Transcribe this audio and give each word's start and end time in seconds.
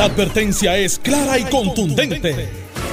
La 0.00 0.06
advertencia 0.06 0.78
es 0.78 0.98
clara 0.98 1.36
y 1.38 1.44
contundente. 1.44 2.48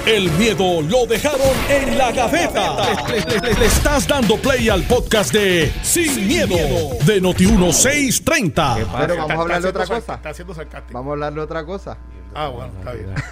El 0.06 0.30
miedo 0.32 0.82
lo 0.82 1.06
dejaron 1.06 1.40
en 1.70 1.98
la 1.98 2.12
gaveta. 2.12 3.08
Le, 3.08 3.22
le- 3.22 3.40
le- 3.40 3.54
le 3.62 3.66
estás 3.66 4.06
dando 4.06 4.36
play 4.36 4.68
al 4.68 4.84
podcast 4.84 5.32
de 5.32 5.72
Sin, 5.84 6.28
miedo, 6.28 6.58
de 7.06 7.22
Noti1630. 7.22 8.88
Pero 9.00 9.16
vamos 9.16 9.32
a 9.32 9.42
hablar 9.42 9.62
de 9.62 9.70
otra 9.70 9.86
cosa. 9.88 10.16
Está 10.16 10.30
haciendo 10.32 10.54
sarcástico. 10.54 10.98
Vamos 11.00 11.12
a 11.12 11.14
hablar 11.14 11.34
de 11.34 11.40
otra 11.40 11.66
cosa. 11.66 11.98
Ah, 12.36 12.50
bueno, 12.50 12.74
está 12.78 12.92
bien. 12.92 13.16
¿Qué 13.16 13.24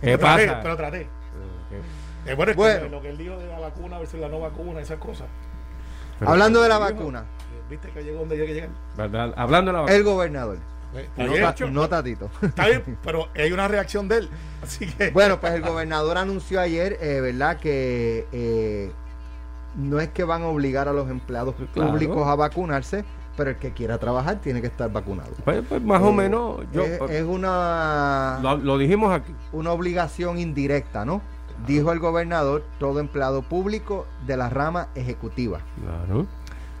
Pero 0.00 0.18
traté, 0.18 0.46
pasa? 0.48 0.60
Pero 0.64 0.76
traté. 0.76 1.08
Eh, 2.26 2.34
bueno, 2.34 2.50
es 2.50 2.56
que 2.56 2.62
Bueno. 2.62 2.88
lo 2.88 3.00
que 3.00 3.10
él 3.10 3.16
dijo 3.18 3.38
de 3.38 3.46
la 3.46 3.60
vacuna 3.60 3.98
versus 4.00 4.18
la 4.18 4.28
no 4.28 4.40
vacuna, 4.40 4.80
esas 4.80 4.98
cosas. 4.98 5.28
Pero- 6.18 6.32
Hablando 6.32 6.62
de 6.62 6.68
la 6.68 6.78
vacuna, 6.78 7.24
¿Viste 7.70 7.88
que 7.90 8.02
llegó 8.02 8.18
donde 8.18 8.36
llega 8.36 8.52
llegar? 8.52 8.70
¿verdad? 8.96 9.32
Hablando 9.36 9.70
de 9.70 9.74
la 9.74 9.80
vacuna. 9.82 9.96
el 9.96 10.02
gobernador. 10.02 10.58
Eh, 10.94 11.08
Está 11.16 11.24
No, 11.24 11.32
bien, 11.32 11.54
ta- 11.54 11.66
no 11.70 11.88
Tatito. 11.88 12.30
está 12.42 12.66
bien, 12.66 12.98
pero 13.02 13.28
hay 13.34 13.52
una 13.52 13.68
reacción 13.68 14.08
de 14.08 14.18
él. 14.18 14.30
Así 14.62 14.86
que. 14.86 15.10
Bueno, 15.10 15.40
pues 15.40 15.52
el 15.54 15.62
gobernador 15.62 16.18
anunció 16.18 16.60
ayer, 16.60 16.98
eh, 17.00 17.20
¿verdad? 17.20 17.58
Que 17.58 18.26
eh, 18.32 18.90
no 19.76 20.00
es 20.00 20.08
que 20.08 20.24
van 20.24 20.42
a 20.42 20.46
obligar 20.48 20.88
a 20.88 20.92
los 20.92 21.08
empleados 21.10 21.54
Claro. 21.72 21.90
públicos 21.92 22.26
a 22.26 22.34
vacunarse, 22.34 23.04
pero 23.36 23.50
el 23.50 23.56
que 23.56 23.72
quiera 23.72 23.98
trabajar 23.98 24.40
tiene 24.40 24.60
que 24.60 24.66
estar 24.66 24.90
vacunado. 24.92 25.30
Pues, 25.44 25.62
pues, 25.68 25.80
más 25.82 26.02
o 26.02 26.12
menos, 26.12 26.60
yo, 26.72 26.82
es, 26.82 26.98
pues, 26.98 27.10
es 27.12 27.24
una, 27.24 28.38
lo, 28.42 28.56
lo 28.56 28.76
dijimos 28.78 29.12
aquí. 29.12 29.32
una 29.52 29.70
obligación 29.72 30.38
indirecta, 30.38 31.04
¿no? 31.04 31.22
Dijo 31.66 31.92
el 31.92 31.98
gobernador, 32.00 32.64
todo 32.78 33.00
empleado 33.00 33.42
público 33.42 34.06
de 34.26 34.36
la 34.36 34.48
rama 34.48 34.88
ejecutiva. 34.94 35.60
Claro. 35.80 36.26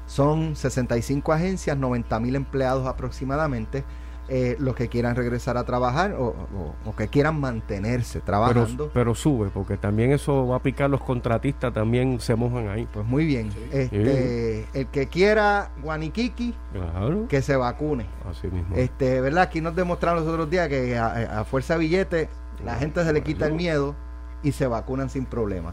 Son 0.06 0.56
65 0.56 1.32
agencias, 1.32 1.76
90 1.76 2.18
mil 2.18 2.34
empleados 2.34 2.86
aproximadamente. 2.86 3.84
Eh, 4.32 4.54
los 4.60 4.76
que 4.76 4.88
quieran 4.88 5.16
regresar 5.16 5.56
a 5.56 5.64
trabajar 5.64 6.12
o, 6.12 6.26
o- 6.28 6.74
o 6.88 6.94
que 6.96 7.08
quieran 7.08 7.40
mantenerse 7.40 8.20
trabajando. 8.20 8.88
pero 8.94 9.14
sube, 9.16 9.48
porque 9.52 9.76
también 9.76 10.12
eso 10.12 10.46
va 10.46 10.56
a 10.56 10.62
picar 10.62 10.88
los 10.88 11.00
contratistas, 11.02 11.74
también 11.74 12.20
se 12.20 12.36
mojan 12.36 12.68
ahí. 12.68 12.86
Pues 12.92 13.04
muy 13.04 13.26
bien. 13.26 13.50
Este, 13.72 14.66
El 14.72 14.86
que 14.86 15.08
quiera 15.08 15.70
Guaniquiqui, 15.82 16.54
Claro. 16.72 17.26
que 17.28 17.42
se 17.42 17.56
vacune. 17.56 18.06
Así 18.30 18.46
mismo. 18.48 18.76
Este, 18.76 19.20
¿verdad? 19.20 19.42
Aquí 19.42 19.60
nos 19.60 19.74
demostraron 19.74 20.20
los 20.24 20.32
otros 20.32 20.48
días 20.48 20.68
que 20.68 20.96
a, 20.96 21.40
a 21.40 21.44
fuerza 21.44 21.74
de 21.74 21.80
billete 21.80 22.28
la 22.64 22.76
gente 22.76 23.02
se 23.04 23.12
le 23.12 23.22
quita 23.22 23.46
el 23.46 23.54
miedo 23.54 23.94
y 24.42 24.52
se 24.52 24.66
vacunan 24.66 25.10
sin 25.10 25.26
problema. 25.26 25.72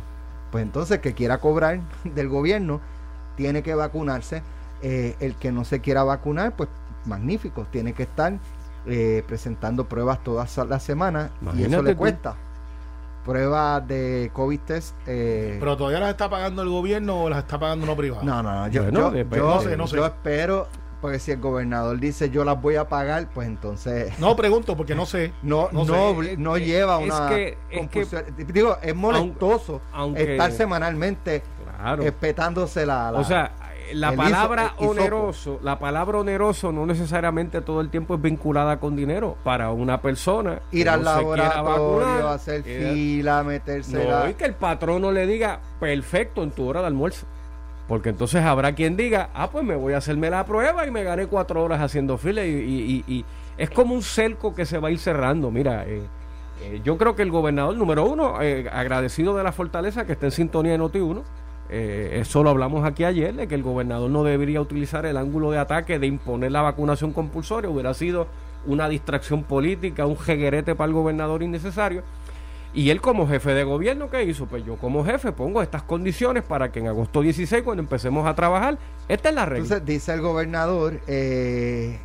Pues 0.52 0.64
entonces 0.64 0.96
el 0.98 1.02
que 1.02 1.14
quiera 1.14 1.38
cobrar 1.40 1.80
del 2.04 2.28
gobierno 2.28 2.82
tiene 3.36 3.62
que 3.62 3.76
vacunarse. 3.76 4.42
Eh, 4.82 5.16
el 5.20 5.36
que 5.36 5.52
no 5.52 5.64
se 5.66 5.80
quiera 5.82 6.04
vacunar, 6.04 6.56
pues 6.56 6.70
magnífico, 7.08 7.66
tiene 7.72 7.94
que 7.94 8.04
estar 8.04 8.34
eh, 8.86 9.24
presentando 9.28 9.86
pruebas 9.90 10.24
todas 10.24 10.56
las 10.70 10.84
semanas 10.84 11.32
y 11.56 11.64
eso 11.64 11.82
le 11.82 11.92
tú. 11.94 11.98
cuesta. 12.00 12.36
Pruebas 13.26 13.86
de 13.88 14.30
COVID 14.34 14.60
test. 14.62 14.96
eh, 15.06 15.58
Pero 15.60 15.76
todavía 15.76 16.00
las 16.00 16.12
está 16.12 16.30
pagando 16.30 16.62
el 16.62 16.70
gobierno 16.70 17.24
o 17.24 17.30
las 17.30 17.40
está 17.40 17.60
pagando 17.60 17.84
uno 17.84 17.96
privado. 17.98 18.24
no, 18.24 18.42
no, 18.42 18.54
no. 18.54 18.68
Yo, 18.70 18.84
Bueno, 18.84 19.14
yo- 19.14 19.38
No 19.44 19.62
sé, 19.62 19.76
no 19.78 19.88
sé. 19.88 19.98
yo 19.98 20.06
espero, 20.06 20.68
porque 21.02 21.20
si 21.20 21.32
el 21.32 21.42
gobernador 21.42 22.00
dice 22.00 22.30
yo 22.30 22.46
las 22.46 22.62
voy 22.62 22.78
a 22.78 22.88
pagar, 22.88 23.28
pues 23.34 23.48
entonces 23.50 24.18
No 24.20 24.38
pregunto 24.38 24.78
porque 24.78 24.96
no 24.96 25.06
sé. 25.06 25.34
no, 25.44 25.68
no 25.74 25.80
no, 25.84 25.86
sé. 25.86 25.92
obli- 25.94 26.38
no 26.38 26.58
lleva 26.58 27.02
es 27.02 27.06
una 27.14 27.28
que- 27.30 27.58
es. 27.70 28.48
Digo, 28.54 28.78
es 28.82 28.96
molestoso 28.96 29.82
aunque- 29.92 30.32
estar 30.32 30.52
semanalmente 30.54 31.44
Claro. 31.78 32.04
espetándose 32.04 32.86
la, 32.86 33.12
la- 33.12 33.20
o 33.20 33.24
sea, 33.26 33.52
la 33.94 34.12
palabra 34.14 34.74
hisopo. 34.78 34.92
oneroso, 34.92 35.60
la 35.64 35.80
palabra 35.80 36.20
oneroso 36.20 36.72
no 36.72 36.86
necesariamente 36.86 37.62
todo 37.62 37.82
el 37.82 37.90
tiempo 37.90 38.16
es 38.16 38.22
vinculada 38.22 38.80
con 38.80 38.96
dinero. 38.96 39.38
Para 39.44 39.72
una 39.72 40.02
persona 40.02 40.60
que 40.72 40.78
ir 40.80 40.90
al 40.90 41.00
no 41.00 41.06
laboratorio, 41.06 41.64
vacunar, 41.64 42.34
hacer 42.34 42.64
eh, 42.66 42.92
fila, 42.94 43.44
meterse 43.44 44.04
No, 44.04 44.10
la- 44.10 44.30
y 44.30 44.34
que 44.34 44.46
el 44.46 44.54
patrono 44.54 45.12
le 45.12 45.26
diga, 45.28 45.60
perfecto, 45.80 46.44
en 46.44 46.52
tu 46.52 46.68
hora 46.68 46.82
de 46.82 46.88
almuerzo. 46.88 47.26
Porque 47.88 48.10
entonces 48.10 48.44
habrá 48.44 48.74
quien 48.76 48.98
diga, 48.98 49.30
ah, 49.34 49.50
pues 49.50 49.64
me 49.64 49.76
voy 49.76 49.94
a 49.94 49.98
hacerme 49.98 50.30
la 50.30 50.46
prueba 50.46 50.86
y 50.86 50.92
me 50.92 51.04
gané 51.04 51.28
cuatro 51.28 51.64
horas 51.64 51.80
haciendo 51.82 52.18
fila. 52.18 52.44
Y, 52.46 52.50
y- 52.50 53.04
y- 53.08 53.14
y 53.20 53.26
es 53.58 53.70
como 53.70 53.94
un 53.96 54.02
cerco 54.04 54.54
que 54.54 54.66
se 54.66 54.78
va 54.78 54.90
a 54.90 54.92
ir 54.92 55.00
cerrando. 55.00 55.52
Mira, 55.52 55.86
eh, 55.88 56.02
eh, 56.64 56.82
yo 56.84 56.98
creo 56.98 57.16
que 57.16 57.22
el 57.22 57.32
gobernador, 57.32 57.78
número 57.78 58.04
uno, 58.06 58.42
eh, 58.42 58.68
agradecido 58.74 59.38
de 59.38 59.44
la 59.44 59.54
fortaleza 59.54 60.06
que 60.06 60.12
está 60.14 60.26
en 60.26 60.32
sintonía 60.34 60.74
de 60.74 60.80
Noti1. 60.80 61.22
Eh, 61.70 62.20
eso 62.22 62.44
lo 62.44 62.50
hablamos 62.50 62.86
aquí 62.86 63.04
ayer, 63.04 63.34
de 63.36 63.48
que 63.48 63.56
el 63.56 63.64
gobernador 63.64 64.10
no 64.10 64.24
debería 64.24 64.62
utilizar 64.62 65.06
el 65.06 65.18
ángulo 65.18 65.52
de 65.52 65.60
ataque 65.60 66.00
de 66.00 66.08
imponer 66.08 66.52
la 66.52 66.62
vacunación 66.62 67.14
compulsoria. 67.14 67.70
Hubiera 67.70 67.94
sido 67.94 68.28
una 68.66 68.90
distracción 68.90 69.44
política, 69.44 70.06
un 70.06 70.18
jeguerete 70.18 70.76
para 70.76 70.88
el 70.88 70.94
gobernador 70.94 71.44
innecesario. 71.44 72.04
Y 72.74 72.90
él 72.90 73.02
como 73.02 73.28
jefe 73.28 73.54
de 73.54 73.64
gobierno, 73.64 74.10
¿qué 74.10 74.24
hizo? 74.24 74.46
Pues 74.46 74.64
yo 74.66 74.76
como 74.76 75.04
jefe 75.04 75.32
pongo 75.32 75.62
estas 75.62 75.84
condiciones 75.84 76.44
para 76.44 76.72
que 76.72 76.80
en 76.80 76.88
agosto 76.88 77.22
16, 77.22 77.64
cuando 77.64 77.82
empecemos 77.82 78.28
a 78.28 78.36
trabajar, 78.36 78.78
esta 79.08 79.30
es 79.30 79.36
la 79.36 79.46
regla. 79.46 79.64
Entonces 79.64 79.86
dice 79.86 80.14
el 80.14 80.22
gobernador, 80.22 81.00
eh, 81.08 81.98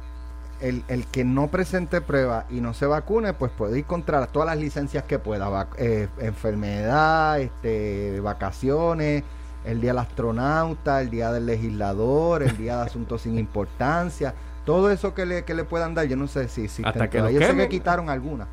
el, 0.61 0.85
el 0.89 1.07
que 1.07 1.25
no 1.25 1.49
presente 1.49 2.01
prueba 2.01 2.47
y 2.49 2.61
no 2.61 2.73
se 2.75 2.87
vacune, 2.87 3.35
pues 3.35 3.51
puede 3.53 3.81
ir 3.81 3.85
contra 3.85 4.27
todas 4.29 4.47
las 4.47 4.59
licencias 4.59 5.05
que 5.05 5.19
pueda, 5.19 5.69
eh, 5.77 6.09
enfermedad, 6.21 7.41
este, 7.41 8.21
vacaciones, 8.21 9.25
el 9.65 9.81
día 9.81 9.91
del 9.91 9.99
astronauta, 9.99 11.01
el 11.01 11.11
día 11.11 11.31
del 11.33 11.47
legislador, 11.47 12.43
el 12.43 12.57
día 12.57 12.77
de 12.79 12.83
asuntos 12.83 13.23
sin 13.23 13.39
importancia, 13.39 14.35
todo 14.65 14.91
eso 14.91 15.15
que 15.15 15.27
le, 15.27 15.45
que 15.45 15.55
le 15.55 15.65
puedan 15.65 15.95
dar, 15.95 16.07
yo 16.07 16.17
no 16.17 16.27
sé 16.29 16.49
si 16.49 16.63
existen 16.65 16.87
Hasta 16.87 17.11
que 17.11 17.19
Yo 17.19 17.41
sé 17.41 17.57
que 17.57 17.69
quitaron 17.69 18.09
algunas. 18.11 18.49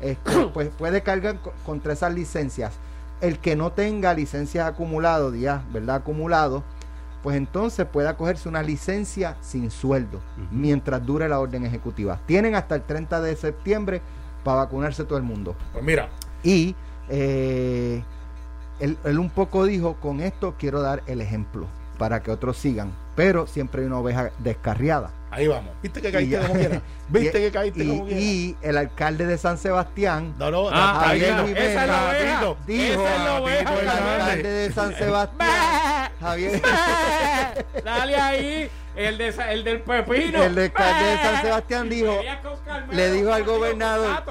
Este, 0.00 0.46
pues 0.54 0.70
puede 0.70 1.02
cargar 1.02 1.38
co- 1.40 1.52
contra 1.64 1.92
esas 1.92 2.12
licencias. 2.14 2.72
El 3.20 3.38
que 3.38 3.54
no 3.56 3.72
tenga 3.72 4.14
licencias 4.14 4.66
acumuladas, 4.66 5.32
días, 5.32 5.60
¿verdad? 5.72 5.96
Acumulados, 5.96 6.62
pues 7.22 7.36
entonces 7.36 7.84
puede 7.86 8.08
acogerse 8.08 8.48
una 8.48 8.62
licencia 8.62 9.36
sin 9.42 9.70
sueldo 9.70 10.20
mientras 10.50 11.04
dure 11.04 11.28
la 11.28 11.38
orden 11.38 11.66
ejecutiva. 11.66 12.18
Tienen 12.24 12.54
hasta 12.54 12.76
el 12.76 12.82
30 12.82 13.20
de 13.20 13.36
septiembre 13.36 14.00
para 14.42 14.58
vacunarse 14.58 15.04
todo 15.04 15.18
el 15.18 15.24
mundo. 15.24 15.54
Pues 15.74 15.84
mira, 15.84 16.08
Y 16.42 16.74
eh, 17.10 18.02
él, 18.80 19.18
un 19.18 19.30
poco 19.30 19.64
dijo, 19.64 19.94
con 20.00 20.20
esto 20.20 20.54
quiero 20.58 20.80
dar 20.80 21.02
el 21.06 21.20
ejemplo 21.20 21.66
para 21.98 22.22
que 22.22 22.30
otros 22.30 22.56
sigan, 22.56 22.92
pero 23.14 23.46
siempre 23.46 23.82
hay 23.82 23.86
una 23.86 23.98
oveja 23.98 24.30
descarriada. 24.38 25.10
Ahí 25.30 25.46
vamos. 25.48 25.72
¿Viste 25.82 26.00
que 26.02 26.12
caíste 26.12 26.38
como 26.38 26.54
quiera? 26.54 26.82
¿Viste 27.08 27.38
y- 27.38 27.42
que 27.42 27.50
caíste 27.52 27.84
y, 27.84 27.88
como 27.88 28.04
quiera? 28.06 28.20
y 28.20 28.56
el 28.62 28.76
alcalde 28.76 29.26
de 29.26 29.38
San 29.38 29.58
Sebastián 29.58 30.34
No, 30.38 30.50
no, 30.50 30.68
Ah, 30.72 31.12
está, 31.14 31.36
no, 31.42 31.48
esa 31.48 31.82
es 31.82 31.88
la 31.88 32.08
oveja. 32.08 32.32
Tatito, 32.32 32.56
dijo 32.66 33.02
Esa 33.02 33.14
es 33.16 33.20
la 33.24 33.40
oveja, 33.40 33.64
Tatito 33.64 33.80
el 33.80 33.88
alcalde 33.88 34.48
de 34.50 34.72
San 34.72 34.94
Sebastián, 34.96 36.10
Javier, 36.20 36.62
Dale 37.84 38.16
ahí, 38.16 38.70
el, 38.96 39.16
de, 39.18 39.28
el 39.28 39.64
del 39.64 39.80
pepino. 39.80 40.42
el 40.42 40.58
alcalde 40.58 41.04
de 41.04 41.16
San 41.18 41.42
Sebastián 41.42 41.88
dijo, 41.88 42.20
Carmelo, 42.66 42.92
le 42.92 43.10
dijo 43.12 43.32
al 43.32 43.44
gobernador- 43.44 44.22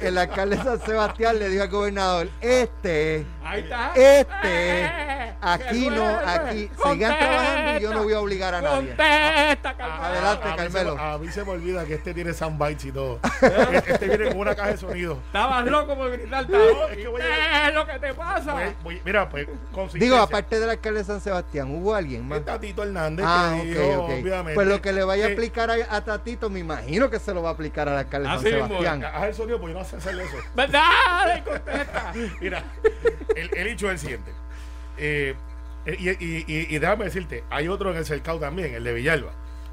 el 0.00 0.18
alcalde 0.18 0.56
de 0.56 0.62
San 0.62 0.80
Sebastián 0.80 1.38
le 1.38 1.48
dijo 1.48 1.62
al 1.64 1.68
gobernador, 1.70 2.28
este, 2.40 3.26
Ahí 3.44 3.60
está. 3.62 3.90
este, 3.94 5.34
aquí 5.40 5.88
no, 5.90 6.06
aquí, 6.06 6.70
sigan 6.84 7.18
trabajando 7.18 7.78
y 7.78 7.82
yo 7.82 7.94
no 7.94 8.02
voy 8.04 8.12
a 8.12 8.20
obligar 8.20 8.54
a 8.54 8.60
nadie. 8.60 8.88
Contesta. 8.88 9.74
Adelante, 10.18 10.48
a, 10.48 10.64
mí 10.64 10.70
se, 10.70 10.84
me- 10.84 11.00
a 11.00 11.18
mí 11.18 11.28
se 11.28 11.44
me 11.44 11.50
olvida 11.50 11.84
que 11.84 11.94
este 11.94 12.14
tiene 12.14 12.32
soundbites 12.32 12.84
y 12.86 12.92
todo. 12.92 13.20
este 13.72 13.92
este 13.92 14.06
viene 14.08 14.28
con 14.28 14.38
una 14.38 14.54
caja 14.54 14.70
de 14.70 14.76
sonido. 14.76 15.18
Estabas 15.26 15.64
loco 15.66 15.94
por 15.96 16.10
gritar. 16.10 16.44
Es 16.90 16.96
que 16.96 17.08
voy 17.08 17.20
a- 17.22 17.24
¿Qué 17.24 17.68
es 17.68 17.74
lo 17.74 17.86
que 17.86 17.98
te 17.98 18.14
pasa? 18.14 18.52
Pues, 18.52 18.82
voy- 18.82 19.02
mira, 19.04 19.28
pues, 19.28 19.46
Digo, 19.94 20.16
aparte 20.16 20.58
del 20.60 20.70
alcalde 20.70 21.00
de 21.00 21.04
San 21.04 21.20
Sebastián, 21.20 21.70
¿hubo 21.74 21.94
alguien 21.94 22.26
más? 22.26 22.38
Es 22.40 22.44
Tatito 22.44 22.82
Hernández 22.82 23.24
Ah, 23.28 23.56
que 23.56 23.60
ok, 23.60 23.66
dijo, 23.88 24.02
ok. 24.04 24.10
obviamente. 24.22 24.54
Pues 24.54 24.66
lo 24.66 24.82
que 24.82 24.92
le 24.92 25.04
vaya 25.04 25.24
a 25.24 25.28
que- 25.28 25.34
aplicar 25.34 25.70
a, 25.70 25.74
a 25.96 26.04
Tatito, 26.04 26.50
me 26.50 26.58
imagino 26.60 27.08
que 27.10 27.18
se 27.18 27.32
lo 27.34 27.42
va 27.42 27.50
a 27.50 27.52
aplicar 27.52 27.88
al 27.88 27.98
alcalde 27.98 28.28
de 28.28 28.34
San 28.34 28.42
Sebastián. 28.44 29.04
Haz 29.04 29.24
el 29.24 29.34
sonido 29.34 29.60
porque 29.60 29.74
yo 29.74 29.78
no 29.80 29.84
sé 29.84 29.96
hacer 29.96 30.18
eso. 30.18 30.36
Contesta. 31.44 32.12
Mira, 32.40 32.62
el, 33.36 33.50
el 33.54 33.66
hecho 33.68 33.86
es 33.86 33.92
el 33.92 33.98
siguiente. 33.98 34.32
Eh, 34.96 35.34
y, 35.86 36.10
y- 36.10 36.44
y- 36.46 36.66
y 36.74 36.78
déjame 36.78 37.04
decirte, 37.06 37.44
hay 37.50 37.68
otro 37.68 37.90
en 37.92 37.96
el 37.98 38.04
cercado 38.04 38.38
también, 38.38 38.74
el 38.74 38.84
de 38.84 38.92
Villalba, 38.92 39.30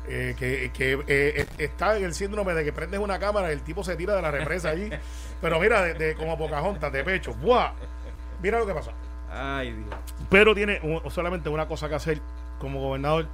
eh, 0.07 0.35
que, 0.37 0.71
que, 0.73 0.99
eh, 1.07 1.45
está 1.57 1.97
en 1.97 2.03
el 2.05 2.13
síndrome 2.13 2.53
de 2.53 2.63
que 2.63 2.73
prendes 2.73 2.99
una 2.99 3.19
cámara 3.19 3.49
y 3.49 3.53
el 3.53 3.61
tipo 3.61 3.83
se 3.83 3.95
tira 3.95 4.15
de 4.15 4.21
la 4.21 4.31
represa 4.31 4.69
allí. 4.69 4.89
Pero 5.41 5.59
mira, 5.59 5.81
de, 5.81 5.93
de- 5.93 6.15
como 6.15 6.37
Pocahontas, 6.37 6.91
de 6.91 7.03
pecho. 7.03 7.33
¡Buah! 7.35 7.71
Mira 8.41 8.59
lo 8.59 8.65
que 8.65 8.73
pasa. 8.73 8.91
Ay, 9.31 9.73
Dios. 9.73 9.87
Pero 10.29 10.53
tiene 10.55 10.79
un- 10.83 11.09
solamente 11.11 11.49
una 11.49 11.67
cosa 11.67 11.89
que 11.89 11.95
hacer 11.95 12.21
como 12.59 12.79
gobernador 12.79 13.27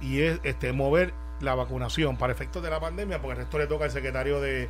y 0.00 0.22
es 0.22 0.40
este 0.44 0.72
mover 0.72 1.12
la 1.40 1.54
vacunación 1.54 2.16
para 2.16 2.32
efectos 2.32 2.62
de 2.62 2.70
la 2.70 2.80
pandemia, 2.80 3.18
porque 3.20 3.32
el 3.32 3.38
resto 3.38 3.58
le 3.58 3.66
toca 3.66 3.84
al 3.84 3.90
secretario 3.90 4.40
de, 4.40 4.68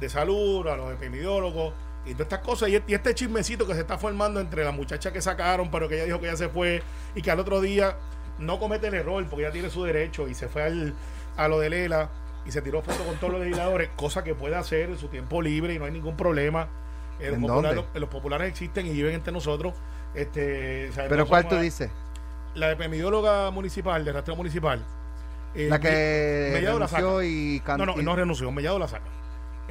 de 0.00 0.08
salud, 0.08 0.66
a 0.68 0.76
los 0.76 0.92
epidemiólogos 0.92 1.74
y 2.06 2.12
todas 2.12 2.26
estas 2.32 2.38
cosas. 2.40 2.68
Y, 2.68 2.82
y 2.86 2.94
este 2.94 3.14
chismecito 3.14 3.66
que 3.66 3.74
se 3.74 3.80
está 3.80 3.98
formando 3.98 4.40
entre 4.40 4.64
la 4.64 4.70
muchacha 4.72 5.12
que 5.12 5.20
sacaron, 5.20 5.70
pero 5.70 5.88
que 5.88 5.96
ella 5.96 6.04
dijo 6.06 6.20
que 6.20 6.26
ya 6.26 6.36
se 6.36 6.48
fue 6.48 6.82
y 7.14 7.22
que 7.22 7.30
al 7.30 7.40
otro 7.40 7.60
día 7.60 7.96
no 8.38 8.58
comete 8.58 8.88
el 8.88 8.94
error 8.94 9.24
porque 9.28 9.44
ya 9.44 9.50
tiene 9.52 9.70
su 9.70 9.84
derecho 9.84 10.28
y 10.28 10.34
se 10.34 10.48
fue 10.48 10.62
al, 10.64 10.94
a 11.36 11.48
lo 11.48 11.58
de 11.60 11.70
Lela. 11.70 12.08
y 12.46 12.50
se 12.50 12.60
tiró 12.62 12.82
foto 12.82 13.04
con 13.04 13.16
todos 13.16 13.34
los 13.34 13.42
legisladores, 13.42 13.90
cosa 13.96 14.24
que 14.24 14.34
puede 14.34 14.56
hacer 14.56 14.90
en 14.90 14.98
su 14.98 15.08
tiempo 15.08 15.40
libre 15.42 15.74
y 15.74 15.78
no 15.78 15.84
hay 15.84 15.92
ningún 15.92 16.16
problema. 16.16 16.68
Eh, 17.20 17.26
los, 17.28 17.34
¿En 17.36 17.42
populares, 17.42 17.84
los 17.94 18.08
populares 18.08 18.48
existen 18.48 18.86
y 18.86 18.90
viven 18.90 19.14
entre 19.14 19.32
nosotros. 19.32 19.74
Este, 20.14 20.88
o 20.90 20.92
sea, 20.92 21.04
Pero 21.08 21.22
no 21.22 21.26
¿cuál 21.28 21.46
tú 21.48 21.56
dices? 21.56 21.90
La 22.54 22.70
epidemióloga 22.72 23.50
municipal, 23.50 24.04
de 24.04 24.12
rastreo 24.12 24.36
municipal. 24.36 24.82
eh, 25.54 25.68
La 25.70 25.78
que 25.78 26.50
Mellado 26.52 26.78
la 26.80 26.88
saca. 26.88 27.00
renunció 27.02 27.22
y 27.22 27.58
No, 27.60 27.64
cantó. 27.64 27.86
no, 27.86 27.96
no 28.02 28.16
renunció, 28.16 28.50
Mellado 28.50 28.78
la 28.78 28.88
saca. 28.88 29.04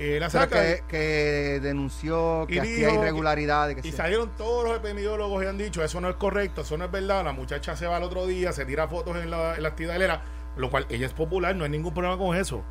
Eh, 0.04 0.20
la 0.20 0.32
saca 0.32 0.64
que, 0.64 0.84
que 0.88 1.60
denunció 1.62 2.48
que 2.48 2.60
hacía 2.60 2.88
dijo 2.88 3.02
irregularidades. 3.02 3.80
que 3.80 3.88
y 3.88 3.92
sí. 3.92 3.98
salieron 3.98 4.32
todos 4.36 4.68
los 4.68 4.76
epidemiólogos 4.76 5.44
y 5.44 5.46
han 5.46 5.60
dicho, 5.60 5.84
eso 5.84 6.02
no 6.02 6.10
es 6.10 6.16
correcto, 6.16 6.62
eso 6.62 6.76
no 6.76 6.86
es 6.86 6.92
verdad. 6.92 7.24
La 7.24 7.34
muchacha 7.34 7.76
se 7.76 7.86
va 7.86 7.98
al 7.98 8.04
otro 8.04 8.26
día, 8.26 8.52
se 8.52 8.66
tira 8.66 8.88
fotos 8.88 9.18
en 9.18 9.30
la, 9.30 9.56
en 9.56 9.62
la 9.62 9.70
actividad 9.70 10.22
lo 10.58 10.72
cual 10.72 10.88
ella 10.90 11.06
es 11.06 11.14
popular, 11.14 11.56
no 11.56 11.66
hay 11.66 11.70
ningún 11.70 11.94
problema 11.94 12.18
con 12.18 12.36
eso. 12.36 12.64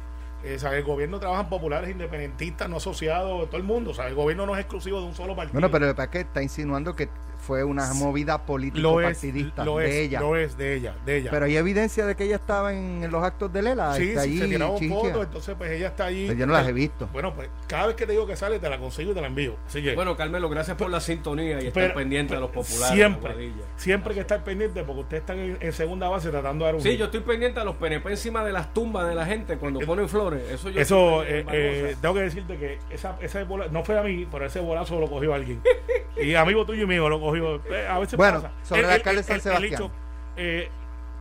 Eh, 0.43 0.59
el 0.61 0.82
gobierno 0.82 1.21
trabaja 1.21 1.49
populares, 1.49 1.91
independentistas, 1.91 2.69
no 2.69 2.79
asociados, 2.79 3.49
todo 3.49 3.59
el 3.59 3.62
mundo. 3.62 3.93
O 3.93 3.94
sea, 3.94 4.09
el 4.09 4.17
gobierno 4.17 4.44
no 4.44 4.55
es 4.55 4.61
exclusivo 4.62 5.00
de 5.00 5.06
un 5.06 5.15
solo 5.15 5.37
partido. 5.37 5.61
Bueno, 5.61 5.71
pero 5.71 5.94
¿para 5.94 6.11
qué 6.11 6.21
está 6.21 6.43
insinuando 6.43 6.97
que 6.97 7.09
fue 7.40 7.64
una 7.64 7.92
movida 7.94 8.34
lo 8.34 8.38
es, 8.38 8.46
político-partidista 8.46 9.64
lo 9.64 9.78
de 9.78 9.88
es, 9.88 9.94
ella? 10.06 10.20
lo 10.20 10.37
es, 10.37 10.56
de 10.56 10.75
ella, 10.75 10.94
de 11.04 11.16
ella. 11.16 11.31
Pero 11.31 11.46
hay 11.46 11.56
evidencia 11.56 12.06
de 12.06 12.14
que 12.14 12.25
ella 12.25 12.37
estaba 12.37 12.72
en, 12.72 13.10
los 13.10 13.25
actos 13.25 13.52
de 13.52 13.62
Lela. 13.62 13.94
sí, 13.94 14.10
está 14.10 14.22
sí, 14.22 14.31
allí, 14.31 14.38
se 14.38 14.46
tiraron 14.46 14.88
fotos, 14.88 15.25
entonces 15.26 15.54
pues 15.56 15.70
ella 15.70 15.88
está 15.88 16.06
allí. 16.06 16.26
Pero 16.26 16.38
yo 16.38 16.46
no 16.46 16.52
las 16.52 16.69
he 16.69 16.72
visto. 16.72 17.08
Bueno, 17.12 17.34
pues 17.34 17.48
cada 17.66 17.88
vez 17.88 17.96
que 17.96 18.06
te 18.06 18.12
digo 18.12 18.26
que 18.26 18.37
sale, 18.37 18.58
te 18.58 18.69
la 18.69 18.78
consigo 18.78 19.12
y 19.12 19.14
te 19.14 19.20
la 19.20 19.26
envío. 19.26 19.56
Así 19.66 19.82
que 19.82 19.94
Bueno, 19.94 20.16
Carmelo, 20.16 20.48
gracias 20.48 20.76
por 20.76 20.90
la 20.90 21.00
sintonía 21.00 21.60
y 21.62 21.69
estar 21.69 21.82
Pero- 21.82 21.94
pendiente 21.94 22.34
de 22.34 22.40
los 22.40 22.50
populares. 22.50 22.94
siempre, 22.94 23.52
siempre 23.76 24.14
que 24.14 24.20
estar 24.20 24.44
pendiente, 24.44 24.84
porque 24.84 25.00
ustedes 25.00 25.22
están 25.22 25.38
en, 25.38 25.58
en 25.60 25.72
segunda 25.72 26.08
base 26.08 26.31
tratando 26.31 26.64
de 26.64 26.69
dar 26.69 26.75
un 26.76 26.81
Sí, 26.82 26.96
yo 26.96 27.06
estoy 27.06 27.20
pendiente 27.20 27.60
a 27.60 27.64
los 27.64 27.76
PNP 27.76 28.10
encima 28.10 28.44
de 28.44 28.52
las 28.52 28.72
tumbas 28.75 29.08
de 29.08 29.14
la 29.14 29.26
gente 29.26 29.56
cuando 29.56 29.81
ponen 29.81 30.08
flores. 30.08 30.42
Eso 30.50 30.70
yo 30.70 30.81
Eso, 30.81 31.22
eh, 31.25 31.44
eh, 31.52 31.96
tengo 32.00 32.14
que 32.14 32.20
decirte 32.22 32.56
que 32.56 32.78
esa, 32.90 33.16
esa 33.20 33.42
bola, 33.44 33.69
no 33.70 33.84
fue 33.84 33.98
a 33.98 34.02
mí, 34.02 34.26
pero 34.31 34.44
ese 34.44 34.60
bolazo 34.60 35.00
lo 35.00 35.08
cogió 35.08 35.34
alguien. 35.34 35.60
y 36.20 36.34
amigo 36.34 36.64
tuyo 36.66 36.84
y 36.84 36.87
mío 36.87 37.08
lo 37.08 37.20
cogió. 37.20 37.30
Eh, 37.37 37.87
a 37.88 37.99
veces 37.99 38.17
Bueno, 38.17 38.43
pasa. 38.43 38.53
sobre 38.62 38.82
el 38.82 38.91
alcalde 38.91 39.23
de 39.23 39.27
San 39.29 39.41
Sebastián. 39.41 39.73
hecho, 39.75 39.91
eh, 40.37 40.69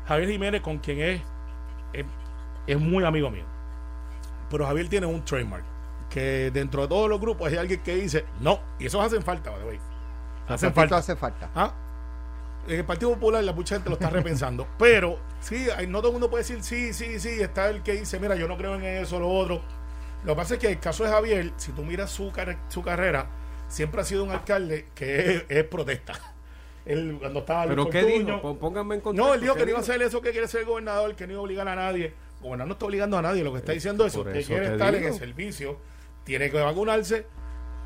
Javier 0.08 0.30
Jiménez, 0.30 0.62
con 0.62 0.78
quien 0.80 1.00
es, 1.02 1.22
es, 1.94 2.06
es 2.68 2.80
muy 2.80 3.04
amigo 3.04 3.30
mío. 3.30 3.44
Pero 4.50 4.66
Javier 4.66 4.90
tiene 4.90 5.06
un 5.06 5.24
trademark. 5.24 5.64
Que 6.10 6.50
dentro 6.52 6.82
de 6.82 6.88
todos 6.88 7.08
los 7.08 7.22
grupos 7.22 7.52
hay 7.52 7.58
alguien 7.58 7.82
que 7.84 7.96
dice 7.96 8.26
no. 8.40 8.60
Y 8.80 8.88
esos 8.88 9.06
hacen 9.06 9.22
falta, 9.22 9.52
by 9.52 9.60
the 9.60 9.66
way. 9.68 9.80
Hacen 10.48 10.74
falta. 10.74 10.98
hace 10.98 11.16
falta. 11.16 11.50
¿Ah? 11.54 11.72
En 12.68 12.80
el 12.80 12.86
Partido 12.86 13.14
Popular 13.14 13.44
la 13.44 13.54
mucha 13.54 13.76
gente 13.76 13.90
lo 13.90 13.96
está 13.96 14.10
repensando. 14.10 14.68
pero 14.80 15.20
sí, 15.40 15.68
hay- 15.76 15.86
no 15.86 16.00
todo 16.00 16.08
el 16.10 16.14
mundo 16.14 16.30
puede 16.32 16.44
decir 16.44 16.64
sí, 16.64 16.94
sí, 16.94 17.20
sí. 17.20 17.40
Está 17.42 17.70
el 17.70 17.84
que 17.84 17.94
dice, 17.94 18.20
mira, 18.20 18.36
yo 18.36 18.48
no 18.48 18.58
creo 18.58 18.74
en 18.76 18.84
eso, 18.84 19.20
lo 19.20 19.30
otro. 19.30 19.62
Lo 20.24 20.34
que 20.34 20.36
pasa 20.38 20.54
es 20.56 20.60
que 20.60 20.68
el 20.70 20.80
caso 20.80 21.04
de 21.04 21.12
Javier, 21.12 21.54
si 21.58 21.72
tú 21.74 21.84
miras 21.84 22.10
su, 22.10 22.32
car- 22.32 22.58
su 22.70 22.82
carrera, 22.82 23.28
siempre 23.70 24.02
ha 24.02 24.04
sido 24.04 24.26
un 24.26 24.32
alcalde 24.32 24.88
que 24.96 25.36
es, 25.38 25.44
es 25.48 25.64
protesta. 25.64 26.14
Él, 26.86 27.16
cuando 27.20 27.40
estaba 27.40 27.66
Luis 27.68 27.78
¿Pero 27.78 27.90
qué 27.90 28.02
Fortuño- 28.02 28.26
dijo? 28.26 28.42
Pó- 28.42 28.58
Pónganme 28.60 28.96
en 28.96 29.02
contexto. 29.02 29.28
No, 29.30 29.34
él 29.36 29.42
dijo 29.42 29.54
¿qué 29.54 29.60
que 29.60 29.66
no 29.66 29.70
iba 29.72 29.80
a 29.80 29.82
hacer 29.82 30.02
eso 30.02 30.22
que 30.22 30.32
quiere 30.32 30.48
ser 30.48 30.66
gobernador, 30.66 31.16
que 31.16 31.26
no 31.28 31.34
iba 31.34 31.40
a 31.40 31.44
obligar 31.44 31.68
a 31.68 31.76
nadie. 31.76 32.14
Gobernador 32.42 32.68
no 32.68 32.74
está 32.74 32.86
obligando 32.86 33.18
a 33.18 33.22
nadie. 33.22 33.44
Lo 33.44 33.52
que 33.54 33.60
está 33.60 33.72
diciendo 33.74 34.06
es, 34.06 34.16
usted 34.16 34.36
eso 34.36 34.48
quiere 34.50 34.72
estar 34.74 34.94
en 34.96 35.04
el 35.06 35.14
servicio, 35.14 35.78
tiene 36.24 36.50
que 36.50 36.60
vacunarse 36.60 37.26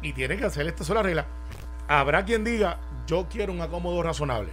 y 0.02 0.14
tiene 0.14 0.38
que 0.38 0.46
hacer 0.46 0.66
esta 0.68 0.84
sola 0.84 1.04
regla. 1.04 1.26
Habrá 1.88 2.24
quien 2.24 2.44
diga, 2.44 2.80
yo 3.08 3.28
quiero 3.30 3.52
un 3.52 3.62
acomodo 3.62 4.02
razonable. 4.04 4.50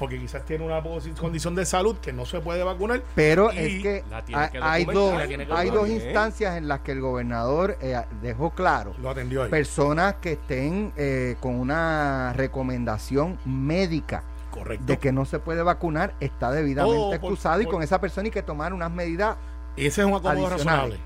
Porque 0.00 0.18
quizás 0.18 0.44
tiene 0.46 0.64
una 0.64 0.82
condición 1.20 1.54
de 1.54 1.64
salud 1.66 1.94
que 1.98 2.12
no 2.12 2.24
se 2.24 2.40
puede 2.40 2.64
vacunar. 2.64 3.02
Pero 3.14 3.50
es 3.52 3.82
que 3.82 4.02
la 4.10 4.24
tiene 4.24 4.42
hay, 4.42 4.50
que 4.50 4.58
hay 4.60 4.84
dos, 4.86 5.20
que 5.22 5.46
hay 5.52 5.70
dos 5.70 5.88
instancias 5.88 6.56
en 6.56 6.66
las 6.66 6.80
que 6.80 6.92
el 6.92 7.00
gobernador 7.02 7.76
eh, 7.82 8.00
dejó 8.22 8.50
claro 8.50 8.94
Lo 9.00 9.10
atendió 9.10 9.42
ahí. 9.44 9.50
personas 9.50 10.14
que 10.22 10.32
estén 10.32 10.92
eh, 10.96 11.36
con 11.38 11.54
una 11.54 12.32
recomendación 12.34 13.38
médica 13.44 14.24
Correcto. 14.50 14.86
de 14.86 14.98
que 14.98 15.12
no 15.12 15.24
se 15.26 15.38
puede 15.38 15.62
vacunar 15.62 16.14
está 16.18 16.50
debidamente 16.50 16.96
Oh, 16.98 17.06
por- 17.10 17.14
excusado 17.16 17.60
y 17.60 17.64
por- 17.66 17.74
con 17.74 17.82
esa 17.82 18.00
persona 18.00 18.24
hay 18.24 18.30
que 18.32 18.42
tomar 18.42 18.72
unas 18.72 18.90
medidas 18.90 19.36
Ese 19.76 20.00
es 20.00 20.06
un 20.06 20.14
acomodo 20.14 20.48
razonable. 20.48 20.96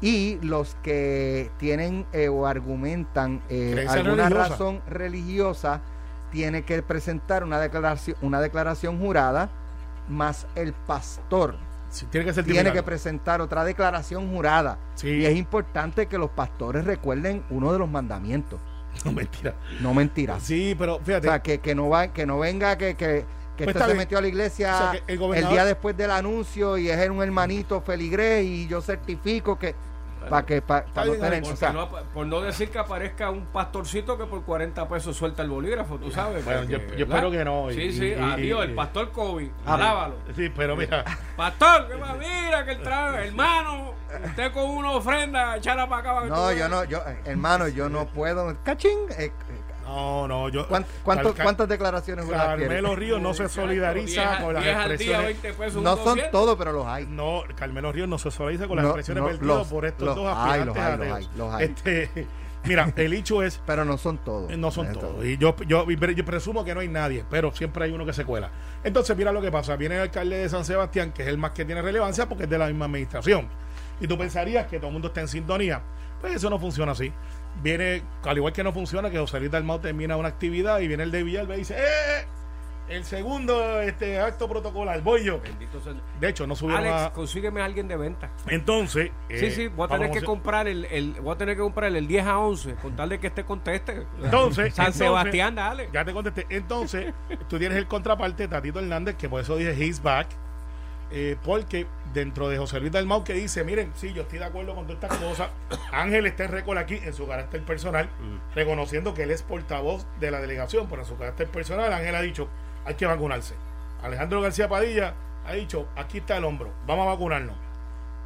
y 0.00 0.38
los 0.42 0.76
que 0.82 1.50
tienen 1.58 2.06
eh, 2.12 2.28
o 2.28 2.46
argumentan 2.46 3.42
eh, 3.48 3.86
alguna 3.88 4.28
religiosa. 4.28 4.48
razón 4.48 4.80
religiosa 4.88 5.82
tiene 6.34 6.64
que 6.64 6.82
presentar 6.82 7.44
una 7.44 7.58
declaración 7.60 8.16
una 8.20 8.40
declaración 8.40 8.98
jurada 8.98 9.48
más 10.08 10.46
el 10.56 10.72
pastor 10.74 11.56
Sí, 11.90 12.06
tiene 12.10 12.26
que 12.26 12.32
ser 12.34 12.44
tiene 12.44 12.72
que 12.72 12.82
presentar 12.82 13.40
otra 13.40 13.62
declaración 13.64 14.28
jurada 14.28 14.76
Sí. 14.96 15.08
y 15.10 15.26
es 15.26 15.36
importante 15.36 16.06
que 16.06 16.18
los 16.18 16.28
pastores 16.30 16.84
recuerden 16.84 17.44
uno 17.50 17.72
de 17.72 17.78
los 17.78 17.88
mandamientos 17.88 18.58
No, 19.04 19.12
mentira. 19.12 19.54
no 19.80 19.94
mentiras 19.94 20.42
Sí, 20.42 20.74
pero 20.76 20.96
o 20.96 21.00
fíjate. 21.00 21.28
sea 21.28 21.40
que, 21.40 21.58
que 21.60 21.74
no 21.74 21.88
va 21.88 22.08
que 22.08 22.26
no 22.26 22.40
venga 22.40 22.76
que, 22.76 22.96
que, 22.96 23.24
que 23.56 23.64
Pues 23.64 23.76
este 23.76 23.88
se 23.90 23.94
metió 23.96 24.18
a 24.18 24.20
la 24.22 24.26
iglesia 24.28 24.74
O 24.74 24.78
sea, 24.92 25.00
el 25.06 25.34
el, 25.44 25.48
día 25.48 25.64
después 25.64 25.96
del 25.96 26.10
anuncio 26.10 26.76
y 26.78 26.90
es 26.90 27.08
un 27.08 27.22
hermanito 27.22 27.80
feligrés 27.80 28.44
y 28.44 28.66
yo 28.66 28.80
certifico 28.82 29.56
que 29.56 29.76
para 30.30 30.46
que 30.46 30.62
para 30.62 30.84
no 31.06 31.12
tener 31.12 31.42
o 31.44 31.56
sea, 31.56 31.72
no 31.72 31.88
por 31.88 32.26
no 32.26 32.40
decir 32.40 32.70
que 32.70 32.78
aparezca 32.78 33.30
un 33.30 33.46
pastorcito 33.46 34.16
que 34.18 34.24
por 34.24 34.42
40 34.44 34.88
pesos 34.88 35.16
suelta 35.16 35.42
el 35.42 35.50
bolígrafo, 35.50 35.98
tú 35.98 36.10
sabes. 36.10 36.44
Bueno, 36.44 36.60
porque, 36.60 36.72
yo- 36.72 36.96
yo 36.96 37.04
espero 37.06 37.30
que 37.30 37.44
no, 37.44 37.70
y- 37.70 37.74
Sí, 37.74 37.92
sí, 37.92 38.04
y- 38.06 38.08
y- 38.10 38.14
adiós, 38.14 38.64
y- 38.66 38.68
el 38.70 38.74
pastor 38.74 39.10
Kobe, 39.12 39.50
Ah, 39.66 39.74
alábalo. 39.74 40.14
Sí, 40.36 40.50
pero 40.54 40.76
mira. 40.76 41.04
Pastor. 41.36 41.88
Mira 42.18 42.64
que 42.64 42.72
el 42.72 42.82
trae, 42.82 43.26
hermano, 43.28 43.92
usted 44.24 44.52
con 44.52 44.64
una 44.70 44.92
ofrenda, 44.92 45.56
echala 45.56 45.88
para 45.88 46.00
acá. 46.02 46.14
para 46.14 46.26
no 46.26 46.52
yo 46.52 46.68
no 46.68 46.84
yo 46.84 46.98
eh, 47.06 47.20
hermano 47.24 47.68
yo 47.68 47.88
no 47.88 48.06
puedo 48.06 48.56
cachín 48.62 48.98
eh, 49.18 49.32
No, 49.84 50.26
no, 50.28 50.48
yo. 50.48 50.66
¿cuán- 50.68 50.84
cuántos- 51.02 51.34
Cal- 51.34 51.44
cuántas 51.44 51.68
declaraciones? 51.68 52.26
Carmelo 52.26 52.96
Ríos 52.96 53.20
no 53.20 53.34
se 53.34 53.48
solidariza 53.48 54.38
con 54.40 54.54
las 54.54 54.62
día, 54.64 54.72
expresiones. 54.78 55.26
20 55.26 55.52
pesos, 55.52 55.82
no 55.82 55.96
son 55.96 56.04
200. 56.06 56.30
todos 56.32 56.56
pero 56.56 56.72
los 56.72 56.86
hay 56.86 57.06
No, 57.06 57.42
Carmelo 57.54 57.92
Ríos 57.92 58.08
no 58.08 58.18
se 58.18 58.30
solidariza 58.30 58.66
con 58.66 58.76
las 58.76 58.84
No, 58.84 58.90
expresiones 58.90 59.40
no, 59.40 59.46
los- 59.46 59.68
por 59.68 59.84
estos 59.84 60.06
los 60.06 60.16
dos 60.16 60.26
hay, 60.36 60.60
aspirantes 60.60 60.66
los 60.66 60.76
hay, 60.76 60.98
los 60.98 61.16
hay, 61.16 61.28
los 61.36 61.54
hay. 61.54 61.64
Este, 61.64 62.26
mira, 62.64 62.92
el 62.96 63.12
hecho 63.12 63.42
es 63.42 63.60
pero 63.66 63.84
no 63.84 63.98
son 63.98 64.18
todos 64.18 64.50
No 64.56 64.70
son 64.70 64.90
todos. 64.92 65.24
Y 65.24 65.36
yo, 65.36 65.54
yo, 65.66 65.88
yo 65.90 66.24
presumo 66.24 66.64
que 66.64 66.74
no 66.74 66.80
hay 66.80 66.88
nadie, 66.88 67.24
pero 67.30 67.52
siempre 67.52 67.84
hay 67.84 67.92
uno 67.92 68.06
que 68.06 68.12
se 68.12 68.24
cuela. 68.24 68.50
Entonces, 68.82 69.16
mira 69.16 69.32
lo 69.32 69.40
que 69.42 69.50
pasa. 69.52 69.76
Viene 69.76 69.96
el 69.96 70.02
alcalde 70.02 70.36
de 70.38 70.48
San 70.48 70.64
Sebastián, 70.64 71.12
que 71.12 71.22
es 71.22 71.28
el 71.28 71.38
más 71.38 71.50
que 71.52 71.64
tiene 71.64 71.82
relevancia 71.82 72.28
porque 72.28 72.44
es 72.44 72.50
de 72.50 72.58
la 72.58 72.66
misma 72.68 72.86
administración. 72.86 73.48
Y 74.00 74.06
tú 74.08 74.16
pensarías 74.18 74.66
que 74.66 74.78
todo 74.78 74.88
el 74.88 74.92
mundo 74.94 75.08
está 75.08 75.20
en 75.20 75.28
sintonía. 75.28 75.82
Pues 76.20 76.34
eso 76.36 76.48
no 76.50 76.58
funciona 76.58 76.92
así. 76.92 77.12
Viene, 77.62 78.02
al 78.24 78.36
igual 78.36 78.52
que 78.52 78.62
no 78.64 78.72
funciona, 78.72 79.10
que 79.10 79.18
José 79.18 79.38
Luis 79.40 79.50
Dalmau 79.50 79.78
termina 79.80 80.16
una 80.16 80.28
actividad 80.28 80.80
y 80.80 80.88
viene 80.88 81.02
el 81.04 81.10
de 81.10 81.22
Villalba 81.22 81.54
y 81.54 81.58
dice, 81.58 81.76
¡eh! 81.78 82.26
El 82.86 83.02
segundo 83.04 83.80
este 83.80 84.20
acto 84.20 84.46
protocolar, 84.46 85.00
voy 85.00 85.24
yo. 85.24 85.40
Bendito 85.40 85.80
sea 85.80 85.92
el- 85.92 86.02
De 86.20 86.28
hecho, 86.28 86.46
no 86.46 86.54
subieron 86.54 86.84
Alex, 86.84 87.02
a... 87.02 87.12
consígueme 87.14 87.62
a 87.62 87.64
alguien 87.64 87.88
de 87.88 87.96
venta. 87.96 88.30
Entonces... 88.46 89.10
Sí, 89.30 89.46
eh, 89.46 89.50
sí, 89.52 89.68
voy 89.68 89.86
a 89.86 89.88
tener 89.88 90.10
que 90.10 90.20
comprar 90.20 90.68
el, 90.68 90.84
el, 90.86 91.12
voy 91.22 91.34
a 91.34 91.38
tener 91.38 91.56
que 91.56 91.62
comprar 91.62 91.96
el 91.96 92.06
10 92.06 92.26
a 92.26 92.38
11, 92.40 92.74
con 92.74 92.94
tal 92.94 93.08
de 93.08 93.18
que 93.20 93.28
este 93.28 93.44
conteste. 93.44 94.06
Entonces, 94.22 94.74
San 94.74 94.86
entonces- 94.86 95.06
Sebastián, 95.06 95.54
dale. 95.54 95.88
Ya 95.94 96.04
te 96.04 96.12
contesté. 96.12 96.46
Entonces, 96.50 97.14
tú 97.48 97.58
tienes 97.58 97.78
el 97.78 97.86
contraparte, 97.86 98.48
Tatito 98.48 98.80
Hernández, 98.80 99.16
que 99.16 99.30
por 99.30 99.40
eso 99.40 99.56
dije 99.56 99.72
he's 99.82 100.02
back. 100.02 100.28
Eh, 101.16 101.36
porque 101.44 101.86
dentro 102.12 102.48
de 102.48 102.58
José 102.58 102.80
Luis 102.80 102.90
Dalmau 102.90 103.22
que 103.22 103.34
dice, 103.34 103.62
miren, 103.62 103.92
sí, 103.94 104.12
yo 104.12 104.22
estoy 104.22 104.40
de 104.40 104.46
acuerdo 104.46 104.74
con 104.74 104.88
todas 104.88 105.00
estas 105.00 105.16
cosas. 105.18 105.50
Ángel 105.92 106.26
está 106.26 106.46
en 106.46 106.50
récord 106.50 106.76
aquí 106.76 106.96
en 107.04 107.14
su 107.14 107.28
carácter 107.28 107.62
personal, 107.62 108.10
reconociendo 108.52 109.14
que 109.14 109.22
él 109.22 109.30
es 109.30 109.44
portavoz 109.44 110.08
de 110.18 110.32
la 110.32 110.40
delegación, 110.40 110.88
pero 110.88 111.02
en 111.02 111.08
su 111.08 111.16
carácter 111.16 111.46
personal 111.46 111.92
Ángel 111.92 112.16
ha 112.16 112.20
dicho, 112.20 112.48
hay 112.84 112.96
que 112.96 113.06
vacunarse. 113.06 113.54
Alejandro 114.02 114.40
García 114.40 114.68
Padilla 114.68 115.14
ha 115.46 115.52
dicho, 115.52 115.88
aquí 115.94 116.18
está 116.18 116.36
el 116.36 116.44
hombro, 116.44 116.72
vamos 116.84 117.06
a 117.06 117.10
vacunarnos. 117.10 117.54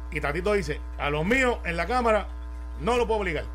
Y 0.09 0.19
Tatito 0.19 0.53
dice, 0.53 0.81
a 0.97 1.11
los 1.11 1.23
míos 1.23 1.59
en 1.65 1.77
la 1.77 1.85
Cámara 1.85 2.27
no 2.81 2.97
lo 2.97 3.05
puedo 3.05 3.19
obligar. 3.19 3.45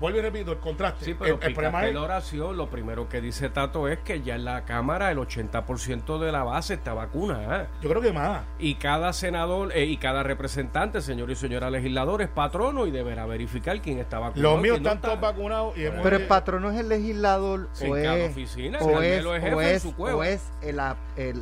Vuelvo 0.00 0.18
y 0.18 0.22
repito, 0.22 0.52
el 0.52 0.58
contraste. 0.58 1.04
Sí, 1.04 1.14
pero 1.18 1.36
el, 1.36 1.42
el 1.46 1.54
problema 1.54 1.86
es 1.86 1.94
la 1.94 2.00
oración, 2.02 2.56
lo 2.56 2.68
primero 2.70 3.08
que 3.08 3.20
dice 3.20 3.50
Tato 3.50 3.86
es 3.88 3.98
que 3.98 4.22
ya 4.22 4.34
en 4.36 4.44
la 4.46 4.64
Cámara 4.64 5.10
el 5.10 5.18
80% 5.18 6.18
de 6.18 6.32
la 6.32 6.42
base 6.42 6.74
está 6.74 6.94
vacunada. 6.94 7.68
Yo 7.82 7.90
creo 7.90 8.00
que 8.02 8.12
más. 8.12 8.42
Y 8.58 8.76
cada 8.76 9.12
senador 9.12 9.72
eh, 9.74 9.84
y 9.84 9.96
cada 9.98 10.22
representante, 10.22 11.00
señor 11.02 11.30
y 11.30 11.36
señora 11.36 11.70
legislador, 11.70 12.22
es 12.22 12.28
patrono 12.28 12.86
y 12.86 12.90
deberá 12.90 13.26
verificar 13.26 13.80
quién 13.82 13.98
está 13.98 14.18
vacunado. 14.18 14.54
Los 14.54 14.62
míos 14.62 14.80
no 14.80 14.88
están 14.88 15.00
todos 15.02 15.20
vacunados 15.20 15.76
y 15.76 15.84
hemos- 15.84 16.00
pero 16.02 16.16
el 16.16 16.26
patrón 16.26 16.62
no 16.62 16.70
es 16.70 16.78
el 16.80 16.88
legislador 16.88 17.68
Sí, 17.72 17.86
o 17.86 17.96
en 17.96 18.04
cada 18.04 18.16
es 18.18 18.30
oficina, 18.30 18.78
o 18.78 18.88
es, 18.88 18.92
Carmelo 18.92 19.34
es 19.36 19.42
jefe 19.42 19.54
o 19.54 19.60
en 19.62 19.68
es, 19.68 19.82
su 19.82 19.94
cueva. 19.94 20.16
o 20.16 20.24
es 20.24 20.42
el, 20.62 20.80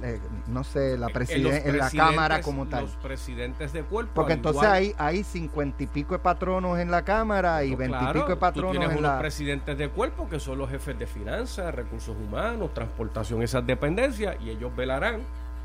eh, 0.04 0.20
no 0.48 0.64
sé 0.64 0.98
la 0.98 1.06
Eh, 1.08 1.12
presiden- 1.12 1.42
los 1.44 1.52
en 1.54 1.78
la 1.78 1.90
cámara 1.90 2.40
como 2.40 2.66
tal 2.66 2.82
Los 2.84 2.96
presidentes 2.96 3.72
de 3.72 3.82
cuerpo. 3.82 4.12
porque 4.14 4.32
entonces 4.32 4.62
igual- 4.62 4.72
hay 4.76 4.94
hay 4.98 5.22
cincuenta 5.24 5.82
y 5.82 5.86
pico 5.86 6.14
de 6.14 6.18
patronos 6.20 6.78
en 6.78 6.90
la 6.90 7.02
cámara 7.02 7.62
y 7.64 7.74
veintipico 7.74 7.98
claro, 8.12 8.20
de 8.20 8.24
tú 8.26 8.26
patronos 8.49 8.73
tienes 8.73 8.90
en 8.90 8.99
unos 8.99 9.12
la 9.12 9.19
presidentes 9.19 9.78
de 9.78 9.88
cuerpo 9.88 10.28
que 10.28 10.40
son 10.40 10.59
los 10.59 10.71
jefes 10.71 10.99
de 10.99 11.07
finanzas, 11.07 11.75
recursos 11.75 12.17
humanos, 12.17 12.73
transportación, 12.75 13.43
esas 13.43 13.67
dependencias, 13.67 14.37
y 14.40 14.50
ellos 14.50 14.75
velarán 14.75 15.23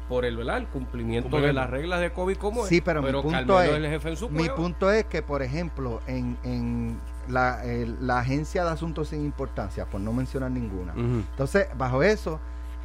por 0.10 0.26
el, 0.26 0.38
el 0.48 0.68
cumplimiento 0.68 1.40
de 1.40 1.54
las 1.54 1.70
reglas 1.70 2.02
de 2.02 2.12
COVID 2.12 2.38
como 2.38 2.66
Sí, 2.66 2.78
es. 2.78 2.82
pero, 2.82 3.02
mi 3.02 3.12
punto 3.12 3.62
es, 3.62 3.70
el 3.72 3.88
jefe 3.88 4.10
en 4.10 4.18
su 4.18 4.30
mi 4.30 4.50
punto 4.50 4.92
es 4.92 5.06
que, 5.06 5.22
por 5.22 5.42
ejemplo, 5.42 6.02
en, 6.08 6.38
en 6.44 7.00
la, 7.30 7.62
la 8.02 8.20
agencia 8.20 8.64
de 8.66 8.72
asuntos 8.72 9.10
sin 9.10 9.24
importancia, 9.24 9.86
por 9.86 10.02
no 10.02 10.12
mencionar 10.14 10.52
ninguna, 10.52 10.94
entonces, 10.94 11.68
bajo 11.78 12.04
eso, 12.04 12.40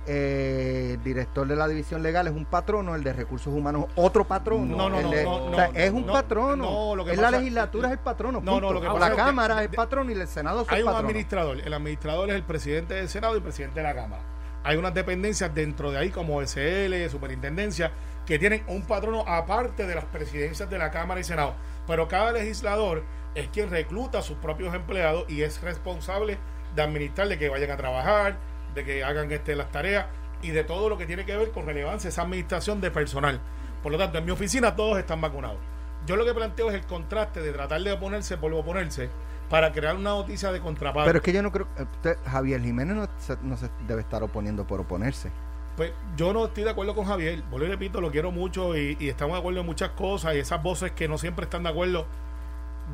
eh, 0.08 0.92
el 0.94 1.02
director 1.04 1.46
de 1.46 1.54
la 1.54 1.68
división 1.68 2.02
legal 2.02 2.26
es 2.26 2.32
un 2.34 2.44
patrono, 2.46 2.94
el 2.94 3.04
de 3.04 3.12
recursos 3.12 3.52
humanos 3.52 3.84
otro 3.94 4.26
patrono. 4.26 4.74
No, 4.76 4.88
no, 4.88 4.98
el 4.98 5.04
no, 5.04 5.10
de- 5.10 5.24
no, 5.24 5.44
o 5.46 5.54
sea, 5.54 5.68
no, 5.68 5.74
es 5.78 5.90
un 5.92 6.06
no, 6.06 6.12
patrono. 6.12 6.56
no, 6.56 6.96
lo 6.96 7.04
que 7.04 7.12
es 7.12 7.18
la 7.18 7.30
legislatura 7.30 7.88
es 7.88 7.92
el 7.92 7.98
patrono. 7.98 8.40
No, 8.42 8.60
no, 8.60 8.72
lo 8.72 8.80
que 8.80 8.86
pasa 8.86 8.98
la 8.98 9.06
es 9.06 9.10
que- 9.12 9.16
Cámara 9.18 9.62
es 9.64 9.70
de- 9.70 9.76
patrono 9.76 10.10
y 10.10 10.14
el 10.14 10.26
Senado 10.26 10.62
es 10.62 10.68
Hay 10.70 10.78
el 10.78 10.84
un 10.84 10.86
patrono. 10.92 11.08
administrador. 11.08 11.60
El 11.60 11.72
administrador 11.74 12.28
es 12.30 12.34
el 12.36 12.42
presidente 12.42 12.94
del 12.94 13.08
Senado 13.08 13.34
y 13.34 13.36
el 13.36 13.42
presidente 13.42 13.80
de 13.80 13.86
la 13.86 13.94
Cámara. 13.94 14.22
Hay 14.64 14.76
unas 14.76 14.92
dependencias 14.94 15.54
dentro 15.54 15.90
de 15.92 15.98
ahí, 15.98 16.10
como 16.10 16.42
SL, 16.42 17.08
Superintendencia, 17.10 17.92
que 18.26 18.38
tienen 18.38 18.62
un 18.66 18.82
patrono 18.82 19.24
aparte 19.26 19.86
de 19.86 19.94
las 19.94 20.04
presidencias 20.06 20.68
de 20.68 20.78
la 20.78 20.90
Cámara 20.90 21.20
y 21.20 21.24
Senado. 21.24 21.54
Pero 21.86 22.08
cada 22.08 22.32
legislador 22.32 23.02
es 23.34 23.48
quien 23.48 23.70
recluta 23.70 24.18
a 24.18 24.22
sus 24.22 24.36
propios 24.38 24.74
empleados 24.74 25.24
y 25.28 25.42
es 25.42 25.62
responsable 25.62 26.38
de 26.74 26.82
administrar, 26.82 27.28
de 27.28 27.38
que 27.38 27.48
vayan 27.48 27.70
a 27.70 27.76
trabajar, 27.76 28.36
de 28.75 28.84
que 28.84 29.04
hagan 29.04 29.30
este, 29.32 29.56
las 29.56 29.70
tareas 29.70 30.06
y 30.42 30.50
de 30.50 30.64
todo 30.64 30.88
lo 30.88 30.96
que 30.98 31.06
tiene 31.06 31.25
que 31.25 31.37
ver 31.37 31.50
con 31.50 31.66
relevancia, 31.66 32.08
esa 32.08 32.22
administración 32.22 32.80
de 32.80 32.90
personal. 32.90 33.40
Por 33.82 33.92
lo 33.92 33.98
tanto, 33.98 34.18
en 34.18 34.25
mi 34.25 34.30
oficina 34.30 34.75
todos 34.76 34.98
están 34.98 35.20
vacunados. 35.20 35.58
Yo 36.06 36.16
lo 36.16 36.25
que 36.25 36.32
planteo 36.34 36.68
es 36.70 36.75
el 36.75 36.82
contraste 36.87 37.40
de 37.42 37.52
tratar 37.52 37.80
de 37.82 37.92
oponerse 37.92 38.37
por 38.38 38.52
oponerse 38.52 39.08
para 39.50 39.72
crear 39.72 39.96
una 39.96 40.10
noticia 40.10 40.52
de 40.52 40.60
contraparte. 40.60 41.08
Pero 41.08 41.18
es 41.18 41.25
que 41.25 41.32
yo 41.32 41.42
no 41.42 41.50
creo. 41.52 41.66
eh, 41.78 41.82
usted- 41.82 42.16
Javier 42.26 42.60
Jiménez 42.62 42.96
no 42.96 43.08
se, 43.18 43.37
no 43.42 43.56
se 43.56 43.68
debe 43.87 44.02
estar 44.02 44.22
oponiendo 44.22 44.66
por 44.66 44.80
oponerse. 44.80 45.30
Pues 45.76 45.92
yo 46.16 46.32
no 46.32 46.46
estoy 46.46 46.64
de 46.64 46.70
acuerdo 46.70 46.94
con 46.94 47.04
Javier, 47.04 47.42
vuelvo 47.50 47.66
y 47.66 47.70
repito, 47.70 48.00
lo 48.00 48.10
quiero 48.10 48.30
mucho 48.32 48.76
y, 48.76 48.96
y 48.98 49.08
estamos 49.08 49.34
de 49.34 49.38
acuerdo 49.40 49.60
en 49.60 49.66
muchas 49.66 49.90
cosas 49.90 50.34
y 50.34 50.38
esas 50.38 50.60
voces 50.62 50.90
que 50.92 51.06
no 51.08 51.18
siempre 51.18 51.44
están 51.44 51.62
de 51.62 51.68
acuerdo 51.68 52.04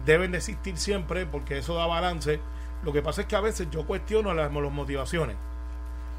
deben 0.04 0.32
de 0.32 0.38
existir 0.38 0.76
siempre 0.76 1.24
porque 1.26 1.58
eso 1.58 1.74
da 1.76 1.86
balance. 1.86 2.40
Lo 2.82 2.92
que 2.92 3.00
pasa 3.02 3.22
es 3.22 3.26
que 3.26 3.36
a 3.36 3.40
veces 3.40 3.68
yo 3.70 3.86
cuestiono 3.86 4.34
las, 4.34 4.52
las 4.52 4.72
motivaciones. 4.72 5.36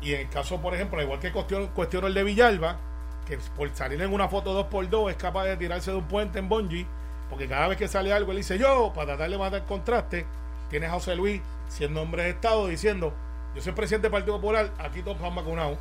Y 0.01 0.13
en 0.13 0.21
el 0.21 0.29
caso, 0.29 0.61
por 0.61 0.73
ejemplo, 0.73 1.01
igual 1.01 1.19
que 1.19 1.31
cuestiono, 1.31 1.69
cuestiono 1.73 2.07
el 2.07 2.13
de 2.13 2.23
Villalba, 2.23 2.77
que 3.25 3.37
por 3.55 3.73
salir 3.75 4.01
en 4.01 4.13
una 4.13 4.27
foto 4.27 4.69
2x2 4.69 5.11
es 5.11 5.17
capaz 5.17 5.45
de 5.45 5.57
tirarse 5.57 5.91
de 5.91 5.97
un 5.97 6.07
puente 6.07 6.39
en 6.39 6.49
Bonji, 6.49 6.85
porque 7.29 7.47
cada 7.47 7.67
vez 7.67 7.77
que 7.77 7.87
sale 7.87 8.13
algo 8.13 8.31
él 8.31 8.37
dice 8.37 8.57
yo, 8.57 8.91
para 8.93 9.07
tratar 9.07 9.29
de 9.29 9.37
matar 9.37 9.65
contraste, 9.65 10.25
tienes 10.69 10.89
a 10.89 10.93
José 10.93 11.15
Luis 11.15 11.41
siendo 11.69 12.01
hombre 12.01 12.23
de 12.23 12.29
Estado 12.29 12.67
diciendo, 12.67 13.13
yo 13.55 13.61
soy 13.61 13.73
presidente 13.73 14.05
del 14.05 14.11
Partido 14.11 14.35
Popular, 14.35 14.71
aquí 14.77 15.01
todos 15.01 15.17
están 15.17 15.33
vacunados. 15.33 15.77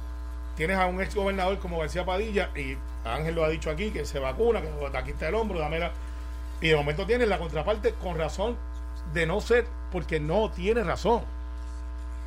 Tienes 0.57 0.77
a 0.77 0.87
un 0.87 1.03
ex 1.03 1.15
gobernador 1.15 1.59
como 1.59 1.79
García 1.79 2.05
Padilla, 2.05 2.51
y 2.55 2.77
Ángel 3.05 3.35
lo 3.35 3.45
ha 3.45 3.49
dicho 3.49 3.71
aquí, 3.71 3.91
que 3.91 4.05
se 4.05 4.21
vacuna, 4.21 4.63
que 4.63 4.69
aquí 4.97 5.11
está 5.11 5.29
el 5.29 5.35
hombro, 5.35 5.59
dámela. 5.59 5.91
Y 6.61 6.69
de 6.69 6.77
momento 6.77 7.05
tienes 7.05 7.29
la 7.29 7.39
contraparte 7.39 7.93
con 7.95 8.17
razón 8.17 8.57
de 9.13 9.27
no 9.27 9.41
ser, 9.41 9.67
porque 9.91 10.21
no 10.21 10.51
tiene 10.51 10.85
razón. 10.85 11.23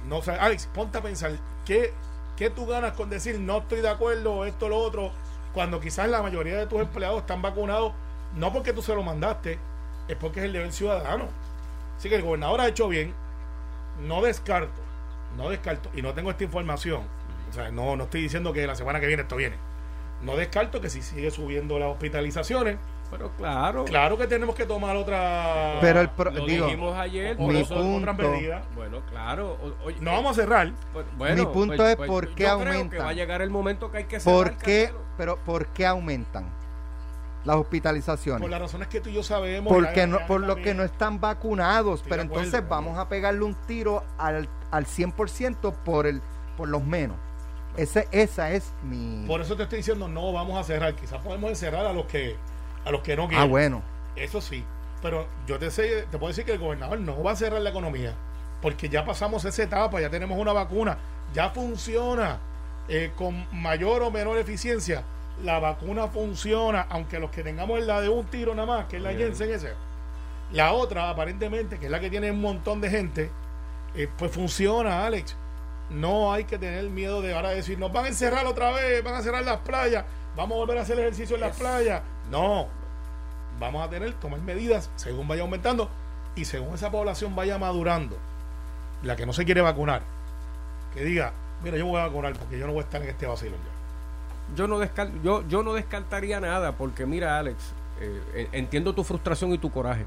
No, 0.08 0.22
Alex, 0.40 0.68
ponte 0.74 0.98
a 0.98 1.02
pensar, 1.02 1.32
¿qué, 1.66 1.94
¿qué 2.38 2.50
tú 2.50 2.66
ganas 2.66 2.94
con 2.94 3.10
decir 3.10 3.40
no 3.40 3.58
estoy 3.58 3.82
de 3.82 3.90
acuerdo, 3.90 4.46
esto, 4.46 4.70
lo 4.70 4.78
otro, 4.78 5.12
cuando 5.54 5.80
quizás 5.80 6.10
la 6.10 6.22
mayoría 6.22 6.58
de 6.58 6.68
tus 6.68 6.80
empleados 6.80 7.20
están 7.20 7.42
vacunados, 7.42 7.94
no 8.36 8.54
porque 8.54 8.74
tú 8.74 8.82
se 8.82 8.96
lo 8.96 9.04
mandaste, 9.04 9.60
es 10.08 10.16
porque 10.16 10.40
es 10.40 10.46
el 10.46 10.54
deber 10.54 10.72
ciudadano. 10.72 11.26
Así 11.98 12.10
que 12.10 12.16
el 12.16 12.22
gobernador 12.22 12.62
ha 12.62 12.68
hecho 12.68 12.88
bien, 12.88 13.14
no 14.08 14.22
descarto, 14.22 14.82
no 15.36 15.50
descarto, 15.50 15.90
y 15.94 16.02
no 16.02 16.14
tengo 16.14 16.32
esta 16.32 16.44
información, 16.44 17.02
o 17.50 17.54
sea, 17.54 17.72
no, 17.72 17.96
no 17.96 18.06
estoy 18.06 18.22
diciendo 18.22 18.54
que 18.54 18.66
la 18.66 18.76
semana 18.76 19.00
que 19.00 19.08
viene 19.08 19.24
esto 19.24 19.36
viene, 19.36 19.56
no 20.22 20.36
descarto 20.36 20.80
que 20.80 20.90
si 20.90 21.02
sigue 21.02 21.32
subiendo 21.32 21.80
las 21.80 21.90
hospitalizaciones, 21.90 22.78
Pero 23.10 23.32
claro, 23.38 23.86
claro 23.86 24.18
que 24.18 24.28
tenemos 24.28 24.54
que 24.54 24.66
tomar 24.66 24.96
otra... 24.96 25.78
Pero 25.80 26.02
el 26.02 26.10
pro- 26.10 26.30
lo 26.32 26.46
digo, 26.46 26.66
dijimos 26.66 26.98
ayer. 26.98 27.38
mi 27.40 27.62
eso- 27.62 27.76
punto- 27.76 27.98
otras 28.12 28.18
medidas. 28.18 28.66
Bueno, 28.76 29.02
claro. 29.10 29.58
oye, 29.86 29.96
No 30.02 30.12
vamos 30.12 30.32
a 30.38 30.42
cerrar. 30.42 30.74
pues, 30.92 31.06
bueno, 31.18 31.36
Mi 31.48 31.54
punto 31.54 31.76
pues- 31.78 31.90
es 31.92 31.96
pues 31.96 32.08
por 32.10 32.28
yo 32.28 32.36
qué 32.36 32.44
creo 32.44 32.58
que 32.60 32.66
aumentan. 32.70 33.00
va 33.06 33.10
a 33.10 33.14
llegar 33.14 33.42
el 33.42 33.50
momento 33.50 33.90
que 33.92 34.00
hay 34.00 34.04
que 34.06 34.20
cerrar, 34.20 34.36
¿Por 34.38 34.58
qué, 34.58 34.92
pero, 35.18 35.38
¿Por 35.38 35.68
qué 35.68 35.86
aumentan 35.86 36.50
las 37.46 37.56
hospitalizaciones? 37.56 38.42
Por 38.42 38.50
las 38.50 38.60
razones 38.60 38.90
que 38.90 39.00
tú 39.00 39.10
y 39.10 39.14
yo 39.14 39.24
sabemos. 39.24 39.72
Porque 39.72 40.06
no, 40.06 40.20
por 40.28 40.42
lo 40.42 40.56
que 40.58 40.74
no 40.74 40.84
están 40.84 41.22
vacunados. 41.22 42.02
Estoy 42.02 42.10
pero 42.10 42.24
acuerdo. 42.24 42.44
entonces 42.44 42.70
vamos 42.70 42.98
a 42.98 43.08
pegarle 43.08 43.44
un 43.44 43.56
tiro 43.68 44.04
al, 44.18 44.50
al 44.72 44.86
100% 44.86 45.74
por, 45.86 46.08
el, 46.08 46.22
por 46.58 46.68
los 46.68 46.84
menos. 46.84 47.16
Ese, 47.78 48.08
esa 48.12 48.52
es 48.52 48.74
mi... 48.84 49.24
Por 49.28 49.40
eso 49.40 49.56
te 49.56 49.64
estoy 49.64 49.78
diciendo, 49.78 50.08
no 50.10 50.34
vamos 50.34 50.60
a 50.60 50.64
cerrar. 50.64 50.94
Quizás 50.96 51.22
podemos 51.22 51.50
encerrar 51.52 51.86
a 51.86 51.94
los 51.94 52.06
que 52.08 52.36
a 52.88 52.91
los 52.91 53.01
que 53.01 53.15
no 53.15 53.25
ah, 53.25 53.27
quieren. 53.27 53.50
bueno. 53.50 53.84
Eso 54.15 54.39
sí. 54.39 54.63
Pero 55.01 55.27
yo 55.46 55.60
te, 55.60 55.70
sé, 55.70 56.08
te 56.10 56.17
puedo 56.17 56.29
decir 56.29 56.46
que 56.46 56.53
el 56.53 56.60
gobernador 56.60 57.00
no 57.00 57.22
va 57.22 57.32
a 57.32 57.36
cerrar 57.36 57.62
la 57.62 57.70
economía. 57.70 58.13
Porque 58.62 58.89
ya 58.89 59.06
pasamos 59.06 59.44
esa 59.46 59.63
etapa, 59.63 60.00
ya 60.00 60.10
tenemos 60.10 60.39
una 60.39 60.53
vacuna. 60.53 60.98
Ya 61.34 61.50
funciona 61.50 62.39
eh, 62.88 63.12
con 63.15 63.46
mayor 63.51 64.01
o 64.03 64.12
menor 64.12 64.38
eficiencia. 64.38 65.03
La 65.44 65.60
vacuna 65.60 66.08
funciona, 66.08 66.88
aunque 66.89 67.20
los 67.20 67.29
que 67.29 67.44
tengamos 67.44 67.82
la 67.82 68.01
de 68.01 68.10
un 68.10 68.25
tiro 68.25 68.56
nada 68.56 68.65
más, 68.65 68.86
que 68.86 68.98
es 68.98 69.03
la 69.03 69.10
Bien. 69.10 69.27
Jensen 69.27 69.51
ese. 69.51 69.74
La 70.53 70.72
otra, 70.72 71.10
aparentemente, 71.10 71.77
que 71.77 71.86
es 71.86 71.91
la 71.91 72.00
que 72.00 72.10
tiene 72.10 72.32
un 72.32 72.41
montón 72.41 72.79
de 72.79 72.89
gente, 72.89 73.29
eh, 73.96 74.08
pues 74.17 74.32
funciona, 74.32 75.06
Alex. 75.06 75.36
No 75.89 76.32
hay 76.32 76.46
que 76.46 76.58
tener 76.58 76.86
miedo 76.86 77.22
de 77.22 77.36
ahora 77.36 77.50
decir, 77.50 77.77
nos 77.77 77.91
van 77.91 78.06
a 78.06 78.08
encerrar 78.08 78.46
otra 78.46 78.72
vez, 78.72 79.03
van 79.03 79.15
a 79.15 79.22
cerrar 79.22 79.44
las 79.44 79.58
playas, 79.58 80.06
vamos 80.38 80.56
a 80.56 80.60
volver 80.60 80.77
a 80.77 80.82
hacer 80.82 80.98
ejercicio 81.00 81.36
en 81.36 81.41
las 81.41 81.58
playas. 81.58 82.01
No, 82.32 82.67
vamos 83.60 83.86
a 83.86 83.89
tener, 83.89 84.13
tomar 84.13 84.39
medidas 84.41 84.89
según 84.96 85.27
vaya 85.27 85.41
aumentando 85.41 85.89
y 86.36 86.46
según 86.46 86.75
esa 86.75 86.91
población 86.91 87.36
vaya 87.36 87.58
madurando, 87.58 88.15
la 89.03 89.15
que 89.15 89.25
no 89.25 89.34
se 89.34 89.44
quiere 89.44 89.62
vacunar, 89.62 90.03
que 90.94 91.03
diga, 91.03 91.34
mira, 91.63 91.77
yo 91.77 91.86
me 91.86 91.91
voy 91.91 92.01
a 92.01 92.06
vacunar 92.06 92.34
porque 92.34 92.60
yo 92.60 92.67
no 92.67 92.74
voy 92.74 92.82
a 92.82 92.86
estar 92.86 93.01
en 93.01 93.10
este 93.10 93.25
vacilo 93.25 93.56
ya. 93.56 94.56
yo 94.56 94.67
no 94.67 94.77
descal 94.77 95.12
yo 95.24 95.46
yo 95.48 95.63
no 95.63 95.74
descartaría 95.74 96.39
nada 96.39 96.74
porque 96.74 97.06
mira 97.06 97.39
Alex 97.39 97.74
eh, 98.00 98.48
entiendo 98.51 98.94
tu 98.94 99.03
frustración 99.03 99.51
y 99.53 99.58
tu 99.58 99.72
coraje. 99.72 100.06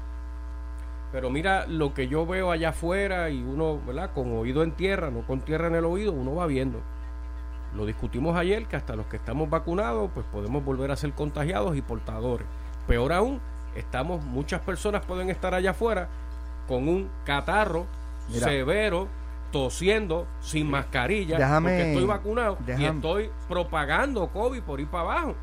Pero 1.11 1.29
mira 1.29 1.67
lo 1.67 1.93
que 1.93 2.07
yo 2.07 2.25
veo 2.25 2.51
allá 2.51 2.69
afuera 2.69 3.29
y 3.29 3.43
uno 3.43 3.81
verdad 3.85 4.11
con 4.15 4.31
oído 4.31 4.63
en 4.63 4.71
tierra 4.71 5.11
no 5.11 5.27
con 5.27 5.41
tierra 5.41 5.67
en 5.67 5.75
el 5.75 5.83
oído 5.83 6.13
uno 6.13 6.35
va 6.35 6.45
viendo 6.45 6.79
lo 7.75 7.85
discutimos 7.85 8.37
ayer 8.37 8.65
que 8.65 8.75
hasta 8.75 8.95
los 8.95 9.05
que 9.07 9.17
estamos 9.17 9.49
vacunados 9.49 10.09
pues 10.13 10.25
podemos 10.31 10.63
volver 10.63 10.91
a 10.91 10.95
ser 10.95 11.11
contagiados 11.13 11.75
y 11.77 11.81
portadores 11.81 12.45
peor 12.87 13.13
aún 13.13 13.39
estamos 13.75 14.23
muchas 14.23 14.59
personas 14.61 15.05
pueden 15.05 15.29
estar 15.29 15.53
allá 15.53 15.71
afuera 15.71 16.09
con 16.67 16.87
un 16.87 17.09
catarro 17.25 17.85
Mira. 18.29 18.47
severo 18.47 19.07
tosiendo 19.51 20.27
sin 20.41 20.69
mascarilla 20.69 21.37
Déjame- 21.37 21.69
porque 21.69 21.91
estoy 21.91 22.05
vacunado 22.07 22.57
y 22.77 22.85
estoy 22.85 23.29
propagando 23.49 24.27
COVID 24.29 24.61
por 24.61 24.79
ir 24.79 24.87
para 24.87 25.03
abajo. 25.03 25.35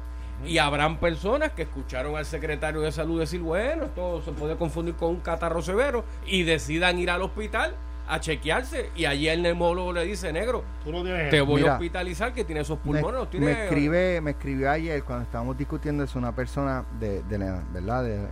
Y 0.47 0.57
habrán 0.59 0.99
personas 0.99 1.51
que 1.53 1.63
escucharon 1.63 2.17
al 2.17 2.25
secretario 2.25 2.81
de 2.81 2.93
salud 2.93 3.19
decir, 3.19 3.41
bueno, 3.41 3.85
esto 3.87 4.23
se 4.23 4.31
puede 4.33 4.57
confundir 4.57 4.95
con 4.95 5.11
un 5.11 5.21
catarro 5.21 5.61
severo 5.61 6.05
y 6.25 6.45
decidan 6.45 6.99
ir 6.99 7.11
al 7.11 7.23
hospital 7.23 7.75
a 8.09 8.21
chequearse. 8.21 8.91
Y 8.97 9.05
allí 9.05 9.29
el 9.29 9.43
neumólogo 9.43 9.93
le 9.93 10.05
dice, 10.05 10.33
negro, 10.33 10.65
Tú 10.85 10.91
no 10.93 11.03
tienes 11.03 11.31
te 11.31 11.41
voy 11.41 11.61
Mira, 11.61 11.73
a 11.73 11.77
hospitalizar 11.77 12.33
que 12.33 12.45
tiene 12.45 12.63
esos 12.63 12.79
me, 12.79 12.85
pulmones. 12.85 13.21
los 13.21 13.31
tiene- 13.31 13.47
me 13.47 13.65
escribe 13.65 14.21
me 14.21 14.31
escribió 14.33 14.71
ayer 14.71 15.03
cuando 15.05 15.25
estábamos 15.25 15.57
discutiendo 15.59 16.03
eso 16.05 16.19
una 16.19 16.33
persona 16.35 16.85
de, 16.99 17.23
de 17.25 17.39
la, 17.39 17.63
verdad 17.73 18.05
del 18.05 18.27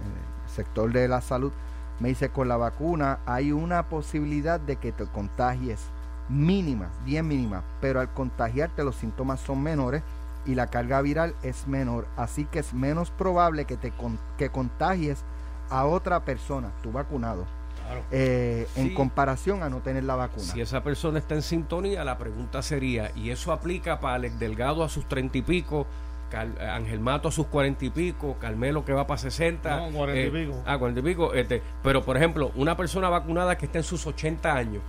sector 0.47 0.91
de 0.93 1.09
la 1.09 1.21
salud 1.21 1.53
me 2.01 2.09
dice 2.09 2.29
con 2.31 2.49
la 2.49 2.57
vacuna 2.57 3.19
hay 3.27 3.53
una 3.53 3.89
posibilidad 3.89 4.59
de 4.61 4.77
que 4.77 4.93
te 4.93 5.05
contagies 5.07 5.81
mínima 6.29 6.89
bien 7.05 7.27
mínima 7.29 7.63
pero 7.81 8.01
al 8.01 8.09
contagiarte 8.13 8.85
los 8.85 8.97
síntomas 8.97 9.41
son 9.41 9.63
menores 9.63 10.03
y 10.45 10.55
la 10.55 10.67
carga 10.69 11.01
viral 11.03 11.35
es 11.43 11.67
menor 11.67 12.07
así 12.17 12.45
que 12.45 12.59
es 12.61 12.73
menos 12.75 13.11
probable 13.11 13.65
que 13.65 13.77
te 13.77 13.91
con- 13.93 14.19
que 14.39 14.49
contagies 14.51 15.25
a 15.71 15.85
otra 15.87 16.25
persona 16.25 16.71
tú 16.83 16.93
vacunado 16.93 17.45
Claro. 17.87 18.03
eh, 18.11 18.67
en 18.77 18.95
comparación 18.95 19.63
a 19.63 19.69
no 19.71 19.79
tener 19.81 20.05
la 20.05 20.17
vacuna 20.17 20.43
Si 20.43 20.61
esa 20.61 20.83
persona 20.83 21.19
está 21.19 21.35
en 21.35 21.43
sintonía, 21.43 22.05
la 22.05 22.19
pregunta 22.19 22.61
sería, 22.63 23.11
¿y 23.15 23.31
eso 23.31 23.53
aplica 23.53 24.01
para 24.01 24.15
Alex 24.17 24.39
Delgado 24.39 24.83
a 24.85 24.89
sus 24.89 25.07
treinta 25.09 25.39
y 25.39 25.43
pico, 25.43 25.87
Cal- 26.31 26.59
Ángel 26.61 26.99
Mato 27.01 27.29
a 27.29 27.33
sus 27.33 27.47
cuarenta 27.47 27.85
y 27.85 27.91
pico, 27.91 28.37
Carmelo 28.41 28.85
que 28.85 28.93
va 28.93 29.07
para 29.07 29.19
sesenta? 29.19 29.77
No, 29.77 29.91
40 29.97 30.21
y 30.39 30.45
pico. 30.45 30.63
Ah, 30.67 30.77
cuarenta 30.79 31.01
y 31.01 31.05
pico. 31.05 31.33
Este, 31.35 31.63
pero, 31.85 32.05
por 32.05 32.17
ejemplo, 32.17 32.51
una 32.57 32.77
persona 32.77 33.09
vacunada 33.09 33.57
que 33.57 33.67
está 33.67 33.79
en 33.79 33.85
sus 33.85 34.05
80 34.07 34.53
años, 34.55 34.83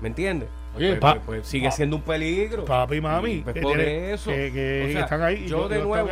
¿me 0.00 0.08
entiendes? 0.08 0.48
Oye, 0.74 0.88
Pues, 0.88 1.00
pa- 1.00 1.12
pues, 1.14 1.24
pues 1.26 1.46
sigue 1.46 1.66
pa- 1.68 1.72
siendo 1.72 1.96
un 1.96 2.02
peligro. 2.02 2.64
Papi 2.64 2.96
y 2.96 3.00
mami, 3.00 3.38
Pues 3.42 3.54
que, 3.54 3.60
tiene- 3.60 4.12
eso. 4.12 4.30
que, 4.30 4.50
que 4.52 4.86
O 4.88 4.92
sea, 4.92 5.00
están 5.02 5.22
ahí 5.22 5.34
y 5.44 5.46
yo 5.46 5.62
yo, 5.62 5.68
de 5.68 5.82
nuevo-. 5.82 6.08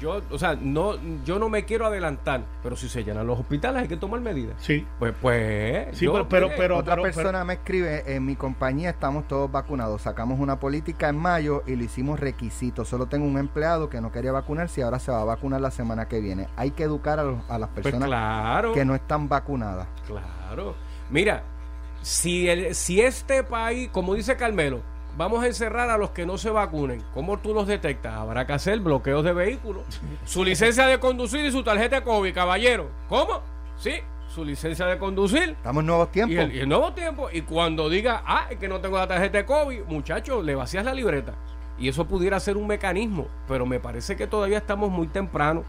Yo, 0.00 0.20
o 0.30 0.38
sea, 0.38 0.56
no, 0.60 0.94
yo 1.24 1.38
no 1.38 1.48
me 1.48 1.64
quiero 1.64 1.86
adelantar, 1.86 2.42
pero 2.62 2.76
si 2.76 2.88
se 2.88 3.04
llenan 3.04 3.26
los 3.26 3.38
hospitales 3.38 3.82
hay 3.82 3.88
que 3.88 3.96
tomar 3.96 4.20
medidas. 4.20 4.56
Sí. 4.58 4.86
Pues, 4.98 5.14
pues, 5.20 5.96
Sí, 5.96 6.04
yo, 6.06 6.12
pero- 6.12 6.28
pero- 6.28 6.50
pero- 6.56 6.76
Otra 6.78 6.96
persona 7.00 7.44
me 7.44 7.54
escribe, 7.54 8.14
en 8.14 8.24
mi 8.26 8.36
compañía 8.36 8.90
estamos 8.90 9.26
todos 9.28 9.50
vacunados. 9.50 10.02
Sacamos 10.02 10.40
una 10.40 10.58
política 10.60 11.08
en 11.08 11.16
mayo 11.16 11.62
y 11.66 11.76
lo 11.76 11.84
hicimos 11.84 12.20
requisito. 12.20 12.84
Solo 12.84 13.06
tengo 13.06 13.26
un 13.26 13.38
empleado 13.38 13.88
que 13.88 14.00
no 14.00 14.10
quería 14.12 14.32
vacunarse 14.32 14.80
y 14.80 14.84
ahora 14.84 14.98
se 14.98 15.12
va 15.12 15.20
a 15.20 15.24
vacunar 15.24 15.60
la 15.60 15.70
semana 15.70 16.06
que 16.08 16.20
viene. 16.20 16.48
Hay 16.56 16.72
que 16.72 16.82
educar 16.84 17.18
a, 17.20 17.24
los- 17.24 17.48
a 17.48 17.58
las 17.58 17.68
pues 17.70 17.84
personas 17.84 18.08
claro, 18.08 18.72
que 18.72 18.84
no 18.84 18.94
están 18.94 19.28
vacunadas. 19.28 19.86
claro. 20.06 20.74
Mira, 21.10 21.42
si, 22.02 22.48
el, 22.48 22.74
si 22.74 23.00
este 23.00 23.44
país, 23.44 23.88
como 23.92 24.14
dice 24.14 24.36
Carmelo, 24.36 24.80
vamos 25.16 25.42
a 25.42 25.46
encerrar 25.46 25.90
a 25.90 25.98
los 25.98 26.10
que 26.10 26.26
no 26.26 26.38
se 26.38 26.50
vacunen, 26.50 27.02
¿cómo 27.14 27.38
tú 27.38 27.54
los 27.54 27.66
detectas? 27.66 28.14
Habrá 28.14 28.46
que 28.46 28.52
hacer 28.52 28.80
bloqueos 28.80 29.24
de 29.24 29.32
vehículos, 29.32 29.82
su 30.24 30.44
licencia 30.44 30.86
de 30.86 30.98
conducir 30.98 31.44
y 31.44 31.52
su 31.52 31.62
tarjeta 31.62 32.02
COVID, 32.02 32.34
caballero. 32.34 32.88
¿Cómo? 33.08 33.40
Sí, 33.76 33.92
su 34.32 34.44
licencia 34.44 34.86
de 34.86 34.98
conducir 34.98 35.50
Estamos 35.50 35.80
en 35.82 35.86
nuevos 35.86 36.08
Y 36.08 36.12
tiempos. 36.12 36.36
el, 36.38 36.54
y 36.56 36.58
el 36.60 36.68
nuevo 36.68 36.92
tiempo. 36.92 37.28
Y 37.32 37.42
cuando 37.42 37.88
diga, 37.88 38.22
ah, 38.26 38.46
es 38.50 38.58
que 38.58 38.68
no 38.68 38.80
tengo 38.80 38.98
la 38.98 39.06
tarjeta 39.06 39.38
de 39.38 39.44
COVID, 39.44 39.82
muchacho, 39.86 40.42
le 40.42 40.54
vacías 40.54 40.84
la 40.84 40.94
libreta. 40.94 41.34
Y 41.78 41.88
eso 41.88 42.04
pudiera 42.06 42.38
ser 42.38 42.56
un 42.56 42.66
mecanismo, 42.68 43.26
pero 43.48 43.66
me 43.66 43.80
parece 43.80 44.16
que 44.16 44.26
todavía 44.28 44.58
estamos 44.58 44.90
muy 44.90 45.08
temprano. 45.08 45.64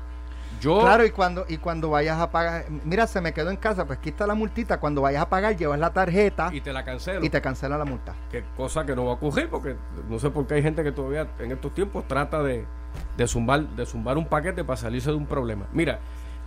Yo, 0.62 0.80
Claro, 0.82 1.06
y 1.06 1.12
cuando, 1.12 1.46
y 1.48 1.58
cuando 1.58 1.90
vayas 1.90 2.20
a 2.20 2.32
pagar, 2.32 2.66
mira, 2.86 3.08
se 3.08 3.22
me 3.22 3.34
quedó 3.34 3.50
en 3.50 3.58
casa, 3.58 3.86
pues 3.86 4.00
aquí 4.00 4.10
está 4.10 4.26
la 4.28 4.36
multita. 4.36 4.80
Cuando 4.80 5.02
vayas 5.02 5.22
a 5.24 5.30
pagar, 5.30 5.56
llevas 5.58 5.80
la 5.80 5.92
tarjeta 5.94 6.50
y 6.54 6.62
te 6.62 6.72
la 6.74 6.84
cancelo. 6.84 7.24
y 7.26 7.30
te 7.30 7.42
cancela 7.42 7.78
la 7.78 7.86
multa. 7.86 8.14
Que 8.32 8.44
cosa 8.58 8.86
que 8.86 8.96
no 8.96 9.06
va 9.06 9.12
a 9.12 9.16
ocurrir, 9.16 9.50
porque 9.50 9.76
no 10.10 10.18
sé 10.20 10.30
por 10.30 10.48
qué 10.48 10.56
hay 10.56 10.64
gente 10.64 10.84
que 10.84 10.92
todavía 10.92 11.28
en 11.40 11.52
estos 11.52 11.74
tiempos 11.74 12.08
trata 12.08 12.42
de, 12.44 12.66
de 13.18 13.28
zumbar, 13.28 13.62
de 13.70 13.86
zumbar 13.86 14.18
un 14.18 14.26
paquete 14.28 14.64
para 14.64 14.78
salirse 14.78 15.10
de 15.10 15.16
un 15.18 15.26
problema. 15.26 15.66
Mira, 15.74 16.00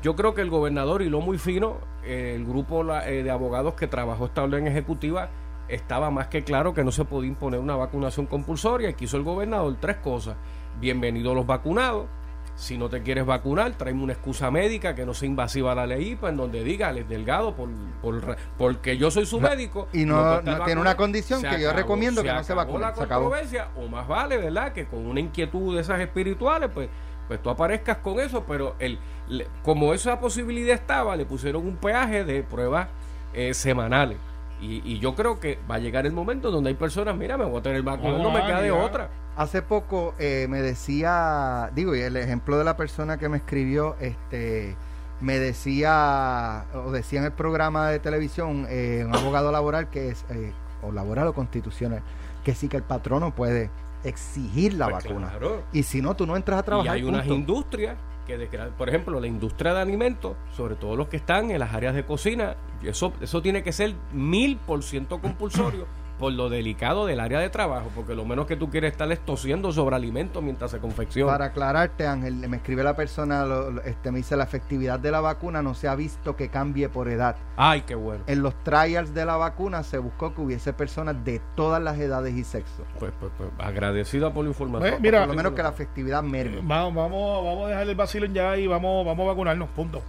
yo 0.02 0.14
creo 0.16 0.34
que 0.34 0.40
el 0.42 0.50
gobernador 0.50 1.02
y 1.02 1.08
lo 1.08 1.20
muy 1.20 1.38
fino, 1.38 1.78
eh, 2.04 2.32
el 2.36 2.44
grupo 2.46 2.82
la- 2.84 3.08
eh, 3.08 3.22
de 3.22 3.30
abogados 3.30 3.74
que 3.74 3.86
trabajó 3.88 4.26
esta 4.26 4.42
orden 4.44 4.66
ejecutiva, 4.66 5.28
estaba 5.68 6.10
más 6.10 6.28
que 6.28 6.44
claro 6.44 6.72
que 6.72 6.82
no 6.82 6.90
se 6.92 7.04
podía 7.04 7.28
imponer 7.28 7.60
una 7.60 7.76
vacunación 7.76 8.24
compulsoria 8.26 8.88
y 8.90 8.94
quiso 8.94 9.16
el 9.18 9.22
gobernador 9.22 9.76
tres 9.80 9.96
cosas. 9.96 10.36
Bienvenidos 10.80 11.34
los 11.34 11.44
vacunados. 11.46 12.06
Si 12.58 12.76
no 12.76 12.88
te 12.88 13.02
quieres 13.04 13.24
vacunar, 13.24 13.70
tráeme 13.78 14.02
una 14.02 14.14
excusa 14.14 14.50
médica 14.50 14.92
que 14.96 15.06
no 15.06 15.14
sea 15.14 15.28
invasiva 15.28 15.70
a 15.70 15.74
la 15.76 15.86
ley 15.86 16.08
IPA, 16.10 16.30
en 16.30 16.36
donde 16.38 16.64
diga, 16.64 16.88
Alex 16.88 17.08
Delgado, 17.08 17.54
por, 17.54 17.68
por, 18.02 18.36
porque 18.58 18.98
yo 18.98 19.12
soy 19.12 19.26
su 19.26 19.40
No, 19.40 19.48
médico. 19.48 19.86
y 19.92 20.04
no- 20.04 20.42
no 20.42 20.64
tiene 20.64 20.80
una 20.80 20.96
condición 20.96 21.40
Se 21.40 21.48
que 21.48 21.60
yo 21.60 21.72
recomiendo 21.72 22.20
que 22.24 22.32
no 22.32 22.42
se 22.42 22.54
vacune, 22.54 22.80
la 22.80 22.94
se 22.96 23.04
acabó. 23.04 23.26
controversia, 23.26 23.68
o 23.76 23.86
más 23.86 24.08
vale, 24.08 24.38
¿verdad? 24.38 24.72
Que 24.72 24.86
con 24.86 25.06
una 25.06 25.20
inquietud 25.20 25.76
de 25.76 25.82
esas 25.82 26.00
espirituales, 26.00 26.68
pues, 26.74 26.88
pues 27.28 27.40
tú 27.40 27.48
aparezcas 27.48 27.98
con 27.98 28.18
eso, 28.18 28.42
pero 28.44 28.74
el, 28.80 28.98
le- 29.28 29.46
como 29.62 29.94
esa 29.94 30.18
posibilidad 30.18 30.74
estaba, 30.74 31.14
le 31.14 31.26
pusieron 31.26 31.64
un 31.64 31.76
peaje 31.76 32.24
de 32.24 32.42
pruebas 32.42 32.88
eh, 33.34 33.54
semanales. 33.54 34.18
Y, 34.60 34.82
y 34.84 34.98
yo 34.98 35.14
creo 35.14 35.38
que 35.38 35.60
va 35.70 35.76
a 35.76 35.78
llegar 35.78 36.06
el 36.06 36.12
momento 36.12 36.50
donde 36.50 36.70
hay 36.70 36.74
personas, 36.74 37.14
mira, 37.16 37.36
me 37.36 37.44
voy 37.44 37.60
a 37.60 37.62
tener 37.62 37.82
vacunado, 37.82 38.20
no 38.20 38.32
me 38.32 38.40
Ah, 38.40 38.46
queda 38.46 38.60
de 38.62 38.72
otra. 38.72 39.08
Hace 39.38 39.62
poco 39.62 40.14
eh, 40.18 40.46
me 40.50 40.60
decía, 40.60 41.70
digo, 41.72 41.94
y 41.94 42.00
el 42.00 42.16
ejemplo 42.16 42.58
de 42.58 42.64
la 42.64 42.76
persona 42.76 43.18
que 43.18 43.28
me 43.28 43.36
escribió, 43.36 43.94
este, 44.00 44.74
me 45.20 45.38
decía, 45.38 46.64
o 46.74 46.90
decía 46.90 47.20
en 47.20 47.26
el 47.26 47.32
programa 47.32 47.88
de 47.88 48.00
televisión, 48.00 48.66
eh, 48.68 49.04
un 49.06 49.14
abogado 49.14 49.52
laboral 49.52 49.90
que 49.90 50.08
es, 50.08 50.24
eh, 50.30 50.52
o 50.82 50.90
laboral 50.90 51.28
o 51.28 51.34
constitucional, 51.34 52.02
que 52.44 52.52
sí 52.56 52.66
que 52.68 52.76
el 52.78 52.82
patrono 52.82 53.32
puede 53.32 53.70
exigir 54.02 54.74
la 54.74 54.88
Pues 54.90 55.04
vacuna. 55.04 55.28
claro. 55.30 55.62
Y 55.72 55.84
si 55.84 56.02
no, 56.02 56.16
tú 56.16 56.26
no 56.26 56.36
entras 56.36 56.58
a 56.58 56.62
Y 56.62 56.64
trabajar. 56.64 56.94
hay 56.96 57.04
unas 57.04 57.20
punto. 57.22 57.34
industrias 57.34 57.96
que, 58.26 58.36
por 58.76 58.88
ejemplo, 58.88 59.20
la 59.20 59.26
industria 59.28 59.72
de 59.72 59.80
alimentos, 59.82 60.36
sobre 60.56 60.74
todo 60.74 60.96
los 60.96 61.06
que 61.08 61.16
están 61.16 61.52
en 61.52 61.60
las 61.60 61.72
áreas 61.72 61.94
de 61.94 62.04
cocina, 62.04 62.56
eso, 62.82 63.12
eso 63.20 63.40
tiene 63.40 63.62
que 63.62 63.72
ser 63.72 63.94
mil 64.12 64.56
por 64.58 64.82
ciento 64.82 65.20
compulsorio 65.20 65.86
por 66.18 66.32
lo 66.32 66.48
delicado 66.48 67.06
del 67.06 67.20
área 67.20 67.38
de 67.38 67.48
trabajo, 67.48 67.90
porque 67.94 68.14
lo 68.14 68.24
menos 68.24 68.46
que 68.46 68.56
tú 68.56 68.68
quieres 68.70 68.92
estar 68.92 69.10
es 69.12 69.20
tosiendo 69.20 69.72
sobre 69.72 69.94
alimentos 69.96 70.42
mientras 70.42 70.70
se 70.72 70.78
confecciona. 70.78 71.30
Para 71.32 71.44
aclararte, 71.46 72.06
Ángel, 72.06 72.34
me 72.48 72.56
escribe 72.56 72.82
la 72.82 72.96
persona, 72.96 73.44
lo- 73.44 73.70
lo- 73.70 73.82
este, 73.82 74.10
me 74.10 74.18
dice, 74.18 74.36
la 74.36 74.44
efectividad 74.44 74.98
de 74.98 75.10
la 75.12 75.20
vacuna 75.20 75.62
no 75.62 75.74
se 75.74 75.86
ha 75.88 75.94
visto 75.94 76.34
que 76.36 76.48
cambie 76.48 76.88
por 76.88 77.08
edad. 77.08 77.36
Ay, 77.56 77.82
qué 77.82 77.94
bueno. 77.94 78.24
En 78.26 78.42
los 78.42 78.54
trials 78.64 79.14
de 79.14 79.24
la 79.24 79.36
vacuna 79.36 79.82
se 79.84 79.98
buscó 79.98 80.34
que 80.34 80.40
hubiese 80.40 80.72
personas 80.72 81.24
de 81.24 81.40
todas 81.54 81.80
las 81.82 81.98
edades 81.98 82.34
y 82.34 82.42
sexos. 82.44 82.84
Pues, 82.98 83.12
pues, 83.20 83.30
pues, 83.38 83.50
agradecida 83.58 84.32
por 84.32 84.44
la 84.44 84.50
información. 84.50 84.90
Pues, 84.90 85.00
mira, 85.00 85.20
por 85.20 85.28
lo 85.28 85.34
menos 85.34 85.52
que 85.52 85.62
la 85.62 85.68
efectividad 85.70 86.22
merme. 86.22 86.60
Vamos, 86.62 86.94
vamos, 86.94 87.44
vamos 87.44 87.66
a 87.66 87.68
dejar 87.68 87.88
el 87.88 87.94
vacilón 87.94 88.34
ya 88.34 88.56
y 88.56 88.66
vamos, 88.66 89.06
vamos 89.06 89.24
a 89.24 89.28
vacunarnos. 89.28 89.68
Punto. 89.70 90.02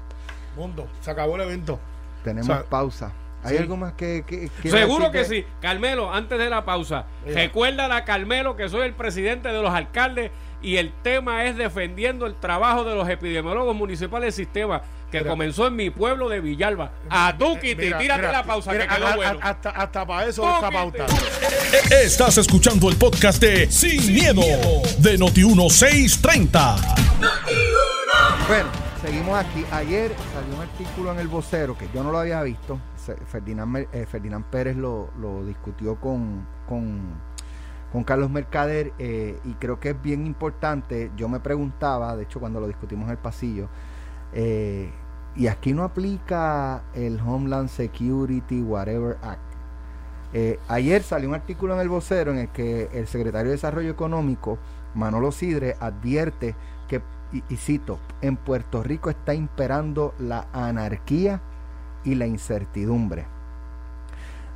Punto. 0.56 0.88
Se 1.02 1.12
acabó 1.12 1.36
el 1.36 1.42
evento. 1.44 1.80
Tenemos 2.24 2.50
o 2.50 2.54
sea, 2.54 2.64
pausa. 2.64 3.12
¿Hay 3.44 3.56
sí. 3.56 3.58
algo 3.64 3.78
más 3.78 3.94
que, 3.94 4.50
Seguro 4.64 5.12
que 5.12 5.24
sí. 5.26 5.46
Carmelo, 5.62 6.14
antes 6.14 6.38
de 6.38 6.50
la 6.50 6.66
pausa, 6.66 7.06
Mira. 7.26 7.42
recuérdale 7.42 7.94
a 7.94 8.04
Carmelo 8.04 8.56
que 8.56 8.68
soy 8.70 8.82
el 8.88 8.94
presidente 8.94 9.48
de 9.50 9.62
los 9.62 9.74
alcaldes 9.74 10.32
y 10.62 10.76
el 10.76 10.92
tema 11.04 11.46
es 11.46 11.56
defendiendo 11.56 12.26
el 12.26 12.36
trabajo 12.36 12.84
de 12.84 12.96
los 12.96 13.08
epidemiólogos 13.08 13.74
municipales 13.76 14.36
del 14.36 14.46
sistema 14.46 14.82
que 15.10 15.20
Mira. 15.20 15.30
comenzó 15.32 15.68
en 15.68 15.76
mi 15.78 15.90
pueblo 15.90 16.28
de 16.28 16.42
Villalba. 16.42 16.92
A 17.10 17.32
Duquiti, 17.32 17.76
Mira, 17.76 17.98
tírate 17.98 18.22
mira, 18.24 18.32
la 18.34 18.44
pausa 18.44 18.72
mira, 18.74 18.88
que 18.88 18.96
quedó 18.96 19.08
a- 19.08 19.12
a- 19.12 19.16
bueno. 19.16 19.40
hasta, 19.42 19.70
hasta 19.70 20.06
para 20.06 20.28
eso 20.28 20.54
esta 20.56 20.70
pauta. 20.70 21.06
Estás 22.04 22.38
escuchando 22.38 22.90
el 22.90 22.98
podcast 22.98 23.42
de 23.42 23.72
Sin, 23.72 24.14
miedo, 24.14 24.42
de 25.00 25.18
Noti1630. 25.18 26.76
Bueno, 28.48 28.70
seguimos 29.02 29.38
aquí. 29.38 29.66
Ayer 29.72 30.12
salió 30.34 30.56
un 30.56 30.62
artículo 30.62 31.12
en 31.12 31.20
el 31.20 31.28
vocero 31.28 31.78
que 31.78 31.88
yo 31.94 32.04
no 32.04 32.12
lo 32.12 32.20
había 32.20 32.42
visto. 32.44 32.80
Eh, 33.08 34.06
Ferdinand 34.06 34.46
Pérez 34.46 34.76
lo, 34.76 35.10
discutió 35.46 35.96
con, 36.00 36.46
Carlos 38.06 38.30
Mercader 38.30 38.94
eh, 39.00 39.40
y 39.46 39.54
creo 39.54 39.80
que 39.80 39.92
es 39.92 40.02
bien 40.02 40.26
importante. 40.26 41.12
Yo 41.16 41.30
me 41.30 41.40
preguntaba, 41.40 42.16
de 42.16 42.24
hecho 42.24 42.40
cuando 42.40 42.60
lo 42.60 42.68
discutimos 42.68 43.06
en 43.06 43.12
el 43.12 43.18
pasillo, 43.18 43.70
eh, 44.34 44.92
y 45.36 45.48
aquí 45.48 45.74
no 45.74 45.84
aplica 45.84 46.84
el 46.94 47.20
Homeland 47.20 47.70
Security 47.70 48.62
Whatever 48.62 49.18
Act. 49.22 49.42
Ayer 50.68 51.02
salió 51.02 51.30
un 51.30 51.36
artículo 51.36 51.74
en 51.74 51.80
el 51.80 51.90
vocero 51.90 52.32
en 52.32 52.40
el 52.40 52.50
que 52.50 52.90
el 52.94 53.08
secretario 53.08 53.48
de 53.48 53.56
Desarrollo 53.56 53.90
Económico, 53.90 54.60
Manolo 54.94 55.32
Sidre, 55.32 55.76
advierte 55.80 56.56
y, 57.32 57.56
cito, 57.58 58.00
en 58.22 58.38
Puerto 58.38 58.84
Rico 58.84 59.10
está 59.10 59.34
imperando 59.34 60.14
la 60.20 60.48
anarquía 60.54 61.42
y 62.04 62.16
la 62.16 62.26
incertidumbre. 62.26 63.26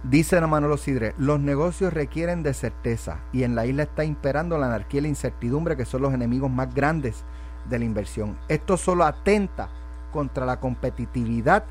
Dice 0.04 0.42
Manolo 0.42 0.78
Sidre, 0.78 1.14
los 1.18 1.40
negocios 1.40 1.94
requieren 1.94 2.44
de 2.44 2.54
certeza 2.54 3.20
y 3.32 3.44
en 3.44 3.56
la 3.56 3.66
isla 3.66 3.84
está 3.84 4.04
imperando 4.04 4.58
la 4.58 4.66
anarquía 4.66 5.00
y 5.00 5.04
la 5.04 5.08
incertidumbre 5.08 5.78
que 5.78 5.86
son 5.86 6.02
los 6.02 6.14
enemigos 6.14 6.52
más 6.52 6.74
grandes 6.74 7.24
de 7.70 7.80
la 7.80 7.86
inversión. 7.86 8.38
Esto 8.50 8.76
solo 8.76 9.06
atenta 9.06 9.70
contra 10.12 10.46
la 10.46 10.60
competitividad 10.60 11.64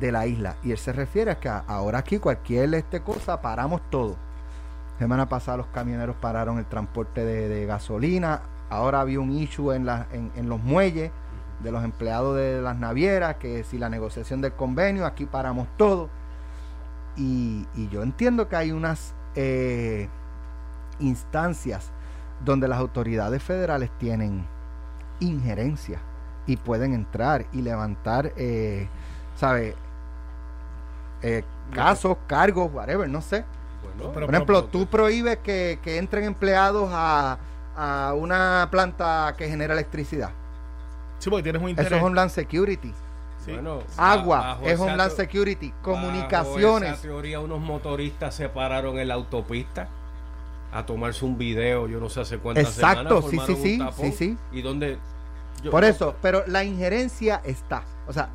de 0.00 0.10
la 0.12 0.26
isla. 0.26 0.56
Y 0.64 0.72
él 0.72 0.78
se 0.78 0.92
refiere 0.92 1.30
a 1.30 1.38
que 1.38 1.48
ahora 1.48 1.98
aquí 1.98 2.18
cualquier 2.18 2.74
este 2.74 3.00
cosa 3.00 3.40
paramos 3.40 3.80
todo. 3.88 4.16
Semana 4.98 5.28
pasada 5.28 5.58
los 5.58 5.66
camioneros 5.68 6.16
pararon 6.16 6.58
el 6.58 6.66
transporte 6.66 7.24
de 7.24 7.66
gasolina. 7.66 8.42
Ahora 8.70 9.00
había 9.00 9.20
un 9.20 9.32
issue 9.32 9.72
en, 9.72 9.86
la- 9.86 10.06
en, 10.12 10.30
en 10.36 10.48
los 10.48 10.60
muelles 10.62 11.10
de 11.62 11.70
los 11.72 11.84
empleados 11.84 12.36
de 12.36 12.60
las 12.60 12.76
navieras, 12.78 13.36
que 13.36 13.64
si 13.64 13.78
la 13.78 13.88
negociación 13.88 14.40
del 14.40 14.52
convenio, 14.52 15.06
aquí 15.06 15.24
paramos 15.26 15.68
todo. 15.76 16.08
Y, 17.16 17.66
y 17.74 17.88
yo 17.88 18.02
entiendo 18.02 18.48
que 18.48 18.56
hay 18.56 18.72
unas 18.72 19.14
eh, 19.34 20.08
instancias 20.98 21.90
donde 22.44 22.68
las 22.68 22.78
autoridades 22.78 23.42
federales 23.42 23.90
tienen 23.98 24.44
injerencia 25.20 25.98
y 26.46 26.56
pueden 26.58 26.92
entrar 26.92 27.46
y 27.52 27.62
levantar, 27.62 28.32
eh, 28.36 28.86
¿sabe? 29.36 29.74
Eh, 31.22 31.42
casos, 31.72 32.18
cargos, 32.26 32.70
whatever, 32.72 33.08
no 33.08 33.20
sé. 33.22 33.44
Bueno, 33.96 34.12
Por 34.12 34.22
ejemplo, 34.34 34.64
tú 34.64 34.86
prohíbes 34.86 35.38
que, 35.38 35.78
que 35.82 35.96
entren 35.98 36.24
empleados 36.24 36.90
a, 36.92 37.38
a 37.76 38.14
una 38.16 38.68
planta 38.70 39.34
que 39.36 39.48
genera 39.48 39.74
electricidad. 39.74 40.30
Sí, 41.18 41.30
porque 41.30 41.42
tienes 41.44 41.62
un 41.62 41.68
interés. 41.70 41.88
Eso 41.92 41.96
es 41.96 42.02
Homeland 42.02 42.30
Security. 42.30 42.92
Sí. 43.44 43.52
bueno, 43.52 43.78
Agua 43.96 44.38
bajo 44.38 44.66
es 44.66 44.80
Homeland 44.80 45.12
Security. 45.12 45.68
bajo 45.70 45.82
Comunicaciones. 45.82 46.92
esa 46.94 47.02
teoría, 47.02 47.38
unos 47.40 47.60
motoristas 47.60 48.34
se 48.34 48.48
pararon 48.48 48.98
en 48.98 49.08
la 49.08 49.14
autopista 49.14 49.88
a 50.72 50.84
tomarse 50.84 51.24
un 51.24 51.38
video, 51.38 51.86
yo 51.86 52.00
no 52.00 52.08
sé 52.08 52.20
hace 52.20 52.38
cuántas 52.38 52.64
Exacto, 52.76 53.22
semanas. 53.22 53.30
sí, 53.30 53.36
formaron 53.36 53.56
sí, 53.56 53.62
sí, 53.62 53.78
tapón. 53.78 54.12
sí, 54.12 54.12
sí. 54.12 54.38
Y 54.52 54.62
donde... 54.62 54.98
yo- 55.62 55.70
Por 55.70 55.84
eso, 55.84 56.16
pero 56.20 56.42
la 56.48 56.64
injerencia 56.64 57.40
está. 57.44 57.82
O 58.08 58.12
sea, 58.12 58.28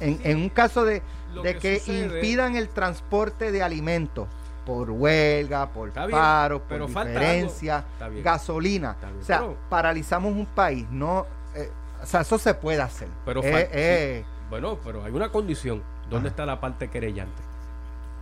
en, 0.00 0.20
en 0.24 0.36
un 0.38 0.48
caso 0.48 0.84
de, 0.84 1.00
de 1.42 1.54
que 1.54 1.58
que, 1.60 1.80
sucede- 1.80 2.16
impidan 2.16 2.56
el 2.56 2.68
transporte 2.68 3.52
de 3.52 3.62
alimentos 3.62 4.26
por 4.66 4.90
huelga, 4.90 5.70
por 5.70 5.88
Está 5.88 6.04
bien, 6.06 6.18
paro, 6.18 6.58
por 6.58 6.68
pero 6.68 6.88
falta 6.88 7.10
diferencia, 7.12 7.76
algo. 7.76 7.88
Está 7.92 8.08
bien. 8.08 8.24
gasolina. 8.24 8.90
Está 8.90 9.06
bien, 9.08 9.20
O 9.22 9.24
sea, 9.24 9.38
pero- 9.38 9.56
paralizamos 9.70 10.32
un 10.32 10.44
país, 10.46 10.84
no... 10.90 11.24
eh, 11.54 11.70
o 12.02 12.06
sea, 12.06 12.20
eso 12.22 12.36
se 12.38 12.52
puede 12.52 12.82
hacer. 12.82 13.08
Pero 13.24 13.42
Eh, 13.42 13.68
eh, 13.72 14.24
Bueno, 14.50 14.78
pero 14.84 15.02
hay 15.04 15.12
una 15.12 15.30
condición. 15.30 15.82
¿Dónde 16.10 16.28
está 16.28 16.44
la 16.44 16.60
parte 16.60 16.88
querellante? 16.90 17.42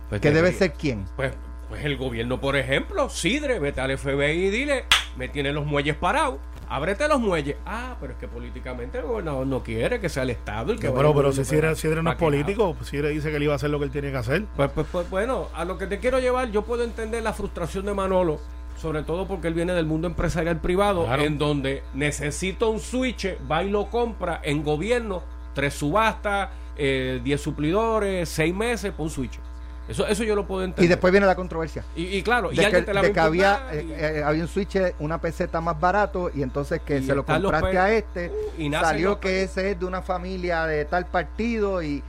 Pues 0.09 0.21
¿Que 0.21 0.31
debe 0.31 0.53
ser 0.53 0.73
quién? 0.73 1.05
Pues, 1.15 1.33
pues 1.67 1.83
el 1.83 1.97
gobierno, 1.97 2.39
por 2.39 2.55
ejemplo, 2.55 3.09
Sidre, 3.09 3.59
vete 3.59 3.81
al 3.81 3.97
FBI 3.97 4.45
y 4.45 4.49
dile, 4.51 4.85
me 5.17 5.27
tienen 5.27 5.55
los 5.55 5.65
muelles 5.65 5.95
parados, 5.95 6.37
ábrete 6.69 7.07
los 7.07 7.19
muelles. 7.19 7.55
Ah, 7.65 7.95
pero 7.99 8.13
es 8.13 8.19
que 8.19 8.27
políticamente 8.27 8.97
el 8.99 9.05
gobernador 9.05 9.45
no 9.47 9.63
quiere 9.63 9.99
que 9.99 10.09
sea 10.09 10.23
el 10.23 10.31
Estado 10.31 10.71
el 10.71 10.79
que 10.79 10.87
vaya 10.87 10.97
pero, 10.97 11.15
pero 11.15 11.31
si 11.31 11.45
Sidre, 11.45 11.75
Sidre 11.75 12.01
no 12.03 12.11
es 12.11 12.17
político, 12.17 12.75
Sidre 12.81 13.09
dice 13.09 13.29
que 13.29 13.37
él 13.37 13.43
iba 13.43 13.53
a 13.53 13.55
hacer 13.57 13.69
lo 13.69 13.79
que 13.79 13.85
él 13.85 13.91
tiene 13.91 14.11
que 14.11 14.17
hacer. 14.17 14.45
Pues, 14.55 14.71
pues, 14.71 14.87
pues, 14.91 15.09
bueno, 15.09 15.47
a 15.53 15.65
lo 15.65 15.77
que 15.77 15.87
te 15.87 15.99
quiero 15.99 16.19
llevar, 16.19 16.51
yo 16.51 16.63
puedo 16.63 16.83
entender 16.83 17.23
la 17.23 17.33
frustración 17.33 17.85
de 17.85 17.93
Manolo, 17.93 18.39
sobre 18.77 19.03
todo 19.03 19.27
porque 19.27 19.47
él 19.47 19.53
viene 19.53 19.73
del 19.73 19.85
mundo 19.85 20.07
empresarial 20.07 20.59
privado, 20.59 21.05
Claro. 21.05 21.23
en 21.23 21.37
donde 21.37 21.83
necesita 21.93 22.65
un 22.65 22.79
switch, 22.79 23.37
va 23.49 23.63
y 23.63 23.69
lo 23.69 23.89
compra 23.89 24.41
en 24.43 24.63
gobierno, 24.63 25.23
tres 25.53 25.73
subastas, 25.75 26.49
eh, 26.77 27.21
diez 27.23 27.39
suplidores, 27.41 28.27
seis 28.27 28.53
meses 28.53 28.91
por 28.91 29.05
un 29.05 29.09
switch. 29.09 29.39
Eso, 29.87 30.07
eso 30.07 30.23
yo 30.23 30.35
lo 30.35 30.45
puedo 30.47 30.63
entender. 30.63 30.85
Y 30.85 30.87
después 30.87 31.11
viene 31.11 31.27
la 31.27 31.35
controversia. 31.35 31.83
y, 31.95 32.03
y 32.17 32.23
claro, 32.23 32.51
y 32.51 32.55
De 32.55 32.69
que, 32.69 32.81
te 32.81 32.93
la 32.93 33.01
de 33.03 33.11
que 33.13 33.19
había, 33.19 33.67
y- 33.71 33.77
eh, 33.77 34.17
eh, 34.19 34.23
había 34.25 34.41
un 34.41 34.47
switch, 34.47 34.77
una 34.99 35.19
peseta 35.21 35.61
más 35.61 35.79
barato 35.79 36.31
y 36.33 36.41
entonces 36.41 36.81
que 36.83 36.97
Y 36.97 37.03
se 37.05 37.13
lo 37.15 37.23
compraste 37.25 37.77
a 37.77 37.91
este, 37.93 38.31
y 38.57 38.67
nacen 38.69 38.87
salió 38.89 39.19
que 39.19 39.43
ese 39.43 39.71
es 39.71 39.79
de 39.79 39.85
una 39.85 40.01
familia 40.01 40.65
de 40.65 40.85
tal 40.85 41.05
partido 41.05 41.83
y, 41.83 42.01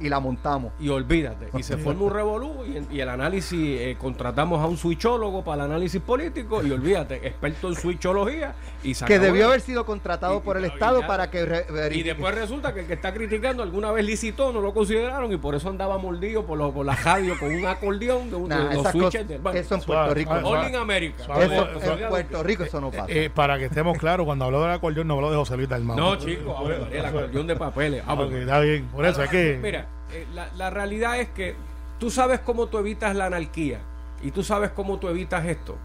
y 0.00 0.08
la 0.08 0.20
montamos. 0.20 0.72
y 0.78 0.88
olvídate. 0.90 1.48
Y 1.58 1.62
se 1.64 1.76
forma 1.76 2.02
un 2.04 2.12
revolú 2.12 2.52
y, 2.64 2.96
y 2.96 3.00
el 3.00 3.08
análisis, 3.08 3.80
eh, 3.80 3.96
contratamos 3.98 4.62
a 4.62 4.66
un 4.68 4.76
switchólogo 4.76 5.42
para 5.42 5.64
el 5.64 5.70
análisis 5.72 6.00
político 6.00 6.62
y 6.64 6.70
olvídate, 6.70 7.16
experto 7.26 7.66
en 7.66 7.74
switchología 7.74 8.54
y 8.82 8.94
Que 8.94 9.04
acabó 9.16 9.20
debió 9.24 9.46
haber 9.48 9.60
sido 9.60 9.84
contratado 9.84 10.36
Y- 10.38 10.40
por 10.40 10.56
el 10.56 10.64
y- 10.64 10.68
Estado 10.68 10.98
y 10.98 11.00
ya- 11.02 11.06
para 11.08 11.30
que 11.30 11.44
re- 11.44 11.66
Y 11.92 12.02
después 12.04 12.34
resulta 12.34 12.72
que 12.72 12.80
el 12.80 12.86
que 12.86 12.92
está 12.94 13.12
criticando 13.12 13.62
alguna 13.62 13.90
vez 13.90 14.04
licitó, 14.04 14.52
no 14.52 14.60
lo 14.60 14.72
consideraron 14.72 15.32
y 15.32 15.36
por 15.36 15.54
eso 15.56 15.68
andaba 15.68 15.98
mordido 15.98 16.46
por, 16.46 16.58
lo- 16.58 16.72
por 16.72 16.86
la 16.86 16.94
radio 16.94 17.36
con 17.38 17.52
un 17.52 17.66
acordeón 17.66 18.30
de, 18.30 18.36
un, 18.36 18.48
Nah, 18.48 18.56
de 18.58 18.64
los 18.64 18.72
esas 18.74 18.92
switches. 18.92 19.10
cosas- 19.22 19.28
de- 19.28 19.38
bueno, 19.38 19.58
eso 19.58 19.74
en 19.74 19.80
Puerto 19.82 20.14
Rico. 20.14 20.32
All 20.32 20.68
in 20.68 20.76
America. 20.76 21.22
Eso 21.40 21.68
en. 22.02 22.08
Puerto 22.08 22.42
Rico 22.42 22.62
eso 22.64 22.80
no 22.80 22.90
pasa. 22.90 23.06
Eh, 23.08 23.30
para 23.34 23.58
que 23.58 23.64
estemos 23.64 23.98
claros, 23.98 24.24
cuando 24.26 24.44
habló 24.44 24.62
del 24.62 24.70
acordeón, 24.72 25.08
no 25.08 25.14
habló 25.14 25.30
de 25.30 25.36
José 25.36 25.56
Luis 25.56 25.68
Dalmau. 25.68 25.96
No, 25.96 26.16
chico, 26.16 26.56
a 26.56 26.62
ver, 26.62 26.88
el 26.92 27.04
acordeón 27.04 27.46
de 27.46 27.56
papeles. 27.56 28.02
Ah, 28.06 28.16
está 28.30 28.60
bien. 28.60 28.84
Por 28.86 29.04
eso 29.04 29.22
es 29.22 29.30
que. 29.30 29.58
Mira, 29.60 29.86
eh, 30.12 30.26
la, 30.34 30.48
la 30.56 30.70
realidad 30.70 31.18
es 31.18 31.28
que 31.30 31.56
tú 31.98 32.10
sabes 32.10 32.38
cómo 32.40 32.68
tú 32.68 32.78
evitas 32.78 33.14
la 33.16 33.26
anarquía 33.26 33.80
y 34.22 34.30
tú 34.30 34.42
sabes 34.44 34.70
cómo 34.70 34.98
tú 34.98 35.08
evitas 35.08 35.44
esto. 35.46 35.76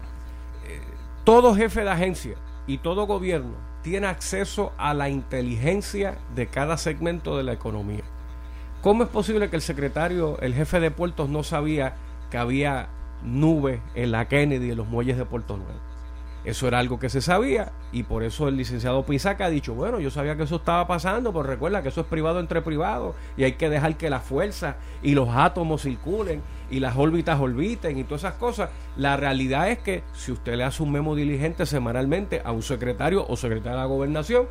Eh, 0.68 0.80
todo 1.24 1.54
jefe 1.54 1.82
de 1.82 1.90
agencia 1.90 2.34
y 2.66 2.78
todo 2.78 3.06
gobierno 3.06 3.54
tiene 3.82 4.06
acceso 4.06 4.72
a 4.78 4.94
la 4.94 5.08
inteligencia 5.10 6.16
de 6.34 6.46
cada 6.46 6.78
segmento 6.78 7.36
de 7.36 7.42
la 7.42 7.52
economía. 7.52 8.04
¿Cómo 8.80 9.02
es 9.02 9.08
posible 9.08 9.50
que 9.50 9.56
el 9.56 9.62
secretario, 9.62 10.38
el 10.40 10.54
jefe 10.54 10.80
de 10.80 10.90
puertos, 10.90 11.28
no 11.28 11.42
sabía 11.42 11.94
que 12.30 12.38
había 12.38 12.88
nubes 13.22 13.80
en 13.94 14.12
la 14.12 14.28
Kennedy 14.28 14.70
en 14.70 14.76
los 14.76 14.88
muelles 14.88 15.16
de 15.16 15.24
Puerto 15.24 15.56
Nuevo? 15.56 15.80
Eso 16.44 16.68
era 16.68 16.78
algo 16.78 16.98
que 16.98 17.08
se 17.08 17.22
sabía 17.22 17.72
y 17.90 18.02
por 18.02 18.22
eso 18.22 18.48
el 18.48 18.56
licenciado 18.56 19.06
Pisaca 19.06 19.46
ha 19.46 19.50
dicho, 19.50 19.74
bueno, 19.74 19.98
yo 19.98 20.10
sabía 20.10 20.36
que 20.36 20.42
eso 20.42 20.56
estaba 20.56 20.86
pasando, 20.86 21.32
pero 21.32 21.44
recuerda 21.44 21.82
que 21.82 21.88
eso 21.88 22.02
es 22.02 22.06
privado 22.06 22.38
entre 22.38 22.60
privados 22.60 23.16
y 23.38 23.44
hay 23.44 23.52
que 23.52 23.70
dejar 23.70 23.96
que 23.96 24.10
la 24.10 24.20
fuerza 24.20 24.76
y 25.02 25.14
los 25.14 25.30
átomos 25.30 25.82
circulen 25.82 26.42
y 26.70 26.80
las 26.80 26.96
órbitas 26.96 27.38
orbiten 27.40 27.98
y 27.98 28.04
todas 28.04 28.22
esas 28.24 28.34
cosas. 28.34 28.70
La 28.96 29.16
realidad 29.16 29.68
es 29.70 29.78
que 29.78 30.02
si 30.14 30.32
usted 30.32 30.56
le 30.56 30.64
hace 30.64 30.82
un 30.82 30.92
memo 30.92 31.14
diligente 31.14 31.66
semanalmente 31.66 32.42
a 32.44 32.52
un 32.52 32.62
secretario 32.62 33.26
o 33.28 33.36
secretaria 33.36 33.72
de 33.72 33.78
la 33.82 33.84
gobernación, 33.86 34.46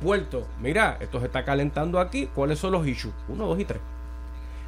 puerto, 0.00 0.46
mira, 0.60 0.98
esto 1.00 1.20
se 1.20 1.26
está 1.26 1.44
calentando 1.44 2.00
aquí, 2.00 2.28
¿cuáles 2.34 2.58
son 2.58 2.72
los 2.72 2.86
issues? 2.86 3.14
Uno, 3.28 3.46
dos 3.46 3.58
y 3.60 3.64
tres. 3.64 3.80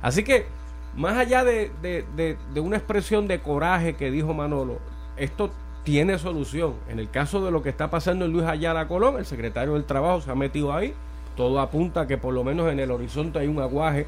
Así 0.02 0.22
que, 0.24 0.46
más 0.94 1.16
allá 1.18 1.44
de, 1.44 1.70
de- 1.82 2.04
de- 2.16 2.37
de 2.54 2.61
una 2.61 2.76
expresión 2.76 3.28
de 3.28 3.40
coraje 3.40 3.94
que 3.94 4.11
dijo 4.11 4.32
Manolo, 4.35 4.78
esto 5.16 5.50
tiene 5.85 6.18
solución. 6.18 6.74
En 6.88 6.98
el 6.98 7.11
caso 7.11 7.44
de 7.44 7.50
lo 7.50 7.62
que 7.62 7.68
está 7.68 7.90
pasando 7.90 8.24
en 8.24 8.32
Luis 8.32 8.44
Ayala 8.46 8.88
Colón, 8.88 9.18
el 9.18 9.26
secretario 9.26 9.74
del 9.74 9.85
Trabajo 9.85 10.20
se 10.20 10.30
ha 10.30 10.35
metido 10.35 10.72
ahí. 10.72 10.94
Todo 11.37 11.61
apunta 11.61 12.02
a 12.02 12.06
que 12.06 12.16
por 12.18 12.32
lo 12.32 12.42
menos 12.44 12.72
en 12.72 12.80
el 12.80 12.90
horizonte 12.90 13.38
hay 13.38 13.46
un 13.46 13.61
aguaje 13.61 14.06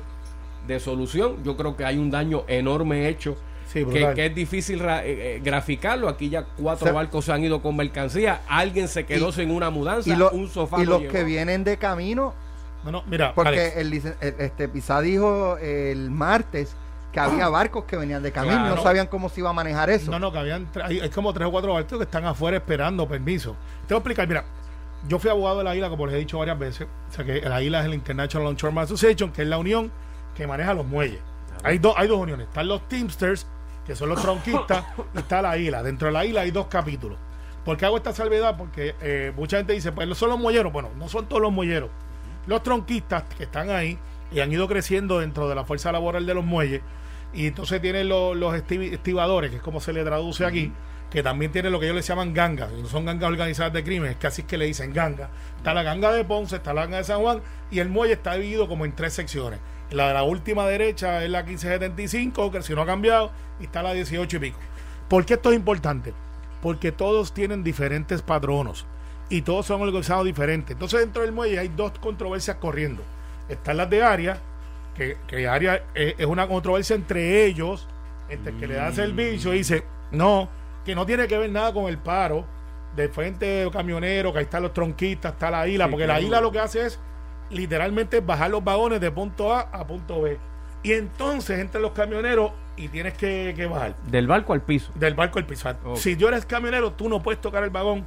de 0.69 0.79
solución. 0.79 1.43
Yo 1.43 1.57
creo 1.57 1.77
que 1.77 1.85
hay 1.85 1.99
un 1.99 2.11
daño 2.11 2.45
enorme 2.47 3.09
hecho. 3.09 3.37
Sí, 3.67 3.85
que, 3.85 4.25
es 4.27 4.35
difícil 4.35 4.79
ra- 4.79 5.05
eh, 5.05 5.37
eh, 5.37 5.41
graficarlo. 5.45 6.09
Aquí 6.09 6.31
ya 6.31 6.45
cuatro 6.57 6.93
barcos 6.95 7.25
se 7.27 7.33
han 7.33 7.43
ido 7.45 7.61
con 7.61 7.77
mercancía. 7.77 8.41
Alguien 8.49 8.89
se 8.89 9.05
quedó 9.05 9.29
Y- 9.29 9.33
sin 9.33 9.51
una 9.51 9.69
mudanza. 9.71 10.09
y, 10.09 10.17
lo- 10.17 10.31
un 10.31 10.49
sofá 10.49 10.81
y 10.81 10.87
lo 10.87 11.01
los 11.01 11.11
que 11.13 11.25
vienen 11.25 11.65
de 11.65 11.77
camino, 11.77 12.33
No, 12.85 12.93
no, 12.93 13.03
mira, 13.07 13.35
porque 13.35 13.73
el, 13.77 13.93
el- 13.93 14.15
este 14.39 14.69
Pizá 14.69 15.01
dijo 15.03 15.59
el 15.59 16.11
martes 16.11 16.75
que 17.13 17.21
había 17.21 17.49
barcos 17.49 17.85
que 17.85 17.97
venían 17.97 18.23
de 18.23 18.33
camino 18.33 18.55
Claro. 18.57 18.77
no 18.77 18.83
sabían 18.83 19.07
cómo 19.07 19.29
se 19.29 19.41
iba 19.41 19.51
a 19.51 19.53
manejar 19.55 19.91
eso. 19.91 20.11
No, 20.11 20.19
no, 20.19 20.31
que 20.33 20.39
habían. 20.39 20.67
Hay, 20.83 21.01
hay 21.01 21.11
como 21.11 21.33
tres 21.35 21.49
o 21.49 21.51
cuatro 21.51 21.75
barcos 21.75 21.99
que 21.99 22.05
están 22.05 22.25
afuera 22.25 22.57
esperando 22.59 23.07
permiso. 23.09 23.55
Te 23.87 23.93
voy 23.93 23.97
a 23.97 23.99
explicar, 23.99 24.29
mira. 24.29 24.45
Yo 25.07 25.19
fui 25.19 25.31
abogado 25.31 25.59
de 25.59 25.65
la 25.65 25.77
isla, 25.77 25.91
como 25.91 26.07
les 26.07 26.15
he 26.17 26.19
dicho 26.19 26.39
varias 26.39 26.59
veces. 26.59 26.87
O 27.11 27.15
sea, 27.15 27.25
que 27.25 27.41
la 27.43 27.63
isla 27.63 27.81
es 27.81 27.87
el 27.87 27.95
International 27.95 28.45
Longshoreman 28.47 28.85
Association, 28.85 29.31
que 29.31 29.43
es 29.43 29.49
la 29.49 29.59
unión 29.59 29.93
que 30.39 30.47
maneja 30.47 30.73
los 30.73 30.87
muelles. 30.87 31.19
Hay, 31.65 31.79
dos 31.79 31.93
hay 31.99 32.07
dos 32.09 32.19
uniones. 32.19 32.47
Están 32.47 32.69
los 32.69 32.89
Teamsters, 32.89 33.47
que 33.85 33.95
son 33.97 34.09
los 34.09 34.23
tronquistas, 34.23 34.85
y 35.15 35.19
está 35.19 35.43
la 35.43 35.59
isla. 35.59 35.83
Dentro 35.83 36.07
de 36.07 36.13
la 36.13 36.25
isla 36.25 36.43
hay 36.43 36.51
dos 36.53 36.69
capítulos. 36.69 37.19
¿Por 37.65 37.77
qué 37.77 37.85
hago 37.85 37.97
esta 37.99 38.13
salvedad? 38.15 38.57
Porque 38.57 38.95
eh, 39.03 39.33
mucha 39.37 39.59
gente 39.59 39.73
dice, 39.75 39.93
pues 39.93 40.17
son 40.17 40.31
los 40.31 40.39
muelleros. 40.39 40.73
Bueno, 40.73 40.91
no 40.97 41.09
son 41.09 41.27
todos 41.27 41.43
los 41.43 41.53
muelleros. 41.53 41.91
Los 42.47 42.63
tronquistas 42.63 43.25
que 43.37 43.43
están 43.45 43.69
ahí 43.69 43.99
y 44.33 44.41
han 44.41 44.51
ido 44.53 44.69
creciendo 44.69 45.19
dentro 45.21 45.49
de 45.49 45.55
la 45.55 45.65
fuerza 45.65 45.91
laboral 45.93 46.25
de 46.25 46.35
los 46.35 46.45
muelles. 46.45 46.81
Y 47.35 47.47
entonces 47.49 47.83
tienen 47.83 48.09
los, 48.09 48.35
los 48.37 48.55
esti- 48.55 48.93
estibadores, 48.93 49.51
que 49.51 49.57
es 49.57 49.63
como 49.63 49.81
se 49.81 49.93
le 49.93 50.03
traduce 50.05 50.47
aquí, 50.47 50.73
que 51.11 51.23
también 51.23 51.53
tienen 51.53 51.73
lo 51.73 51.81
que 51.81 51.87
ellos 51.87 51.97
les 51.97 52.07
llaman 52.07 52.33
gangas. 52.33 52.71
Y 52.79 52.81
no 52.81 52.89
son 52.89 53.05
gangas 53.05 53.29
organizadas 53.29 53.73
de 53.75 53.85
crimen, 53.85 54.13
es 54.13 54.17
que 54.17 54.29
así 54.29 54.43
es 54.43 54.47
que 54.47 54.57
le 54.57 54.65
dicen 54.65 54.95
ganga. 54.95 55.29
Está 55.59 55.75
la 55.75 55.83
ganga 55.83 56.11
de 56.13 56.25
Ponce, 56.25 56.57
está 56.57 56.73
la 56.73 56.83
ganga 56.83 56.99
de 56.99 57.05
San 57.05 57.21
Juan, 57.21 57.43
y 57.71 57.81
el 57.81 57.89
muelle 57.91 58.15
está 58.15 58.35
dividido 58.35 58.67
como 58.69 58.87
en 58.87 58.93
tres 58.93 59.13
secciones. 59.13 59.59
La 59.91 60.09
de 60.09 60.15
la 60.15 60.23
última 60.23 60.67
derecha 60.67 61.25
es 61.25 61.31
la 61.31 61.43
1575, 61.43 62.51
que 62.51 62.63
si 62.63 62.75
no 62.75 62.83
ha 62.83 62.87
cambiado, 62.87 63.31
y 63.59 63.65
está 63.65 63.83
la 63.83 63.93
18 63.93 64.37
y 64.37 64.41
pico. 64.41 64.59
¿Por 65.09 65.25
qué 65.25 65.35
esto 65.35 65.51
es 65.51 65.57
importante? 65.57 66.13
Porque 66.61 66.93
todos 66.93 67.33
tienen 67.33 67.65
diferentes 67.65 68.21
patronos 68.21 68.87
y 69.31 69.43
todos 69.43 69.67
son 69.67 69.81
organizados 69.81 70.25
diferentes. 70.25 70.73
Entonces 70.73 71.01
dentro 71.01 71.23
del 71.23 71.33
muelle 71.33 71.59
hay 71.59 71.69
dos 71.69 71.93
controversias 71.99 72.57
corriendo. 72.57 73.03
Están 73.49 73.79
las 73.79 73.89
de 73.89 74.03
área, 74.03 74.39
que, 74.95 75.17
que 75.27 75.49
área 75.49 75.83
es 75.95 76.27
una 76.27 76.47
controversia 76.47 76.95
entre 76.97 77.47
ellos, 77.47 77.87
entre 78.29 78.53
el 78.53 78.59
que 78.59 78.67
le 78.67 78.75
da 78.75 78.93
servicio 78.93 79.55
y 79.55 79.59
dice, 79.59 79.85
no, 80.11 80.51
que 80.85 80.95
no 80.95 81.07
tiene 81.07 81.27
que 81.27 81.39
ver 81.39 81.51
nada 81.51 81.73
con 81.73 81.87
el 81.87 81.99
paro 81.99 82.45
del 82.95 83.11
frente 83.11 83.69
camionero, 83.73 84.33
que 84.33 84.41
ahí 84.41 84.45
están 84.45 84.63
los 84.63 84.73
tronquistas, 84.73 85.33
está 85.33 85.51
la 85.51 85.67
isla, 85.67 85.85
Sí, 85.85 85.91
porque 85.91 86.05
que 86.05 86.09
la 86.09 86.21
isla 86.21 86.41
lo 86.41 86.53
que 86.53 86.59
hace 86.59 86.87
es 86.87 86.99
literalmente 87.51 88.21
bajar 88.21 88.51
los 88.51 88.63
vagones 88.65 89.01
de 89.01 89.11
punto 89.11 89.53
A 89.55 89.61
a 89.61 89.87
punto 89.87 90.23
B. 90.23 90.39
Y 90.83 90.93
entonces 90.93 91.59
entran 91.59 91.83
los 91.83 91.93
camioneros 91.93 92.53
y 92.77 92.89
tienes 92.89 93.15
que, 93.15 93.53
que 93.57 93.67
bajar 93.67 93.97
Del 94.07 94.27
barco 94.29 94.53
al 94.53 94.63
piso. 94.63 94.93
del 94.95 95.15
barco 95.15 95.39
al 95.39 95.47
pisar. 95.47 95.77
Ok. 95.85 95.97
Si 95.97 96.17
yo 96.17 96.29
eres 96.29 96.47
camionero, 96.47 96.93
tú 96.93 97.09
no 97.09 97.21
puedes 97.23 97.41
tocar 97.41 97.65
el 97.65 97.71
vagón 97.71 98.05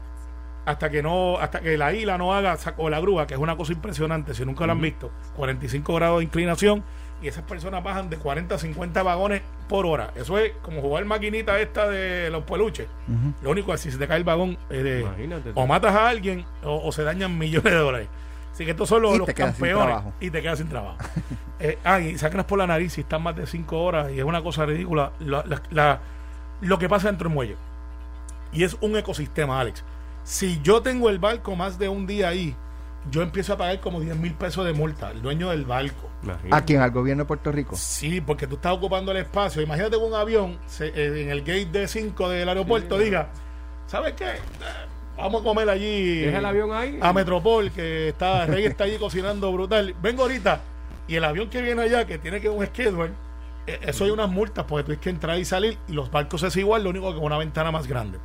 hasta 0.65 0.89
que 0.89 1.01
no, 1.04 1.38
hasta 1.39 1.60
que 1.60 1.77
la 1.77 1.91
isla 1.91 2.17
no 2.17 2.34
haga 2.34 2.56
o 2.77 2.89
la 2.89 2.99
grúa, 2.99 3.27
que 3.27 3.34
es 3.34 3.39
una 3.39 3.58
cosa 3.58 3.73
impresionante, 3.73 4.34
si 4.34 4.45
nunca 4.45 4.65
lo 4.67 4.73
han 4.73 4.82
visto, 4.82 5.12
45 5.36 5.93
grados 5.95 6.19
de 6.19 6.23
inclinación 6.25 6.84
y 7.21 7.27
esas 7.27 7.43
personas 7.43 7.84
bajan 7.84 8.10
de 8.10 8.17
40 8.17 8.56
a 8.56 8.58
50 8.58 9.04
vagones 9.04 9.41
por 9.67 9.86
hora. 9.86 10.12
Eso 10.15 10.38
es 10.38 10.54
como 10.62 10.82
jugar 10.82 11.04
maquinita 11.06 11.60
esta 11.60 11.88
de 11.89 12.30
los 12.30 12.43
peluches. 12.43 12.88
Lo 13.41 13.49
único 13.51 13.73
es 13.73 13.82
si 13.82 13.91
se 13.91 13.97
te 13.97 14.08
cae 14.08 14.17
el 14.17 14.23
vagón, 14.23 14.58
eh, 14.69 14.77
de- 14.77 15.51
o 15.56 15.67
matas 15.67 15.93
a 15.95 16.08
alguien 16.08 16.45
o, 16.63 16.88
o 16.88 16.91
se 16.91 17.04
dañan 17.04 17.38
millones 17.38 17.73
de 17.73 17.80
dólares. 17.80 18.08
Así 18.54 18.66
que 18.66 18.72
estos 18.72 18.90
son 18.90 19.02
los, 19.02 19.16
Y 19.16 19.18
los 19.20 19.28
campeones 19.34 19.98
y 20.20 20.30
te 20.30 20.42
quedas 20.42 20.58
sin 20.60 20.68
trabajo. 20.70 20.98
eh, 21.60 21.78
ah, 21.84 22.00
y 22.00 22.18
sácanos 22.18 22.46
por 22.46 22.58
la 22.60 22.68
nariz 22.68 22.94
si 22.94 23.02
están 23.02 23.24
más 23.24 23.36
de 23.36 23.46
5 23.48 23.82
horas 23.82 24.12
y 24.12 24.20
es 24.20 24.26
una 24.26 24.42
cosa 24.44 24.66
ridícula 24.66 25.12
la- 25.20 25.44
la- 25.46 25.62
la- 25.72 26.00
lo 26.62 26.78
que 26.78 26.90
pasa 26.90 27.08
dentro 27.08 27.30
del 27.30 27.36
muelle. 27.36 27.56
Y 28.54 28.64
es 28.64 28.76
un 28.82 28.96
ecosistema, 28.98 29.60
Alex. 29.60 29.84
Si 30.24 30.60
yo 30.62 30.82
tengo 30.82 31.10
el 31.10 31.18
barco 31.20 31.56
más 31.56 31.80
de 31.80 31.88
un 31.90 32.06
día 32.06 32.28
ahí, 32.28 32.56
yo 33.10 33.22
empiezo 33.24 33.54
a 33.54 33.58
pagar 33.58 33.80
como 33.80 34.00
10 34.02 34.16
mil 34.18 34.34
pesos 34.36 34.64
de 34.66 34.74
multa, 34.74 35.10
el 35.12 35.22
dueño 35.22 35.50
del 35.50 35.66
barco. 35.66 36.10
Imagínate. 36.22 36.56
¿A 36.56 36.64
quién? 36.66 36.82
¿Al 36.82 36.92
gobierno 36.92 37.24
de 37.24 37.28
Puerto 37.28 37.52
Rico? 37.52 37.76
Sí, 37.76 38.22
porque 38.22 38.46
tú 38.46 38.56
estás 38.56 38.74
ocupando 38.74 39.12
el 39.12 39.18
espacio. 39.18 39.62
Imagínate 39.62 39.92
que 39.98 40.04
un 40.04 40.14
avión 40.14 40.60
se- 40.68 40.90
eh, 40.90 41.24
en 41.24 41.30
el 41.32 41.40
gate 41.40 41.66
de 41.68 41.88
5 41.88 42.30
del 42.30 42.48
aeropuerto 42.50 43.00
Sí. 43.00 43.06
diga, 43.06 43.30
¿sabes 43.88 44.14
qué? 44.14 44.26
Eh, 45.17 45.21
Vamos 45.21 45.41
a 45.41 45.43
comer 45.43 45.69
allí 45.69 46.19
Deja 46.21 46.39
el 46.39 46.45
avión 46.45 46.71
ahí. 46.71 47.00
a 47.02 47.13
Metropol, 47.13 47.71
que 47.71 48.10
está, 48.10 48.45
Rey 48.45 48.65
está 48.65 48.86
allí 48.86 48.97
cocinando 48.97 49.52
brutal. 49.52 49.95
Vengo 50.02 50.24
ahorita. 50.24 50.62
Y 51.08 51.15
el 51.15 51.24
avión 51.24 51.50
que 51.50 51.62
viene 51.62 51.82
allá, 51.82 52.06
que 52.06 52.17
tiene 52.17 52.39
que 52.39 52.50
un 52.50 52.65
schedule, 52.65 53.12
eh, 53.67 53.80
eso 53.84 54.06
hay 54.06 54.12
unas 54.12 54.30
multas, 54.30 54.65
porque 54.65 54.84
tienes 54.86 55.02
que 55.02 55.10
entrar 55.10 55.38
y 55.38 55.45
salir. 55.45 55.78
Y 55.88 55.93
los 55.93 56.10
barcos 56.12 56.43
es 56.43 56.56
igual, 56.56 56.84
lo 56.84 56.89
único 56.89 57.10
que 57.10 57.15
con 57.15 57.26
una 57.26 57.38
ventana 57.38 57.71
más 57.71 57.88
grande. 57.88 58.17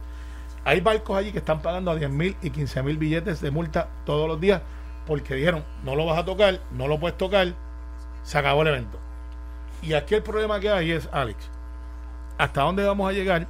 Hay 0.65 0.81
barcos 0.81 1.17
allí 1.17 1.33
que 1.33 1.39
están 1.39 1.61
pagando 1.63 1.91
a 1.91 1.97
10 1.97 2.11
mil 2.11 2.37
y 2.43 2.51
15 2.51 2.83
mil 2.83 2.99
billetes 2.99 3.41
de 3.41 3.51
multa 3.51 3.89
todos 4.05 4.27
los 4.29 4.41
días 4.41 4.63
porque 5.07 5.35
dijeron, 5.37 5.65
no 5.85 5.95
lo 5.95 6.05
vas 6.05 6.19
a 6.19 6.25
tocar, 6.25 6.61
no 6.73 6.89
lo 6.89 6.99
puedes 6.99 7.17
tocar, 7.17 7.55
se 8.25 8.39
acabó 8.39 8.63
el 8.63 8.69
evento. 8.69 8.99
Y 9.83 9.93
aquí 9.95 10.17
el 10.17 10.23
problema 10.23 10.59
que 10.59 10.69
hay 10.71 10.91
es, 10.91 11.09
Alex, 11.13 11.49
¿hasta 12.39 12.63
dónde 12.63 12.85
vamos 12.85 13.09
a 13.09 13.13
llegar 13.13 13.47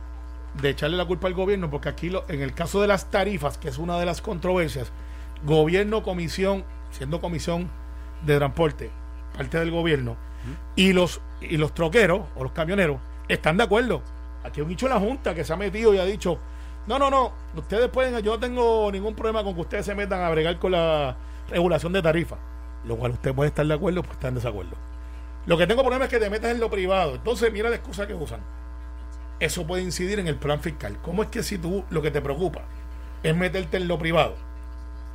de 0.60 0.70
echarle 0.70 0.96
la 0.96 1.04
culpa 1.04 1.28
al 1.28 1.34
gobierno? 1.34 1.70
Porque 1.70 1.88
aquí, 1.88 2.10
lo, 2.10 2.24
en 2.28 2.42
el 2.42 2.54
caso 2.54 2.80
de 2.80 2.88
las 2.88 3.10
tarifas, 3.10 3.58
que 3.58 3.68
es 3.68 3.78
una 3.78 3.98
de 3.98 4.06
las 4.06 4.20
controversias, 4.20 4.92
gobierno, 5.44 6.02
comisión, 6.02 6.64
siendo 6.90 7.20
comisión 7.20 7.68
de 8.24 8.36
transporte, 8.36 8.90
parte 9.36 9.58
del 9.58 9.70
gobierno, 9.70 10.16
y 10.76 10.92
los, 10.92 11.20
y 11.40 11.56
los 11.56 11.74
troqueros 11.74 12.22
o 12.36 12.44
los 12.44 12.52
camioneros 12.52 12.98
están 13.28 13.56
de 13.56 13.64
acuerdo. 13.64 14.02
Aquí 14.44 14.60
hay 14.60 14.62
un 14.62 14.68
dicho 14.68 14.86
en 14.86 14.92
la 14.92 15.00
Junta 15.00 15.34
que 15.34 15.44
se 15.44 15.52
ha 15.52 15.56
metido 15.56 15.92
y 15.92 15.98
ha 15.98 16.04
dicho, 16.04 16.38
no, 16.86 16.98
no, 16.98 17.10
no, 17.10 17.32
ustedes 17.56 17.88
pueden, 17.88 18.22
yo 18.22 18.34
no 18.34 18.38
tengo 18.38 18.90
ningún 18.92 19.14
problema 19.14 19.42
con 19.42 19.54
que 19.54 19.60
ustedes 19.62 19.86
se 19.86 19.94
metan 19.94 20.20
a 20.20 20.30
bregar 20.30 20.58
con 20.58 20.72
la 20.72 21.16
regulación 21.48 21.92
de 21.92 22.00
tarifas, 22.00 22.38
lo 22.84 22.96
cual 22.96 23.12
usted 23.12 23.34
puede 23.34 23.48
estar 23.48 23.66
de 23.66 23.74
acuerdo, 23.74 24.02
pues 24.02 24.14
estar 24.14 24.28
en 24.28 24.36
desacuerdo. 24.36 24.76
Lo 25.46 25.56
que 25.56 25.66
tengo 25.66 25.82
problema 25.82 26.04
es 26.06 26.10
que 26.10 26.18
te 26.18 26.28
metas 26.28 26.50
en 26.50 26.60
lo 26.60 26.68
privado. 26.68 27.14
Entonces, 27.14 27.52
mira 27.52 27.70
la 27.70 27.76
excusa 27.76 28.06
que 28.06 28.14
usan. 28.14 28.40
Eso 29.40 29.66
puede 29.66 29.82
incidir 29.82 30.18
en 30.18 30.28
el 30.28 30.36
plan 30.36 30.60
fiscal. 30.60 30.98
¿Cómo 31.02 31.22
es 31.22 31.28
que 31.28 31.42
si 31.42 31.58
tú 31.58 31.84
lo 31.90 32.02
que 32.02 32.10
te 32.10 32.22
preocupa 32.22 32.62
es 33.22 33.36
meterte 33.36 33.76
en 33.76 33.88
lo 33.88 33.98
privado, 33.98 34.36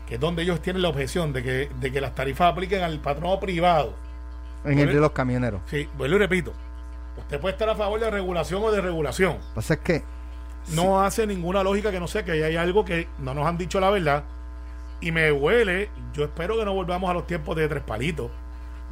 que 0.08 0.16
es 0.16 0.20
donde 0.20 0.44
ellos 0.44 0.62
tienen 0.62 0.82
la 0.84 0.90
objeción 0.90 1.34
de 1.34 1.44
que, 1.44 1.70
de 1.80 1.92
que 1.92 2.02
las 2.02 2.14
tarifas 2.16 2.52
apliquen 2.52 2.84
al 2.84 3.00
patrono 3.02 3.40
privado? 3.40 3.96
En 4.64 4.78
el 4.78 4.94
de 4.94 5.00
los 5.00 5.12
camioneros. 5.12 5.62
Sí, 5.66 5.90
vuelvo 5.98 6.18
y 6.18 6.20
repito. 6.20 6.54
Usted 7.18 7.40
puede 7.40 7.54
estar 7.54 7.70
a 7.70 7.76
favor 7.76 8.00
de 8.00 8.12
regulación 8.12 8.64
o 8.64 8.72
de 8.72 8.82
regulación. 8.82 9.40
Pasa 9.54 9.74
es 9.76 9.80
que 9.82 10.04
No 10.68 11.02
hace 11.02 11.26
ninguna 11.26 11.64
lógica 11.64 11.92
que 11.92 12.00
no 12.00 12.08
sé 12.08 12.24
que 12.24 12.32
ahí 12.34 12.44
hay 12.44 12.56
algo 12.56 12.86
que 12.86 13.08
no 13.18 13.34
nos 13.34 13.48
han 13.48 13.58
dicho 13.58 13.80
la 13.80 13.90
verdad. 13.90 14.26
Y 15.00 15.12
me 15.12 15.32
huele, 15.32 15.90
yo 16.14 16.26
espero 16.26 16.58
que 16.58 16.66
no 16.66 16.74
volvamos 16.74 17.10
a 17.10 17.14
los 17.14 17.26
tiempos 17.26 17.56
de 17.56 17.68
tres 17.68 17.84
palitos, 17.84 18.30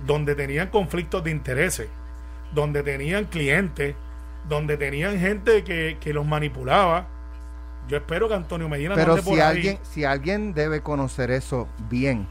donde 0.05 0.33
tenían 0.35 0.69
conflictos 0.69 1.23
de 1.23 1.31
intereses, 1.31 1.89
donde 2.51 2.81
tenían 2.81 3.25
clientes, 3.25 3.95
donde 4.47 4.77
tenían 4.77 5.19
gente 5.19 5.63
que, 5.63 5.97
que 5.99 6.13
los 6.13 6.25
manipulaba. 6.25 7.07
Yo 7.87 7.97
espero 7.97 8.27
que 8.27 8.35
Antonio 8.35 8.69
Medina 8.69 8.89
no 8.89 8.95
Pero 8.95 9.15
por 9.15 9.23
si 9.23 9.31
ahí. 9.33 9.41
alguien, 9.41 9.79
si 9.83 10.03
alguien 10.05 10.53
debe 10.53 10.81
conocer 10.81 11.31
eso 11.31 11.67
bien, 11.89 12.27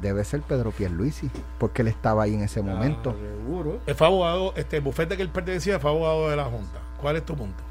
debe 0.00 0.24
ser 0.24 0.40
Pedro 0.40 0.70
Pierluisi, 0.70 1.30
porque 1.58 1.82
él 1.82 1.88
estaba 1.88 2.22
ahí 2.24 2.34
en 2.34 2.42
ese 2.42 2.62
momento. 2.62 3.10
Ah, 3.16 3.42
seguro. 3.44 3.80
Él 3.86 3.94
fue 3.94 4.06
abogado, 4.06 4.54
este 4.56 4.76
el 4.78 4.82
bufete 4.82 5.16
que 5.16 5.22
él 5.22 5.28
pertenecía 5.28 5.78
fue 5.78 5.90
abogado 5.90 6.30
de 6.30 6.36
la 6.36 6.44
Junta. 6.44 6.78
¿Cuál 7.00 7.16
es 7.16 7.24
tu 7.26 7.36
punto? 7.36 7.62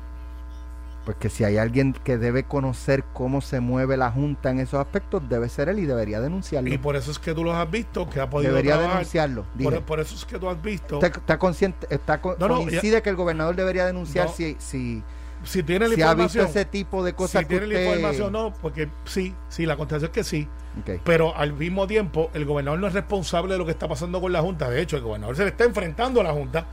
Porque 1.05 1.29
si 1.29 1.43
hay 1.43 1.57
alguien 1.57 1.93
que 1.93 2.17
debe 2.19 2.43
conocer 2.43 3.03
cómo 3.13 3.41
se 3.41 3.59
mueve 3.59 3.97
la 3.97 4.11
Junta 4.11 4.51
en 4.51 4.59
esos 4.59 4.79
aspectos, 4.79 5.23
debe 5.27 5.49
ser 5.49 5.67
él 5.69 5.79
y 5.79 5.85
debería 5.87 6.21
denunciarlo. 6.21 6.69
Y 6.71 6.77
por 6.77 6.95
eso 6.95 7.09
es 7.09 7.17
que 7.17 7.33
tú 7.33 7.43
los 7.43 7.55
has 7.55 7.69
visto, 7.71 8.07
que 8.07 8.19
ha 8.19 8.29
podido 8.29 8.51
Debería 8.51 8.73
trabajar. 8.73 8.97
denunciarlo. 8.99 9.45
Por, 9.63 9.81
por 9.81 9.99
eso 9.99 10.13
es 10.15 10.25
que 10.25 10.37
tú 10.37 10.47
has 10.47 10.61
visto. 10.61 10.95
¿Está, 11.03 11.07
está 11.07 11.39
consciente, 11.39 11.87
está 11.89 12.21
No, 12.39 12.47
no, 12.47 12.57
coincide 12.63 13.01
que 13.01 13.09
el 13.09 13.15
gobernador 13.15 13.55
debería 13.55 13.85
denunciar 13.87 14.27
No. 14.27 14.33
si, 14.33 14.55
si, 14.59 15.01
si 15.43 15.63
tiene 15.63 15.87
la 15.87 15.95
si 15.95 16.01
ha 16.03 16.13
visto 16.13 16.23
información. 16.39 16.47
ese 16.49 16.65
tipo 16.65 17.03
de 17.03 17.13
cosas 17.13 17.41
si 17.41 17.47
que 17.47 17.57
tiene 17.59 17.65
la 17.73 17.79
usted- 17.79 17.95
información, 17.95 18.31
no, 18.33 18.53
porque 18.61 18.87
sí, 19.05 19.33
sí, 19.49 19.65
la 19.65 19.77
contestación 19.77 20.11
es 20.11 20.13
que 20.13 20.23
sí. 20.23 20.47
Pero 21.03 21.35
al 21.35 21.51
mismo 21.53 21.87
tiempo, 21.87 22.29
el 22.35 22.45
gobernador 22.45 22.79
no 22.79 22.85
es 22.87 22.93
responsable 22.93 23.53
de 23.53 23.57
lo 23.57 23.65
que 23.65 23.71
está 23.71 23.87
pasando 23.89 24.21
con 24.21 24.31
la 24.31 24.39
Junta. 24.41 24.69
De 24.69 24.79
hecho, 24.81 24.95
el 24.97 25.01
gobernador 25.03 25.35
se 25.35 25.43
le 25.43 25.49
está 25.49 25.63
enfrentando 25.65 26.21
a 26.21 26.23
la 26.23 26.31
Junta 26.31 26.65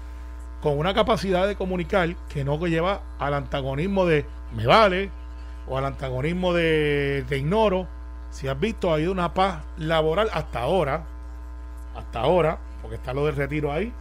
con 0.63 0.79
una 0.79 0.95
capacidad 0.95 1.47
de 1.47 1.57
comunicar 1.57 2.15
que 2.29 2.45
no 2.45 2.59
lleva 2.67 3.03
al 3.19 3.35
antagonismo 3.35 4.07
de 4.07 4.27
me 4.55 4.67
vale 4.67 5.11
o 5.69 5.79
al 5.79 5.85
antagonismo 5.85 6.53
de 6.53 7.25
te 7.29 7.39
ignoro. 7.39 7.87
Si 8.31 8.49
has 8.49 8.59
visto, 8.59 8.91
ha 8.91 8.95
habido 8.95 9.13
una 9.13 9.33
paz 9.33 9.65
laboral 9.79 10.29
hasta 10.33 10.61
ahora, 10.61 11.05
hasta 11.97 12.21
ahora, 12.21 12.59
porque 12.83 12.97
está 12.97 13.15
lo 13.15 13.25
del 13.25 13.37
retiro 13.37 13.73
ahí, 13.73 13.93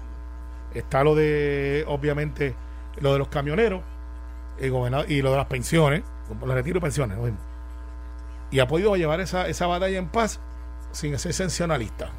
está 0.73 1.03
lo 1.03 1.15
de, 1.15 1.85
obviamente, 1.87 2.55
lo 2.99 3.13
de 3.13 3.19
los 3.19 3.29
camioneros 3.29 3.81
gobernador, 4.59 5.09
y 5.09 5.21
lo 5.21 5.31
de 5.31 5.37
las 5.37 5.45
pensiones, 5.45 6.03
los 6.41 6.53
retiro 6.53 6.79
y 6.79 6.81
pensiones, 6.81 7.17
lo 7.17 7.23
mismo 7.23 7.39
y 8.51 8.59
ha 8.59 8.67
podido 8.67 8.95
llevar 8.95 9.19
esa, 9.19 9.47
esa 9.47 9.67
batalla 9.67 9.97
en 9.97 10.07
paz 10.07 10.39
sin 10.91 11.17
ser 11.19 11.33
sensacionalista, 11.33 12.09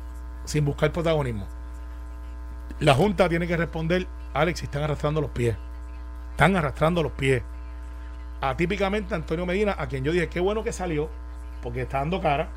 sin 0.45 0.65
buscar 0.65 0.93
protagonismo. 0.93 1.47
La 2.81 2.95
Junta 2.95 3.29
tiene 3.29 3.47
que 3.47 3.57
responder, 3.57 4.07
Alex, 4.35 4.63
están 4.63 4.83
arrastrando 4.83 5.21
los 5.21 5.31
pies. 5.31 5.57
Están 6.33 6.57
arrastrando 6.57 7.03
los 7.03 7.13
pies. 7.13 7.43
Atípicamente 8.41 9.15
Antonio 9.15 9.47
Medina, 9.47 9.75
a 9.77 9.89
quien 9.89 10.05
yo 10.05 10.13
dije, 10.13 10.29
qué 10.29 10.41
bueno 10.41 10.63
que 10.63 10.73
salió, 10.73 11.09
porque 11.63 11.83
está 11.83 11.99
dando 11.99 12.21
cara, 12.21 12.49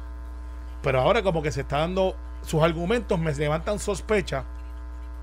pero 0.83 0.99
ahora 0.99 1.23
como 1.23 1.41
que 1.41 1.51
se 1.51 1.61
está 1.61 1.79
dando, 1.79 2.15
sus 2.43 2.61
argumentos 2.61 3.17
me 3.19 3.33
levantan 3.33 3.79
sospecha 3.79 4.43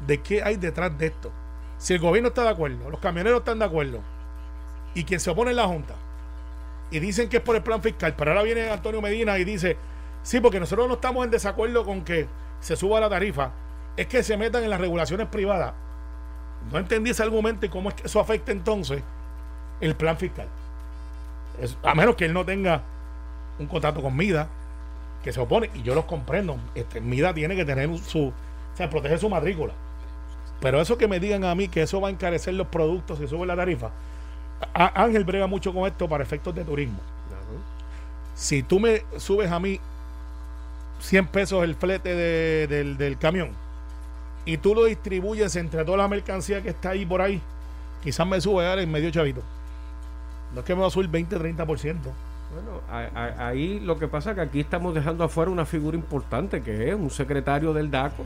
de 0.07 0.21
qué 0.21 0.43
hay 0.43 0.57
detrás 0.57 0.97
de 0.99 1.07
esto. 1.07 1.31
Si 1.79 1.95
el 1.95 2.01
gobierno 2.01 2.29
está 2.29 2.43
de 2.43 2.51
acuerdo, 2.51 2.91
los 2.91 2.99
camioneros 2.99 3.41
están 3.41 3.61
de 3.61 3.65
acuerdo, 3.65 4.01
y 4.95 5.05
quien 5.05 5.21
se 5.21 5.31
opone 5.31 5.51
es 5.51 5.57
la 5.57 5.67
Junta, 5.67 5.95
y 6.91 6.99
dicen 6.99 7.29
que 7.29 7.37
es 7.37 7.43
por 7.43 7.55
el 7.55 7.63
plan 7.63 7.83
fiscal, 7.83 8.15
pero 8.17 8.33
ahora 8.33 8.43
viene 8.43 8.71
Antonio 8.71 9.01
Medina 9.01 9.39
y 9.39 9.45
dice, 9.45 9.77
sí, 10.23 10.41
porque 10.41 10.59
nosotros 10.59 10.89
no 10.89 10.95
estamos 10.95 11.25
en 11.25 11.31
desacuerdo 11.31 11.85
con 11.85 12.03
que 12.03 12.27
se 12.61 12.75
suba 12.75 12.99
la 12.99 13.09
tarifa, 13.09 13.53
es 13.97 14.07
que 14.09 14.23
se 14.23 14.37
metan 14.37 14.65
en 14.65 14.71
las 14.71 14.81
regulaciones 14.81 15.29
privadas. 15.29 15.75
No 16.73 16.79
entendí 16.79 17.11
ese 17.11 17.23
argumento 17.23 17.67
y 17.67 17.69
cómo 17.69 17.89
es 17.89 17.95
que 17.95 18.07
eso 18.07 18.21
afecta 18.21 18.53
entonces 18.53 19.03
el 19.81 19.95
plan 19.95 20.17
fiscal. 20.17 20.47
A 21.83 21.95
menos 21.95 22.15
que 22.17 22.25
él 22.27 22.33
no 22.33 22.45
tenga 22.45 22.83
un 23.59 23.67
contrato 23.67 24.01
con 24.03 24.17
MIDA, 24.17 24.49
que 25.23 25.33
se 25.33 25.41
opone, 25.41 25.71
y 25.75 25.83
yo 25.83 25.95
los 25.95 26.05
comprendo, 26.05 26.57
este, 26.75 27.01
MIDA 27.01 27.35
tiene 27.35 27.57
que 27.57 27.65
tener 27.65 27.97
su, 27.99 28.29
o 28.29 28.33
sea, 28.77 28.89
proteger 28.89 29.19
su 29.19 29.29
matrícula. 29.29 29.73
Pero 30.61 30.81
eso 30.81 30.97
que 30.99 31.09
me 31.09 31.19
digan 31.21 31.45
a 31.45 31.55
mí 31.55 31.69
que 31.69 31.83
eso 31.83 32.01
va 32.01 32.09
a 32.09 32.11
encarecer 32.11 32.55
los 32.55 32.69
productos 32.69 33.19
si 33.19 33.27
sube 33.27 33.47
la 33.47 33.57
tarifa, 33.57 33.91
Ángel 34.75 35.25
brega 35.25 35.47
mucho 35.47 35.73
con 35.73 35.87
esto 35.87 36.09
para 36.09 36.23
efectos 36.23 36.55
de 36.55 36.65
turismo. 36.65 36.99
Si 38.35 38.63
tú 38.63 38.79
me 38.79 39.03
subes 39.17 39.51
a 39.51 39.59
mí 39.59 39.81
100 41.01 41.27
pesos 41.29 41.65
el 41.65 41.75
flete 41.75 42.15
de- 42.15 42.67
del, 42.69 42.97
del 42.97 43.19
camión 43.19 43.51
y 44.49 44.57
tú 44.57 44.75
lo 44.75 44.85
distribuyes 44.85 45.55
entre 45.57 45.85
toda 45.85 45.99
la 45.99 46.09
mercancía 46.09 46.63
que 46.63 46.71
está 46.71 46.91
ahí 46.91 47.05
por 47.05 47.21
ahí, 47.21 47.41
quizás 48.03 48.27
me 48.27 48.41
sube 48.41 48.67
ahora 48.67 48.83
en 48.83 48.91
medio 48.91 49.11
chavito. 49.11 49.43
No 50.55 50.61
es 50.61 50.67
que 50.67 50.75
me 50.75 50.81
va 50.81 50.87
a 50.87 50.91
subir 50.91 51.09
20, 51.09 51.37
30%. 51.39 52.13
Bueno, 52.55 52.81
a- 52.91 53.11
a- 53.45 53.49
ahí 53.49 53.79
lo 53.81 53.99
que 53.99 54.09
pasa 54.09 54.31
es 54.31 54.37
que 54.37 54.41
aquí 54.43 54.61
estamos 54.61 54.95
dejando 54.95 55.23
afuera 55.23 55.51
una 55.51 55.67
figura 55.67 55.97
importante 55.97 56.63
que 56.63 56.89
es 56.89 56.95
un 56.95 57.11
secretario 57.11 57.75
del 57.75 57.91
DACO 57.91 58.25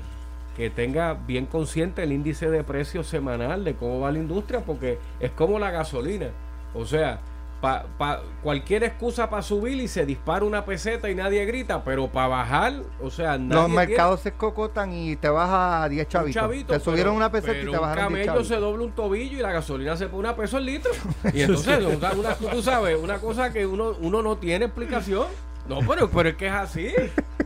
que 0.57 0.71
tenga 0.71 1.15
bien 1.15 1.47
consciente 1.47 2.03
el 2.05 2.13
índice 2.13 2.49
de 2.51 2.63
precios 2.63 3.09
semanal 3.09 3.65
de 3.65 3.75
cómo 3.75 3.99
va 4.01 4.13
la 4.13 4.19
industria 4.19 4.61
porque 4.61 4.99
es 5.19 5.31
como 5.33 5.59
la 5.59 5.71
gasolina. 5.73 6.29
O 6.75 6.85
sea, 6.87 7.19
pa, 7.63 7.87
pa- 7.97 8.21
cualquier 8.43 8.83
excusa 8.85 9.31
para 9.31 9.41
subir 9.41 9.81
y 9.81 9.89
se 9.89 10.05
dispara 10.05 10.45
una 10.45 10.65
peseta 10.67 11.09
y 11.09 11.15
nadie 11.15 11.45
grita, 11.47 11.83
pero 11.85 12.09
para 12.09 12.27
bajar, 12.27 12.75
o 13.01 13.09
sea, 13.09 13.39
nadie 13.39 13.63
Los 13.63 13.71
mercados 13.71 14.21
se 14.21 14.33
cocotan 14.33 14.93
y 14.93 15.17
te 15.17 15.29
vas 15.31 15.49
a 15.51 15.89
10 15.89 16.05
un 16.07 16.11
chavitos. 16.11 16.43
chavito, 16.43 16.73
te 16.75 16.81
subieron 16.81 17.15
pero- 17.15 17.17
una 17.17 17.33
peseta 17.33 17.57
y 17.59 17.63
te 17.63 17.71
un 17.71 17.81
bajaron 17.81 18.13
10 18.15 18.27
camello 18.27 18.45
se 18.45 18.57
dobla 18.57 18.85
un 18.85 18.93
tobillo 18.93 19.39
y 19.39 19.41
la 19.43 19.53
gasolina 19.53 19.97
se 19.97 20.07
pone 20.09 20.19
una 20.19 20.37
peso 20.37 20.59
el 20.59 20.67
litro. 20.67 20.91
Y 21.33 21.41
entonces, 21.43 21.79
una, 21.87 22.13
una- 22.13 22.35
tú 22.35 22.61
sabes, 22.63 22.99
una 23.01 23.19
cosa 23.19 23.53
que 23.53 23.65
uno, 23.65 23.95
uno 24.03 24.21
no 24.23 24.37
tiene 24.37 24.65
explicación. 24.67 25.29
No, 25.69 25.79
pero, 25.87 26.11
pero 26.11 26.29
es 26.31 26.35
que 26.35 26.49
es 26.49 26.53
así. 26.53 26.93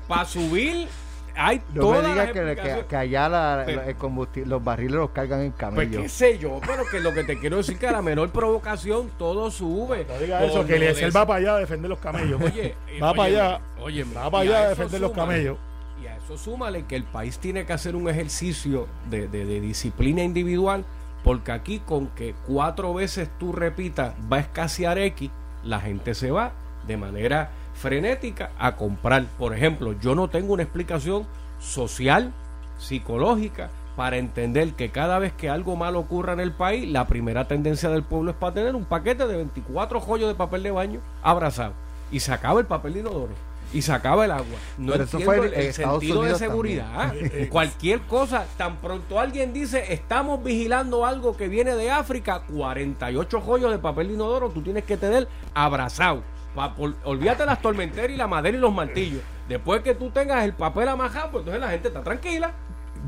Para 0.08 0.24
subir 0.24 0.88
hay 1.36 1.62
No 1.74 1.80
todas 1.82 2.02
me 2.02 2.08
digas 2.10 2.16
las 2.16 2.26
que, 2.26 2.32
que- 2.32 2.40
explicaciones. 2.52 2.84
que 2.86 2.96
allá 2.96 3.28
la- 3.28 3.62
Pero- 3.66 3.82
el 3.82 3.96
combustible, 3.96 4.48
los 4.50 4.64
barriles 4.64 4.94
los 4.94 5.10
cargan 5.10 5.40
en 5.42 5.50
Pues 5.52 5.60
camello. 5.60 6.02
qué 6.02 6.08
sé 6.08 6.38
yo, 6.38 6.60
pero 6.66 6.84
que 6.90 7.00
lo 7.00 7.12
que 7.14 7.24
te 7.24 7.38
quiero 7.38 7.58
decir 7.58 7.78
que 7.78 7.86
a 7.88 7.92
la 7.92 8.02
menor 8.02 8.30
provocación 8.30 9.10
todo 9.18 9.50
sube. 9.50 10.06
No 10.08 10.18
diga 10.18 10.38
Por 10.40 10.48
eso, 10.48 10.66
que 10.66 10.76
Eliezer 10.76 11.14
va 11.14 11.26
para 11.26 11.38
allá 11.40 11.54
a 11.56 11.58
defender 11.60 11.88
los 11.90 11.98
camellos. 11.98 12.40
Oye, 12.42 12.74
va 13.02 13.12
para 13.14 13.24
allá, 13.28 13.60
óyeme, 13.80 14.14
va 14.14 14.30
para 14.30 14.42
allá 14.42 14.62
a 14.62 14.68
defender 14.70 15.00
los 15.00 15.12
camellos. 15.12 15.58
Y 16.02 16.06
a 16.06 16.16
eso 16.16 16.36
súmale 16.36 16.84
que 16.84 16.96
el 16.96 17.04
país 17.04 17.38
tiene 17.38 17.64
que 17.66 17.72
hacer 17.72 17.96
un 17.96 18.08
ejercicio 18.08 18.86
de, 19.10 19.28
de- 19.28 19.44
de 19.44 19.60
disciplina 19.60 20.22
individual, 20.22 20.84
porque 21.24 21.52
aquí 21.52 21.80
con 21.80 22.08
que 22.08 22.34
cuatro 22.46 22.94
veces 22.94 23.28
tú 23.38 23.52
repitas 23.52 24.14
va 24.32 24.36
a 24.36 24.40
escasear 24.40 24.98
X, 24.98 25.30
la 25.64 25.80
gente 25.80 26.14
se 26.14 26.30
va 26.30 26.52
de 26.86 26.96
manera 26.96 27.50
frenética 27.86 28.50
a 28.58 28.74
comprar. 28.74 29.26
Por 29.38 29.54
ejemplo, 29.54 29.94
yo 30.00 30.16
no 30.16 30.28
tengo 30.28 30.54
una 30.54 30.64
explicación 30.64 31.24
social, 31.60 32.32
psicológica, 32.78 33.70
para 33.94 34.16
entender 34.16 34.72
que 34.72 34.90
cada 34.90 35.20
vez 35.20 35.32
que 35.32 35.48
algo 35.48 35.76
malo 35.76 36.00
ocurra 36.00 36.32
en 36.32 36.40
el 36.40 36.50
país, 36.50 36.90
la 36.90 37.06
primera 37.06 37.46
tendencia 37.46 37.88
del 37.88 38.02
pueblo 38.02 38.32
es 38.32 38.36
para 38.36 38.54
tener 38.54 38.74
un 38.74 38.84
paquete 38.84 39.28
de 39.28 39.36
24 39.36 40.00
joyos 40.00 40.28
de 40.28 40.34
papel 40.34 40.64
de 40.64 40.72
baño 40.72 41.00
abrazado. 41.22 41.74
Y 42.10 42.18
se 42.18 42.32
acaba 42.32 42.58
el 42.58 42.66
papel 42.66 42.94
de 42.94 43.00
inodoro. 43.00 43.32
Y 43.72 43.82
se 43.82 43.92
acaba 43.92 44.24
el 44.24 44.32
agua. 44.32 44.58
No 44.78 44.92
Pero 44.92 45.04
eso 45.04 45.18
entiendo 45.18 45.48
fue 45.48 45.66
el, 45.66 45.72
sentido 45.72 46.22
de 46.22 46.34
seguridad. 46.34 47.08
también. 47.08 47.48
Cualquier 47.48 48.00
cosa, 48.00 48.46
tan 48.56 48.76
pronto 48.78 49.20
alguien 49.20 49.52
dice, 49.52 49.92
estamos 49.92 50.42
vigilando 50.42 51.06
algo 51.06 51.36
que 51.36 51.46
viene 51.46 51.76
de 51.76 51.90
África, 51.92 52.42
48 52.52 53.40
joyos 53.40 53.70
de 53.70 53.78
papel 53.78 54.08
de 54.08 54.14
inodoro 54.14 54.50
tú 54.50 54.60
tienes 54.60 54.82
que 54.84 54.96
tener 54.96 55.28
abrazado. 55.54 56.22
Pa- 56.56 56.74
por- 56.74 56.94
olvídate 57.04 57.46
las 57.46 57.62
tormenteras 57.62 58.10
y 58.10 58.16
la 58.16 58.26
madera 58.26 58.56
y 58.56 58.60
los 58.60 58.74
martillos. 58.74 59.20
Después 59.48 59.82
que 59.82 59.94
tú 59.94 60.10
tengas 60.10 60.44
el 60.44 60.54
papel 60.54 60.88
amajado, 60.88 61.30
pues 61.30 61.42
entonces 61.42 61.60
la 61.60 61.68
gente 61.70 61.88
está 61.88 62.02
tranquila. 62.02 62.52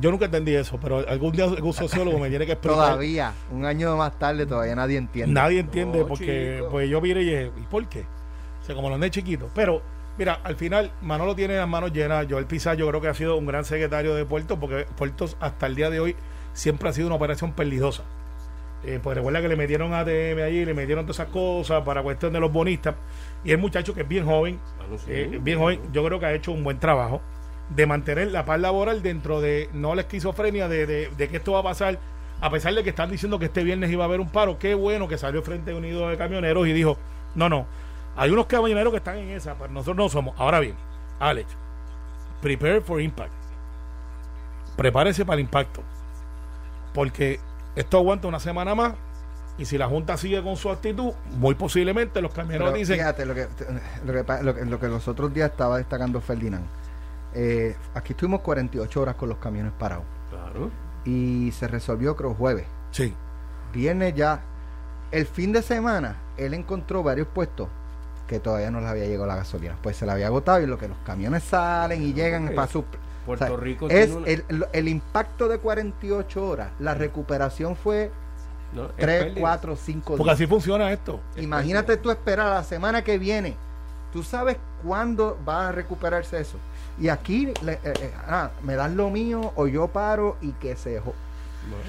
Yo 0.00 0.10
nunca 0.12 0.26
entendí 0.26 0.54
eso, 0.54 0.78
pero 0.80 0.98
algún 1.08 1.32
día 1.32 1.46
algún 1.46 1.72
sociólogo 1.72 2.18
me 2.20 2.28
tiene 2.28 2.46
que 2.46 2.52
explicar. 2.52 2.76
Todavía, 2.78 3.32
un 3.50 3.64
año 3.64 3.96
más 3.96 4.16
tarde, 4.18 4.46
todavía 4.46 4.76
nadie 4.76 4.98
entiende. 4.98 5.32
Nadie 5.32 5.58
entiende 5.60 5.98
No, 6.00 6.06
porque 6.06 6.56
chico. 6.58 6.68
pues 6.70 6.88
yo 6.88 7.00
mire 7.00 7.22
y 7.22 7.24
dije, 7.24 7.50
¿y 7.56 7.62
por 7.62 7.84
qué? 7.88 8.04
O 8.62 8.64
sea, 8.64 8.76
como 8.76 8.90
los 8.90 8.98
nenes 8.98 9.10
chiquitos. 9.12 9.50
Pero, 9.54 9.82
mira, 10.18 10.38
al 10.44 10.54
final 10.54 10.92
Manolo 11.00 11.34
tiene 11.34 11.56
las 11.56 11.66
manos 11.66 11.92
llenas. 11.92 12.26
Joel 12.30 12.44
Pizarro 12.46 12.76
yo 12.78 12.86
creo 12.88 13.00
que 13.00 13.08
ha 13.08 13.14
sido 13.14 13.36
un 13.36 13.46
gran 13.46 13.64
secretario 13.64 14.14
de 14.14 14.24
Puerto 14.26 14.60
porque 14.60 14.86
Puertos 14.96 15.36
hasta 15.40 15.66
el 15.66 15.74
día 15.74 15.90
de 15.90 15.98
hoy 15.98 16.14
siempre 16.52 16.90
ha 16.90 16.92
sido 16.92 17.06
una 17.08 17.16
operación 17.16 17.52
perdidosa. 17.52 18.04
Eh, 18.84 19.00
pues 19.02 19.16
recuerda 19.16 19.40
que 19.42 19.48
le 19.48 19.56
metieron 19.56 19.92
ATM 19.92 20.40
allí, 20.44 20.64
le 20.64 20.72
metieron 20.74 21.04
todas 21.04 21.16
esas 21.18 21.32
cosas 21.32 21.82
para 21.82 22.00
cuestión 22.02 22.32
de 22.32 22.38
los 22.38 22.52
bonistas. 22.52 22.94
Y 23.44 23.52
el 23.52 23.58
muchacho 23.58 23.94
que 23.94 24.02
es 24.02 24.08
bien 24.08 24.24
joven, 24.26 24.58
Bueno, 24.78 24.98
sí, 24.98 25.06
eh, 25.08 25.38
bien 25.42 25.58
joven, 25.58 25.80
yo 25.92 26.04
creo 26.04 26.18
que 26.20 26.26
ha 26.26 26.32
hecho 26.32 26.52
un 26.52 26.64
buen 26.64 26.78
trabajo 26.78 27.20
de 27.70 27.86
mantener 27.86 28.28
la 28.32 28.44
paz 28.44 28.58
laboral 28.60 29.02
dentro 29.02 29.40
de 29.40 29.68
no 29.72 29.94
la 29.94 30.02
esquizofrenia 30.02 30.68
de, 30.68 30.86
de- 30.86 31.08
de 31.16 31.28
que 31.28 31.36
esto 31.36 31.52
va 31.52 31.60
a 31.60 31.62
pasar, 31.62 31.98
a 32.40 32.50
pesar 32.50 32.74
de 32.74 32.82
que 32.82 32.90
están 32.90 33.10
diciendo 33.10 33.38
que 33.38 33.44
este 33.46 33.62
viernes 33.62 33.90
iba 33.90 34.04
a 34.04 34.06
haber 34.06 34.20
un 34.20 34.28
paro. 34.30 34.58
Qué 34.58 34.74
bueno 34.74 35.06
que 35.08 35.18
salió 35.18 35.42
Frente 35.42 35.74
Unido 35.74 36.08
de 36.08 36.16
Camioneros 36.16 36.66
y 36.66 36.72
dijo: 36.72 36.96
No, 37.34 37.48
no, 37.48 37.66
hay 38.16 38.30
unos 38.30 38.46
camioneros 38.46 38.90
que 38.92 38.96
están 38.98 39.18
en 39.18 39.30
esa, 39.30 39.54
pero 39.54 39.72
nosotros 39.72 39.96
no 39.96 40.08
somos. 40.08 40.34
Ahora 40.38 40.60
bien, 40.60 40.74
Alex, 41.20 41.48
prepare 42.40 42.80
for 42.80 43.00
impact. 43.00 43.32
Prepárese 44.76 45.24
para 45.24 45.34
el 45.34 45.40
impacto. 45.40 45.82
Porque 46.94 47.40
esto 47.76 47.98
aguanta 47.98 48.28
una 48.28 48.40
semana 48.40 48.74
más. 48.74 48.94
Y 49.58 49.64
si 49.64 49.76
la 49.76 49.88
Junta 49.88 50.16
sigue 50.16 50.42
con 50.42 50.56
su 50.56 50.70
actitud, 50.70 51.12
muy 51.36 51.54
posiblemente 51.56 52.22
los 52.22 52.32
camioneros 52.32 52.68
Pero 52.68 52.78
dicen: 52.78 52.96
fíjate, 52.96 53.26
lo 53.26 53.34
que, 53.34 53.48
lo, 54.06 54.12
que, 54.12 54.24
pa- 54.24 54.40
lo 54.42 54.54
que- 54.54 54.64
lo 54.64 54.78
que 54.80 54.88
los 54.88 55.06
otros 55.08 55.34
días 55.34 55.50
estaba 55.50 55.78
destacando 55.78 56.20
Ferdinand. 56.20 56.64
Eh, 57.34 57.76
aquí 57.94 58.12
estuvimos 58.12 58.40
48 58.40 59.00
horas 59.02 59.14
con 59.16 59.28
los 59.28 59.38
camiones 59.38 59.72
parados. 59.78 60.04
Claro. 60.30 60.70
Y 61.04 61.50
se 61.52 61.66
resolvió, 61.68 62.14
creo, 62.16 62.34
jueves. 62.34 62.66
Sí. 62.92 63.12
Viernes 63.72 64.14
ya. 64.14 64.40
El 65.10 65.26
fin 65.26 65.52
de 65.52 65.62
semana, 65.62 66.16
él 66.36 66.54
encontró 66.54 67.02
varios 67.02 67.26
puestos 67.28 67.68
que 68.26 68.40
todavía 68.40 68.70
no 68.70 68.80
les 68.80 68.88
había 68.90 69.06
llegado 69.06 69.26
la 69.26 69.36
gasolina. 69.36 69.76
Pues 69.82 69.96
se 69.96 70.04
la 70.06 70.12
había 70.12 70.26
agotado 70.26 70.60
y 70.60 70.66
lo 70.66 70.78
que 70.78 70.86
los 70.88 70.98
camiones 71.04 71.42
salen 71.44 72.02
y 72.02 72.12
llegan 72.12 72.48
Ok. 72.48 72.54
para 72.54 72.68
su... 72.68 72.84
Puerto 73.26 73.56
Rico 73.58 73.88
es 73.90 74.06
tiene 74.06 74.14
una- 74.16 74.26
el, 74.28 74.44
el- 74.48 74.66
el 74.72 74.88
impacto 74.88 75.48
de 75.48 75.58
48 75.58 76.46
horas. 76.46 76.70
La 76.78 76.94
recuperación 76.94 77.74
fue 77.76 78.10
No, 78.72 78.84
es 78.84 78.96
3, 78.96 79.22
pérdida. 79.24 79.40
4, 79.40 79.76
5 79.76 80.16
Porque 80.16 80.30
así 80.32 80.46
funciona 80.46 80.92
esto. 80.92 81.20
Imagínate 81.36 81.96
tú 81.96 82.10
esperar 82.10 82.46
a 82.48 82.54
la 82.56 82.64
semana 82.64 83.02
que 83.02 83.18
viene. 83.18 83.56
Tú 84.12 84.22
sabes 84.22 84.56
cuándo 84.82 85.38
va 85.48 85.68
a 85.68 85.72
recuperarse 85.72 86.40
eso. 86.40 86.58
Y 87.00 87.08
aquí 87.08 87.52
le- 87.62 87.74
eh, 87.74 87.80
eh, 87.84 88.12
ah, 88.26 88.50
me 88.62 88.74
das 88.74 88.90
lo 88.92 89.08
mío 89.10 89.52
o 89.56 89.66
yo 89.66 89.88
paro 89.88 90.36
y 90.42 90.52
que 90.52 90.76
se 90.76 91.00
jo- 91.00 91.14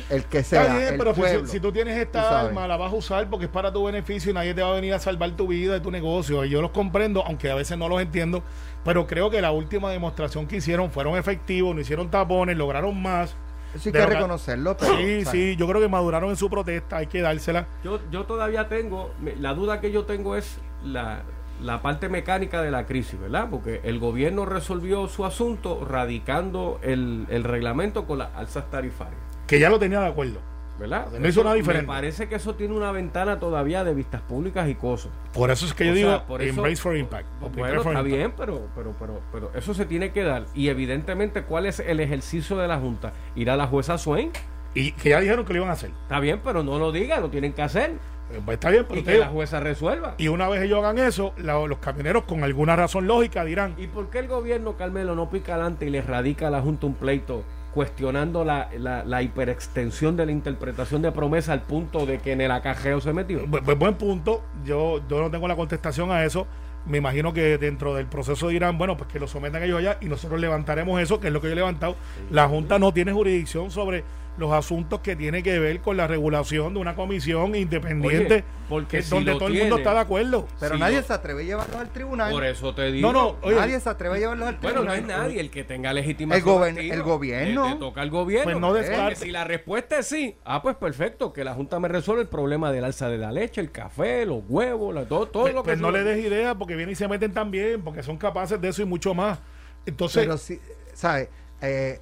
el 0.09 0.25
que 0.25 0.43
sea 0.43 0.63
Está 0.63 0.75
bien, 0.77 0.87
el 0.93 0.97
pero 0.97 1.13
si- 1.13 1.19
pueblo. 1.21 1.47
si, 1.47 1.59
tú 1.59 1.71
tienes 1.71 1.95
tú 1.95 2.01
esta 2.01 2.23
sabes. 2.23 2.47
arma, 2.49 2.67
la 2.67 2.75
vas 2.75 2.91
a 2.91 2.95
usar 2.95 3.29
porque 3.29 3.45
es 3.45 3.51
para 3.51 3.71
tu 3.71 3.83
beneficio 3.85 4.31
y 4.31 4.33
nadie 4.33 4.53
te 4.53 4.61
va 4.61 4.69
a 4.71 4.73
venir 4.73 4.93
a 4.93 4.99
salvar 4.99 5.31
tu 5.31 5.47
vida 5.47 5.77
y 5.77 5.79
tu 5.79 5.89
negocio. 5.91 6.43
Y 6.43 6.49
yo 6.49 6.61
los 6.61 6.71
comprendo, 6.71 7.23
aunque 7.25 7.49
a 7.49 7.55
veces 7.55 7.77
no 7.77 7.87
los 7.87 8.01
entiendo, 8.01 8.43
pero 8.83 9.07
creo 9.07 9.29
que 9.29 9.41
la 9.41 9.51
última 9.51 9.89
demostración 9.91 10.47
que 10.47 10.57
hicieron 10.57 10.91
fueron 10.91 11.17
efectivos, 11.17 11.73
no 11.75 11.81
hicieron 11.81 12.09
tapones, 12.11 12.57
lograron 12.57 13.01
más. 13.01 13.35
Eso 13.75 13.89
hay 13.89 13.93
que 13.93 13.99
lo 13.99 14.07
que- 14.07 14.13
reconocerlo. 14.15 14.77
pero, 14.77 14.97
Sí, 14.97 15.23
¿sabes? 15.25 15.29
sí, 15.29 15.55
yo 15.55 15.67
creo 15.67 15.81
que 15.81 15.87
maduraron 15.87 16.29
en 16.29 16.35
su 16.35 16.49
protesta, 16.49 16.97
hay 16.97 17.07
que 17.07 17.21
dársela. 17.21 17.67
Yo, 17.83 17.99
yo 18.11 18.25
todavía 18.25 18.67
tengo, 18.67 19.11
la 19.39 19.53
duda 19.53 19.79
que 19.79 19.91
yo 19.91 20.05
tengo 20.05 20.35
es 20.35 20.59
la, 20.83 21.21
la 21.61 21.81
parte 21.81 22.09
mecánica 22.09 22.61
de 22.61 22.71
la 22.71 22.85
crisis, 22.85 23.19
¿verdad? 23.19 23.47
Porque 23.51 23.81
el 23.83 23.99
gobierno 23.99 24.45
resolvió 24.45 25.07
su 25.07 25.25
asunto 25.25 25.85
radicando 25.85 26.79
el, 26.81 27.25
el 27.29 27.43
reglamento 27.43 28.05
con 28.07 28.17
las 28.19 28.29
alzas 28.35 28.69
tarifarias, 28.71 29.19
Que 29.47 29.59
ya 29.59 29.69
lo 29.69 29.77
tenía 29.79 29.99
de 29.99 30.07
acuerdo. 30.07 30.39
¿Verdad? 30.79 31.07
No 31.19 31.27
hizo 31.27 31.43
nada 31.43 31.55
Me 31.57 31.83
parece 31.83 32.27
que 32.29 32.35
eso 32.35 32.55
tiene 32.55 32.73
una 32.73 32.91
ventana 32.91 33.39
todavía 33.39 33.83
de 33.83 33.93
vistas 33.93 34.21
públicas 34.21 34.67
y 34.69 34.75
cosas. 34.75 35.11
Por 35.33 35.51
eso 35.51 35.65
es 35.65 35.73
que 35.73 35.85
yo 35.87 35.93
digo, 35.93 36.23
por 36.27 36.41
eso- 36.41 36.49
embrace 36.55 36.77
for 36.77 36.95
impact. 36.97 37.27
Bueno, 37.39 37.83
for 37.83 37.93
está 37.93 37.99
impact. 38.01 38.05
bien, 38.07 38.33
pero, 38.37 38.67
pero, 38.75 38.95
pero, 38.99 39.21
pero 39.31 39.51
eso 39.53 39.73
se 39.73 39.85
tiene 39.85 40.11
que 40.11 40.23
dar. 40.23 40.45
Y 40.55 40.69
evidentemente, 40.69 41.43
¿cuál 41.43 41.65
es 41.65 41.79
el 41.79 41.99
ejercicio 41.99 42.57
de 42.57 42.67
la 42.67 42.79
Junta? 42.79 43.13
Ir 43.35 43.49
a 43.51 43.57
la 43.57 43.67
jueza 43.67 43.97
Swain. 43.97 44.31
Y 44.73 44.91
que 44.93 45.09
ya 45.09 45.19
dijeron 45.19 45.45
que 45.45 45.53
lo 45.53 45.57
iban 45.59 45.69
a 45.69 45.73
hacer. 45.73 45.91
Está 46.03 46.19
bien, 46.19 46.39
pero 46.43 46.63
no 46.63 46.79
lo 46.79 46.91
diga, 46.91 47.19
lo 47.19 47.29
tienen 47.29 47.53
que 47.53 47.61
hacer. 47.63 47.91
Eh, 48.31 48.39
pues 48.45 48.55
está 48.55 48.69
bien, 48.69 48.85
pero 48.87 49.01
Y 49.01 49.03
que 49.03 49.13
digo, 49.13 49.23
la 49.23 49.29
jueza 49.31 49.59
resuelva. 49.59 50.13
y 50.19 50.27
una 50.27 50.47
vez 50.47 50.61
ellos 50.61 50.77
hagan 50.77 50.99
eso, 50.99 51.33
la- 51.37 51.57
los 51.65 51.79
camioneros 51.79 52.25
con 52.25 52.43
alguna 52.43 52.75
razón 52.75 53.07
lógica 53.07 53.43
dirán, 53.43 53.73
¿Y 53.79 53.87
por 53.87 54.11
qué 54.11 54.19
el 54.19 54.27
gobierno, 54.27 54.77
Carmelo, 54.77 55.15
no 55.15 55.31
pica 55.31 55.55
adelante 55.55 55.87
y 55.87 55.89
le 55.89 56.03
radica 56.03 56.47
a 56.47 56.51
la 56.51 56.61
Junta 56.61 56.85
un 56.85 56.93
pleito 56.93 57.43
cuestionando 57.79 58.43
la, 58.43 58.67
la, 58.77 59.05
la 59.05 59.21
hiperextensión 59.21 60.17
de 60.17 60.25
la 60.25 60.33
interpretación 60.33 61.01
de 61.01 61.13
promesa 61.13 61.53
al 61.53 61.61
punto 61.61 62.05
de 62.05 62.17
que 62.19 62.33
en 62.33 62.41
el 62.41 62.51
acajeo 62.51 62.99
se 62.99 63.13
metió? 63.13 63.45
Bu- 63.45 63.77
buen 63.77 63.93
punto. 63.93 64.43
Yo, 64.65 64.99
yo 65.07 65.21
no 65.21 65.31
tengo 65.31 65.47
la 65.47 65.55
contestación 65.55 66.11
a 66.11 66.25
eso. 66.25 66.45
Me 66.85 66.97
imagino 66.97 67.31
que 67.31 67.57
dentro 67.57 67.95
del 67.95 68.05
proceso 68.05 68.49
dirán, 68.49 68.77
bueno, 68.77 68.97
pues 68.97 69.09
que 69.09 69.17
lo 69.17 69.27
sometan 69.27 69.63
ellos 69.63 69.79
allá 69.79 69.97
y 70.01 70.07
nosotros 70.07 70.41
levantaremos 70.41 71.01
eso, 71.01 71.21
que 71.21 71.27
es 71.27 71.33
lo 71.33 71.39
que 71.39 71.47
yo 71.47 71.53
he 71.53 71.55
levantado. 71.55 71.95
La 72.31 72.49
Junta 72.49 72.79
no 72.79 72.91
tiene 72.93 73.13
jurisdicción 73.13 73.71
sobre 73.71 74.03
los 74.39 74.51
asuntos 74.53 75.01
que 75.01 75.15
tiene 75.15 75.43
que 75.43 75.59
ver 75.59 75.81
con 75.81 75.97
la 75.97 76.07
regulación 76.07 76.73
de 76.73 76.79
una 76.79 76.95
comisión 76.95 77.55
independiente, 77.55 78.33
Oye, 78.35 78.43
porque 78.69 78.97
que- 78.97 79.03
si 79.03 79.09
donde 79.11 79.33
todo 79.33 79.47
el 79.47 79.55
mundo 79.59 79.77
está 79.77 79.93
de 79.93 79.99
acuerdo. 79.99 80.47
Pero 80.59 80.77
nadie 80.77 81.03
se 81.03 81.13
atreve 81.13 81.43
a 81.43 81.45
llevarlos 81.45 81.75
al 81.75 81.89
tribunal. 81.89 82.31
Por 82.31 82.45
eso 82.45 82.73
te 82.73 82.91
digo. 82.91 83.11
No, 83.11 83.13
no, 83.13 83.35
oye, 83.41 83.55
nadie 83.57 83.79
se 83.79 83.89
atreve 83.89 84.15
a 84.15 84.19
llevarlos 84.19 84.47
al 84.47 84.55
Bueno, 84.57 84.83
no 84.83 84.91
tribunal. 84.91 85.11
es 85.17 85.17
nadie 85.23 85.39
el 85.41 85.51
que 85.51 85.63
tenga 85.63 85.93
legitimación. 85.93 86.63
El 86.63 86.69
activa. 86.77 86.95
el 86.95 87.03
gobierno. 87.03 87.65
Le, 87.65 87.73
le 87.73 87.79
toca 87.79 88.01
al 88.01 88.09
gobierno. 88.09 88.43
Pues 88.45 88.59
no 88.59 88.75
Eh, 88.75 88.79
descarte. 88.81 89.15
Si 89.17 89.31
la 89.31 89.43
respuesta 89.43 89.99
es 89.99 90.07
sí, 90.07 90.35
ah, 90.45 90.61
pues 90.61 90.75
perfecto, 90.77 91.33
que 91.33 91.43
la 91.43 91.53
Junta 91.53 91.79
me 91.79 91.87
resuelve 91.89 92.21
el 92.23 92.29
problema 92.29 92.71
del 92.71 92.85
alza 92.85 93.09
de 93.09 93.17
la 93.17 93.31
leche, 93.31 93.59
el 93.61 93.71
café, 93.71 94.25
los 94.25 94.43
huevos, 94.47 94.95
la- 94.95 95.05
todo, 95.05 95.27
todo 95.27 95.43
Pues, 95.43 95.53
lo 95.53 95.63
que 95.63 95.71
pues 95.71 95.79
no 95.79 95.91
le 95.91 96.03
des 96.03 96.25
idea 96.25 96.55
porque 96.55 96.75
vienen 96.75 96.93
y 96.93 96.95
se 96.95 97.07
meten 97.07 97.33
también, 97.33 97.81
porque 97.81 98.03
son 98.03 98.17
capaces 98.17 98.59
de 98.61 98.69
eso 98.69 98.81
y 98.81 98.85
mucho 98.85 99.13
más. 99.13 99.39
Entonces, 99.85 100.23
Pero 100.23 100.37
sí, 100.37 100.59
¿sabes? 100.93 101.29
Eh, 101.61 101.99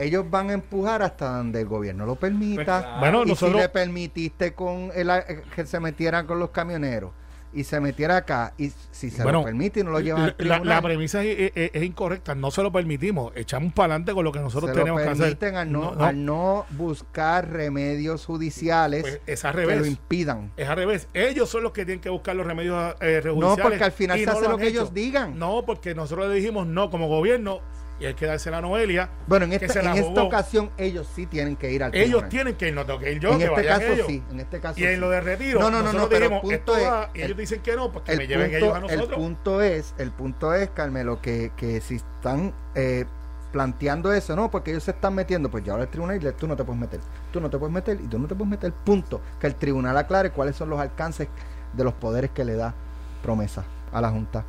ellos 0.00 0.28
van 0.30 0.50
a 0.50 0.54
empujar 0.54 1.02
hasta 1.02 1.36
donde 1.36 1.60
el 1.60 1.66
gobierno 1.66 2.06
lo 2.06 2.16
permita. 2.16 2.54
Pues 2.56 2.64
claro. 2.66 3.00
Bueno, 3.00 3.22
y 3.24 3.28
nosotros- 3.28 3.56
si 3.56 3.62
le 3.62 3.68
permitiste 3.68 4.52
con 4.54 4.90
el, 4.94 5.10
eh, 5.10 5.42
que 5.54 5.66
se 5.66 5.78
metieran 5.80 6.26
con 6.26 6.38
los 6.38 6.50
camioneros 6.50 7.12
y 7.52 7.64
se 7.64 7.80
metiera 7.80 8.16
acá 8.18 8.54
y 8.58 8.70
si 8.92 9.10
se 9.10 9.24
Bueno, 9.24 9.40
lo 9.40 9.44
permite 9.46 9.80
y 9.80 9.82
no 9.82 9.90
lo 9.90 9.98
llevan 9.98 10.20
la, 10.22 10.28
al 10.28 10.36
tribunal, 10.36 10.68
la 10.68 10.82
premisa 10.82 11.24
es, 11.24 11.50
es- 11.56 11.70
es 11.74 11.82
incorrecta, 11.82 12.32
no 12.36 12.52
se 12.52 12.62
lo 12.62 12.70
permitimos, 12.70 13.32
echamos 13.34 13.72
para 13.72 13.86
adelante 13.94 14.14
con 14.14 14.24
lo 14.24 14.30
que 14.30 14.38
nosotros 14.38 14.70
se 14.70 14.76
lo 14.76 14.82
tenemos 14.84 15.02
que 15.02 15.08
hacer. 15.08 15.20
permiten 15.36 15.56
al 15.56 15.72
no, 15.72 15.80
No, 15.82 15.94
no. 15.96 16.04
al 16.04 16.24
no 16.24 16.66
buscar 16.70 17.50
remedios 17.50 18.24
judiciales 18.24 19.02
Pues 19.02 19.20
es 19.26 19.44
al 19.44 19.56
que 19.56 19.62
lo 19.62 19.68
revés. 19.68 19.88
impidan. 19.88 20.52
Es 20.56 20.68
al 20.68 20.76
revés. 20.76 21.08
Ellos 21.12 21.48
son 21.48 21.64
los 21.64 21.72
que 21.72 21.84
tienen 21.84 22.00
que 22.00 22.08
buscar 22.10 22.36
los 22.36 22.46
remedios 22.46 22.94
eh, 23.00 23.20
No, 23.24 23.32
judiciales. 23.34 23.62
porque 23.64 23.84
al 23.84 23.92
final 23.92 24.18
se 24.20 24.26
no 24.26 24.32
hace 24.32 24.48
lo 24.48 24.56
que 24.56 24.68
hecho. 24.68 24.78
ellos 24.82 24.94
digan. 24.94 25.36
No, 25.36 25.64
porque 25.66 25.92
nosotros 25.96 26.28
le 26.28 26.34
dijimos 26.36 26.68
no 26.68 26.88
como 26.88 27.08
gobierno 27.08 27.58
y 28.00 28.06
hay 28.06 28.14
que 28.14 28.26
dársela 28.26 28.58
a 28.58 28.60
Noelia. 28.62 29.10
Bueno, 29.26 29.44
en 29.44 29.50
que 29.50 29.56
esta, 29.66 29.72
se 29.74 29.82
la 29.82 29.92
en 29.92 29.98
esta 30.04 30.22
ocasión 30.22 30.70
ellos 30.78 31.06
sí 31.14 31.26
tienen 31.26 31.54
que 31.56 31.70
ir 31.70 31.84
al 31.84 31.94
Ellos 31.94 32.06
tribunal. 32.06 32.28
tienen 32.30 32.54
que 32.56 32.68
ir, 32.68 32.74
no 32.74 32.84
tengo 32.86 32.98
que 32.98 33.12
ir 33.12 33.20
yo, 33.20 33.32
en 33.32 33.38
que 33.38 33.44
este 33.44 33.56
vayan 33.56 33.78
caso 33.80 33.92
ellos. 33.92 34.06
sí, 34.08 34.22
en 34.30 34.40
este 34.40 34.60
caso 34.60 34.80
Y 34.80 34.84
en 34.84 34.94
sí. 34.94 35.00
lo 35.00 35.10
de 35.10 35.20
retiro, 35.20 35.60
No, 35.60 35.70
no, 35.70 35.82
no, 35.82 35.92
nosotros 35.92 36.02
no, 36.02 36.08
pero 36.08 36.34
el 36.36 36.40
punto 36.40 36.76
es- 36.76 36.84
va, 36.88 37.10
y 37.14 37.18
ellos 37.18 37.30
el- 37.30 37.36
dicen 37.36 37.60
que 37.60 37.76
no, 37.76 37.92
pues 37.92 38.04
que 38.04 38.16
me 38.16 38.26
lleven 38.26 38.54
ellos 38.54 38.68
a 38.74 38.80
punto, 38.80 38.88
el 38.92 38.96
nosotros. 38.96 39.18
punto 39.20 39.62
es, 39.62 39.94
el 39.98 40.10
punto 40.12 40.54
es, 40.54 40.70
Carmelo, 40.70 41.20
que, 41.20 41.52
que 41.56 41.80
si 41.80 41.96
están 41.96 42.52
eh, 42.74 43.04
planteando 43.52 44.12
eso, 44.12 44.36
no, 44.36 44.50
porque 44.50 44.70
ellos 44.70 44.84
se 44.84 44.92
están 44.92 45.14
metiendo, 45.14 45.50
pues 45.50 45.64
ya 45.64 45.72
ahora 45.72 45.84
el 45.84 45.90
tribunal 45.90 46.18
dice, 46.18 46.32
tú 46.32 46.46
no 46.46 46.56
te 46.56 46.64
puedes 46.64 46.80
meter, 46.80 47.00
tú 47.32 47.40
no 47.40 47.50
te 47.50 47.58
puedes 47.58 47.72
meter 47.74 47.98
y 48.00 48.06
tú 48.06 48.18
no 48.18 48.28
te 48.28 48.34
puedes 48.34 48.50
meter, 48.50 48.72
punto. 48.72 49.20
Que 49.40 49.46
el 49.48 49.56
tribunal 49.56 49.96
aclare 49.98 50.30
cuáles 50.30 50.56
son 50.56 50.70
los 50.70 50.78
alcances 50.80 51.28
de 51.72 51.84
los 51.84 51.92
poderes 51.94 52.30
que 52.30 52.44
le 52.44 52.54
da 52.54 52.74
promesa 53.22 53.64
a 53.92 54.00
la 54.00 54.08
Junta. 54.10 54.44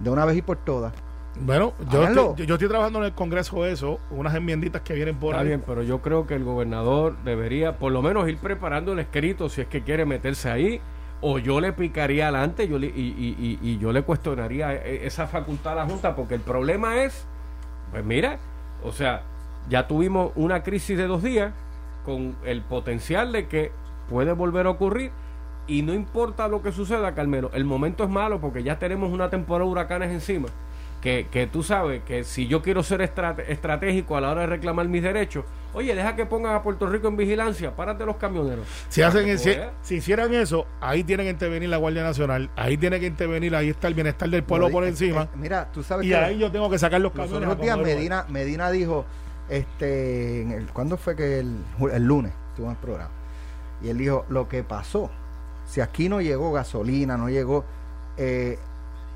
De 0.00 0.08
una 0.10 0.24
vez 0.24 0.36
y 0.38 0.42
por 0.42 0.56
todas. 0.56 0.92
Bueno, 1.40 1.74
yo 1.92 2.02
estoy, 2.04 2.24
yo, 2.36 2.44
yo 2.44 2.54
estoy 2.54 2.68
trabajando 2.68 2.98
en 3.00 3.04
el 3.06 3.12
Congreso 3.12 3.66
eso, 3.66 4.00
unas 4.10 4.34
enmienditas 4.34 4.80
que 4.82 4.94
vienen 4.94 5.16
por 5.16 5.30
Está 5.34 5.42
ahí. 5.42 5.48
bien, 5.48 5.62
pero 5.66 5.82
yo 5.82 6.00
creo 6.00 6.26
que 6.26 6.34
el 6.34 6.44
gobernador 6.44 7.14
debería 7.24 7.76
por 7.76 7.92
lo 7.92 8.00
menos 8.02 8.28
ir 8.28 8.38
preparando 8.38 8.92
el 8.92 8.98
escrito 9.00 9.48
si 9.48 9.60
es 9.60 9.66
que 9.66 9.82
quiere 9.82 10.04
meterse 10.06 10.50
ahí. 10.50 10.80
O 11.22 11.38
yo 11.38 11.60
le 11.62 11.72
picaría 11.72 12.28
adelante 12.28 12.68
yo 12.68 12.78
le- 12.78 12.88
y, 12.88 12.90
y- 13.18 13.58
y- 13.62 13.70
y 13.70 13.78
yo 13.78 13.90
le 13.92 14.02
cuestionaría 14.02 14.74
e- 14.74 15.06
esa 15.06 15.26
facultad 15.26 15.72
a 15.72 15.76
la 15.76 15.86
Junta, 15.86 16.14
porque 16.14 16.34
el 16.34 16.40
problema 16.42 17.02
es, 17.02 17.26
pues 17.90 18.04
mira, 18.04 18.38
o 18.84 18.92
sea, 18.92 19.22
ya 19.68 19.86
tuvimos 19.88 20.32
una 20.36 20.62
crisis 20.62 20.96
de 20.98 21.06
dos 21.06 21.22
días 21.22 21.52
con 22.04 22.36
el 22.44 22.60
potencial 22.62 23.32
de 23.32 23.46
que 23.48 23.72
puede 24.10 24.32
volver 24.32 24.66
a 24.66 24.70
ocurrir 24.70 25.10
y 25.66 25.82
no 25.82 25.92
importa 25.94 26.48
lo 26.48 26.62
que 26.62 26.70
suceda, 26.70 27.14
Carmelo, 27.14 27.50
el 27.54 27.64
momento 27.64 28.04
es 28.04 28.10
malo 28.10 28.38
porque 28.40 28.62
ya 28.62 28.78
tenemos 28.78 29.10
una 29.10 29.28
temporada 29.30 29.64
de 29.64 29.70
huracanes 29.72 30.10
encima 30.12 30.48
que, 31.06 31.28
que 31.30 31.46
tú 31.46 31.62
sabes 31.62 32.02
que 32.02 32.24
si 32.24 32.48
yo 32.48 32.62
quiero 32.62 32.82
ser 32.82 33.00
estrate- 33.00 33.44
estratégico 33.48 34.16
a 34.16 34.20
la 34.20 34.32
hora 34.32 34.40
de 34.40 34.48
reclamar 34.48 34.88
mis 34.88 35.04
derechos, 35.04 35.44
oye, 35.72 35.94
deja 35.94 36.16
que 36.16 36.26
pongan 36.26 36.56
a 36.56 36.64
Puerto 36.64 36.88
Rico 36.88 37.06
en 37.06 37.16
vigilancia, 37.16 37.76
párate 37.76 38.04
los 38.04 38.16
camioneros. 38.16 38.66
Si 38.88 39.02
hacen 39.02 39.24
que 39.24 39.38
si, 39.38 39.50
veas. 39.50 39.70
si 39.82 39.94
hicieran 39.96 40.34
eso, 40.34 40.66
ahí 40.80 41.04
tiene 41.04 41.22
que 41.22 41.30
intervenir 41.30 41.68
la 41.68 41.76
Guardia 41.76 42.02
Nacional, 42.02 42.50
ahí 42.56 42.76
tiene 42.76 42.98
que 42.98 43.06
intervenir, 43.06 43.54
ahí 43.54 43.68
está 43.68 43.86
el 43.86 43.94
bienestar 43.94 44.28
del 44.28 44.42
pueblo 44.42 44.66
Lo 44.66 44.72
por 44.72 44.82
di- 44.82 44.88
encima. 44.90 45.22
eh, 45.22 45.28
mira, 45.36 45.70
tú 45.72 45.84
sabes 45.84 46.06
Y 46.06 46.08
que 46.08 46.16
ahí 46.16 46.38
yo 46.38 46.50
tengo 46.50 46.68
que 46.68 46.78
sacar 46.80 47.00
los 47.00 47.14
los 47.14 47.30
camiones. 47.30 47.60
días. 47.60 47.78
Medina, 47.78 48.26
Medina 48.28 48.70
dijo, 48.72 49.04
este, 49.48 50.42
en 50.42 50.50
el, 50.50 50.66
¿cuándo 50.72 50.96
fue 50.96 51.14
que 51.14 51.38
el, 51.38 51.56
el 51.92 52.02
lunes 52.02 52.32
estuvo 52.50 52.66
en 52.66 52.72
el 52.72 52.78
programa? 52.78 53.10
Y 53.80 53.90
él 53.90 53.98
dijo, 53.98 54.24
lo 54.28 54.48
que 54.48 54.64
pasó, 54.64 55.08
si 55.68 55.80
aquí 55.80 56.08
no 56.08 56.20
llegó 56.20 56.52
gasolina, 56.52 57.16
no 57.16 57.28
llegó, 57.28 57.64
eh, 58.16 58.58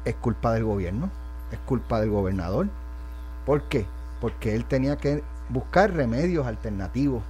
es 0.05 0.15
culpa 0.15 0.53
del 0.55 0.65
gobierno, 0.65 1.11
es 1.53 1.59
culpa 1.67 2.01
del 2.01 2.11
gobernador. 2.11 2.69
¿Por 3.47 3.63
qué? 3.63 3.87
Porque 4.21 4.55
él 4.55 4.65
tenía 4.65 4.97
que 4.97 5.23
buscar 5.49 5.93
remedios 5.93 6.47
alternativos, 6.47 7.23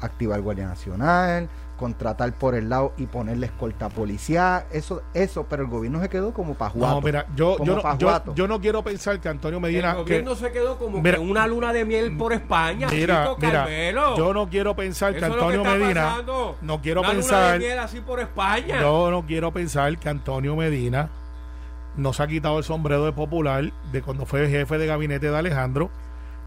activar 0.00 0.40
Guardia 0.40 0.66
Nacional, 0.66 1.48
contratar 1.78 2.32
por 2.32 2.56
el 2.56 2.68
lado 2.68 2.92
y 2.96 3.06
ponerle 3.06 3.46
escolta 3.46 3.88
policial, 3.88 4.64
eso, 4.72 5.00
eso, 5.14 5.46
pero 5.48 5.62
el 5.62 5.68
gobierno 5.68 6.00
se 6.00 6.08
quedó 6.08 6.32
como 6.34 6.54
pajuato. 6.54 6.96
No, 6.96 7.00
mira, 7.00 7.24
yo, 7.36 7.56
yo, 7.58 7.64
no, 7.64 7.76
yo, 7.76 7.82
pajuato. 7.82 8.34
yo 8.34 8.48
no 8.48 8.60
quiero 8.60 8.82
pensar 8.82 9.20
que 9.20 9.28
Antonio 9.28 9.60
Medina. 9.60 9.90
el 9.90 9.96
que- 9.98 10.02
gobierno 10.02 10.34
se 10.34 10.50
quedó 10.50 10.76
como 10.76 11.00
Mira, 11.00 11.18
que 11.18 11.22
una 11.22 11.46
luna 11.46 11.72
de 11.72 11.84
miel 11.84 12.16
por 12.16 12.32
España, 12.32 12.88
mira, 12.90 13.22
chico, 13.28 13.36
mira, 13.40 13.52
Carmelo. 13.60 14.16
yo 14.16 14.34
no 14.34 14.48
quiero 14.48 14.74
pensar 14.74 15.12
que 15.12 15.18
Eso 15.18 15.26
es 15.28 15.32
lo 15.36 15.38
Antonio 15.38 15.62
está 15.62 15.74
Medina. 15.76 16.02
pasando. 16.04 16.56
No 16.62 16.82
quiero 16.82 17.00
Una 17.00 17.08
luna 17.12 17.20
pensar. 17.22 17.52
de 17.52 17.58
miel 17.60 17.78
así 17.78 18.00
por 18.00 18.18
España. 18.20 18.80
Yo 18.80 19.10
no 19.12 19.24
quiero 19.24 19.52
pensar 19.52 19.96
que 19.98 20.08
Antonio 20.08 20.56
Medina 20.56 21.08
nos 21.98 22.20
ha 22.20 22.26
quitado 22.26 22.56
el 22.58 22.64
sombrero 22.64 23.04
de 23.04 23.12
popular 23.12 23.70
de 23.92 24.02
cuando 24.02 24.24
fue 24.24 24.48
jefe 24.48 24.78
de 24.78 24.86
gabinete 24.86 25.30
de 25.30 25.36
Alejandro 25.36 25.90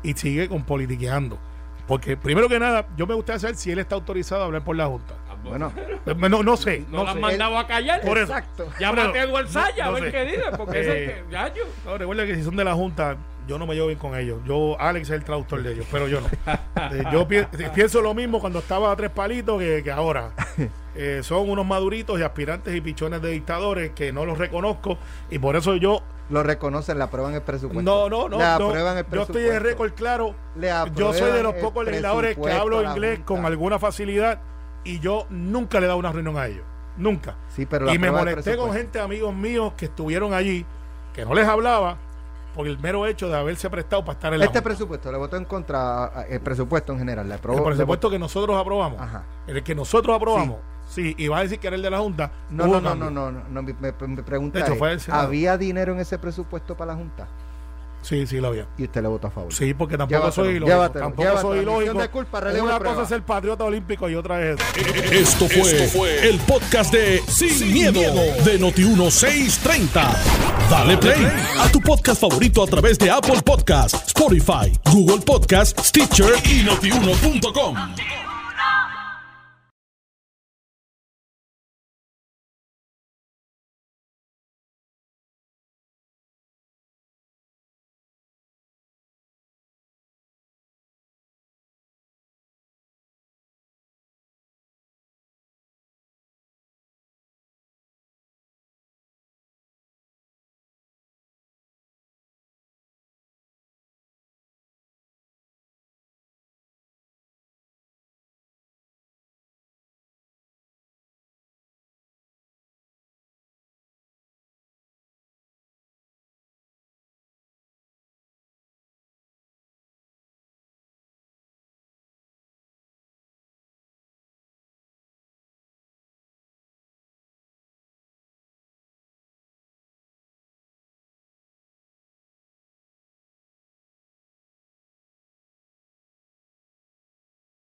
y 0.02 0.14
sigue 0.14 0.50
con 0.50 0.64
politiqueando. 0.64 1.38
Porque 1.88 2.16
primero 2.18 2.48
que 2.50 2.58
nada, 2.60 2.88
yo 2.98 3.06
me 3.06 3.14
gustaría 3.14 3.40
saber 3.40 3.56
si 3.58 3.72
él 3.72 3.80
está 3.80 3.96
autorizado 3.96 4.42
a 4.42 4.46
hablar 4.46 4.64
por 4.64 4.76
la 4.76 4.88
Junta. 4.88 5.14
Bueno, 5.44 5.74
Eh, 6.06 6.16
No, 6.30 6.44
no 6.44 6.56
sé. 6.56 6.86
no 6.90 7.00
No, 7.00 7.04
lo 7.04 7.10
han 7.10 7.20
mandado 7.20 7.58
a 7.58 7.66
callar. 7.68 8.02
Por 8.02 8.18
eso. 8.18 8.32
exacto. 8.32 8.70
Llámate 8.80 9.20
a 9.20 9.24
Edward 9.24 9.46
No, 9.46 9.52
Saya 9.52 9.84
a 9.84 9.88
no 9.88 9.94
ver 9.94 10.04
sé. 10.06 10.12
qué 10.12 10.26
dice, 10.26 10.44
porque 10.58 10.78
Eh, 10.78 10.82
ese 10.82 10.94
que, 11.26 11.32
ya 11.32 11.48
yo. 11.54 11.64
No, 11.86 11.98
recuerda 11.98 12.26
que 12.26 12.36
si 12.36 12.44
son 12.44 12.56
de 12.56 12.64
la 12.64 12.74
Junta, 12.76 13.18
yo 13.52 13.60
no 13.60 13.68
me 13.68 13.76
llevo 13.76 13.88
bien 13.88 14.00
con 14.00 14.16
ellos. 14.18 14.40
Yo, 14.46 14.76
Alex 14.80 15.10
es 15.10 15.16
el 15.16 15.24
traductor 15.24 15.62
de 15.62 15.74
ellos, 15.74 15.86
pero 15.92 16.08
yo 16.08 16.20
no. 16.22 16.28
Eh, 16.94 17.04
yo 17.12 17.28
pi- 17.28 17.46
pienso 17.76 18.02
lo 18.02 18.14
mismo 18.14 18.40
cuando 18.40 18.60
estaba 18.60 18.92
a 18.92 18.96
tres 18.96 19.12
palitos 19.12 19.60
que, 19.60 19.82
que 19.84 19.92
ahora. 19.92 20.32
Eh, 20.94 21.22
son 21.24 21.50
unos 21.50 21.66
maduritos 21.66 22.20
y 22.20 22.22
aspirantes 22.24 22.76
y 22.76 22.82
pichones 22.82 23.22
de 23.22 23.30
dictadores 23.30 23.92
que 23.92 24.12
no 24.12 24.26
los 24.26 24.38
reconozco 24.38 24.98
y 25.30 25.40
por 25.40 25.56
eso 25.56 25.78
yo 25.78 26.04
Lo 26.30 26.44
reconocen, 26.44 26.98
le 26.98 27.06
aprueban 27.06 27.34
el 27.34 27.42
presupuesto. 27.44 27.82
no, 27.82 28.10
no, 28.10 28.28
no, 28.28 28.38
Le 28.38 28.44
no. 28.44 28.52
aprueban 28.68 28.98
el 28.98 29.06
yo 29.10 29.22
estoy 29.22 29.42
de 29.44 29.48
presupuesto. 29.52 29.64
récord 29.70 29.94
claro. 29.94 30.36
Le 30.58 30.70
Yo 30.96 31.14
soy 31.14 31.32
de 31.32 31.44
los 31.44 31.54
pocos 31.54 31.86
legisladores 31.86 32.36
que 32.36 32.42
presupuesto 32.42 32.62
hablo 32.62 32.84
inglés 32.92 33.20
Junta. 33.20 33.26
con 33.26 33.46
alguna 33.46 33.80
facilidad 33.80 34.42
y 34.84 35.00
yo 35.00 35.28
nunca 35.30 35.80
le 35.80 35.86
he 35.86 35.88
dado 35.88 35.98
una 36.00 36.12
reunión 36.12 36.38
a 36.38 36.48
ellos. 36.48 36.66
Nunca. 36.98 37.38
Sí, 37.56 37.66
pero 37.66 37.90
y 37.94 37.98
me 37.98 38.12
molesté 38.12 38.34
con 38.36 38.44
presupuesto. 38.72 38.74
gente, 38.74 39.00
amigos 39.00 39.34
míos, 39.34 39.72
que 39.78 39.86
estuvieron 39.86 40.34
allí, 40.34 40.66
que 41.14 41.24
no 41.24 41.34
les 41.34 41.48
hablaba 41.48 41.96
por 42.54 42.68
el 42.68 42.78
mero 42.80 43.06
hecho 43.06 43.28
de 43.30 43.38
haberse 43.38 43.70
prestado 43.70 44.04
para 44.04 44.14
estar 44.14 44.34
en 44.34 44.40
la 44.40 44.46
Este 44.46 44.60
Junta. 44.60 44.70
presupuesto 44.70 45.12
le 45.12 45.18
votó 45.18 45.38
en 45.38 45.46
contra, 45.46 46.26
el 46.30 46.40
presupuesto 46.42 46.94
en 46.94 47.00
general. 47.00 47.28
Le 47.28 47.36
aprobó, 47.36 47.60
el 47.60 47.64
presupuesto 47.76 48.10
que 48.10 48.20
nosotros 48.20 48.58
aprobamos. 48.60 49.00
Ajá. 49.02 49.24
El 49.48 49.64
que 49.64 49.74
nosotros 49.76 50.16
aprobamos. 50.16 50.58
Sí. 50.90 51.16
y 51.18 51.30
va 51.30 51.38
a 51.38 51.44
decir 51.44 51.58
que 51.58 51.68
era 51.68 51.78
el 51.78 51.82
de 51.82 51.90
la 51.90 52.00
Junta. 52.00 52.30
No, 52.50 52.68
no, 52.68 52.82
no, 52.82 52.94
no, 52.96 53.10
no, 53.10 53.32
no, 53.32 53.62
me, 53.64 53.74
me- 53.74 54.08
me 54.08 54.24
pregunta 54.24 54.58
De 54.60 54.66
hecho, 54.66 54.74
es, 54.74 54.80
fue 54.80 54.92
el 54.92 55.00
Senado. 55.00 55.24
¿había 55.24 55.58
dinero 55.58 55.94
en 55.94 56.00
ese 56.02 56.20
presupuesto 56.20 56.76
para 56.76 56.92
la 56.92 56.98
Junta? 56.98 57.28
Sí, 58.02 58.26
sí, 58.28 58.38
lo 58.40 58.48
había. 58.48 58.68
Y 58.78 58.84
usted 58.86 59.02
le 59.02 59.08
votó 59.08 59.28
a 59.28 59.32
favor. 59.32 59.54
Sí, 59.54 59.74
porque 59.74 59.98
tampoco 59.98 60.20
Llévatelo, 60.20 60.46
soy 60.46 60.56
ilógico. 60.56 60.68
llévatelo, 60.76 61.06
tampoco 61.06 61.22
llévatelo. 61.24 61.50
soy 61.54 61.60
ilógico. 61.60 62.02
de 62.02 62.10
culpa, 62.10 62.40
relevo 62.40 62.66
Una 62.66 62.80
prueba. 62.80 62.94
cosa 62.96 63.04
es 63.04 63.10
ser 63.10 63.24
patriota 63.24 63.64
olímpico 63.64 64.10
y 64.10 64.16
otra 64.16 64.42
es 64.44 64.58
Esto 65.12 65.48
fue, 65.48 66.30
el 66.30 66.40
podcast 66.40 66.92
de 66.94 67.22
Sin, 67.28 67.74
miedo, 67.74 68.02
de 68.44 68.60
Noti1630. 68.60 70.16
Dale 70.70 70.98
play 70.98 71.28
a 71.60 71.70
tu 71.72 71.80
podcast 71.82 72.22
favorito 72.22 72.64
a 72.64 72.68
través 72.68 72.98
de 72.98 73.12
Apple 73.12 73.42
Podcasts, 73.44 74.08
Spotify, 74.08 74.72
Google 74.92 75.20
Podcasts, 75.20 75.88
Stitcher 75.90 76.34
y 76.46 76.64
notiuno.com. 76.64 77.76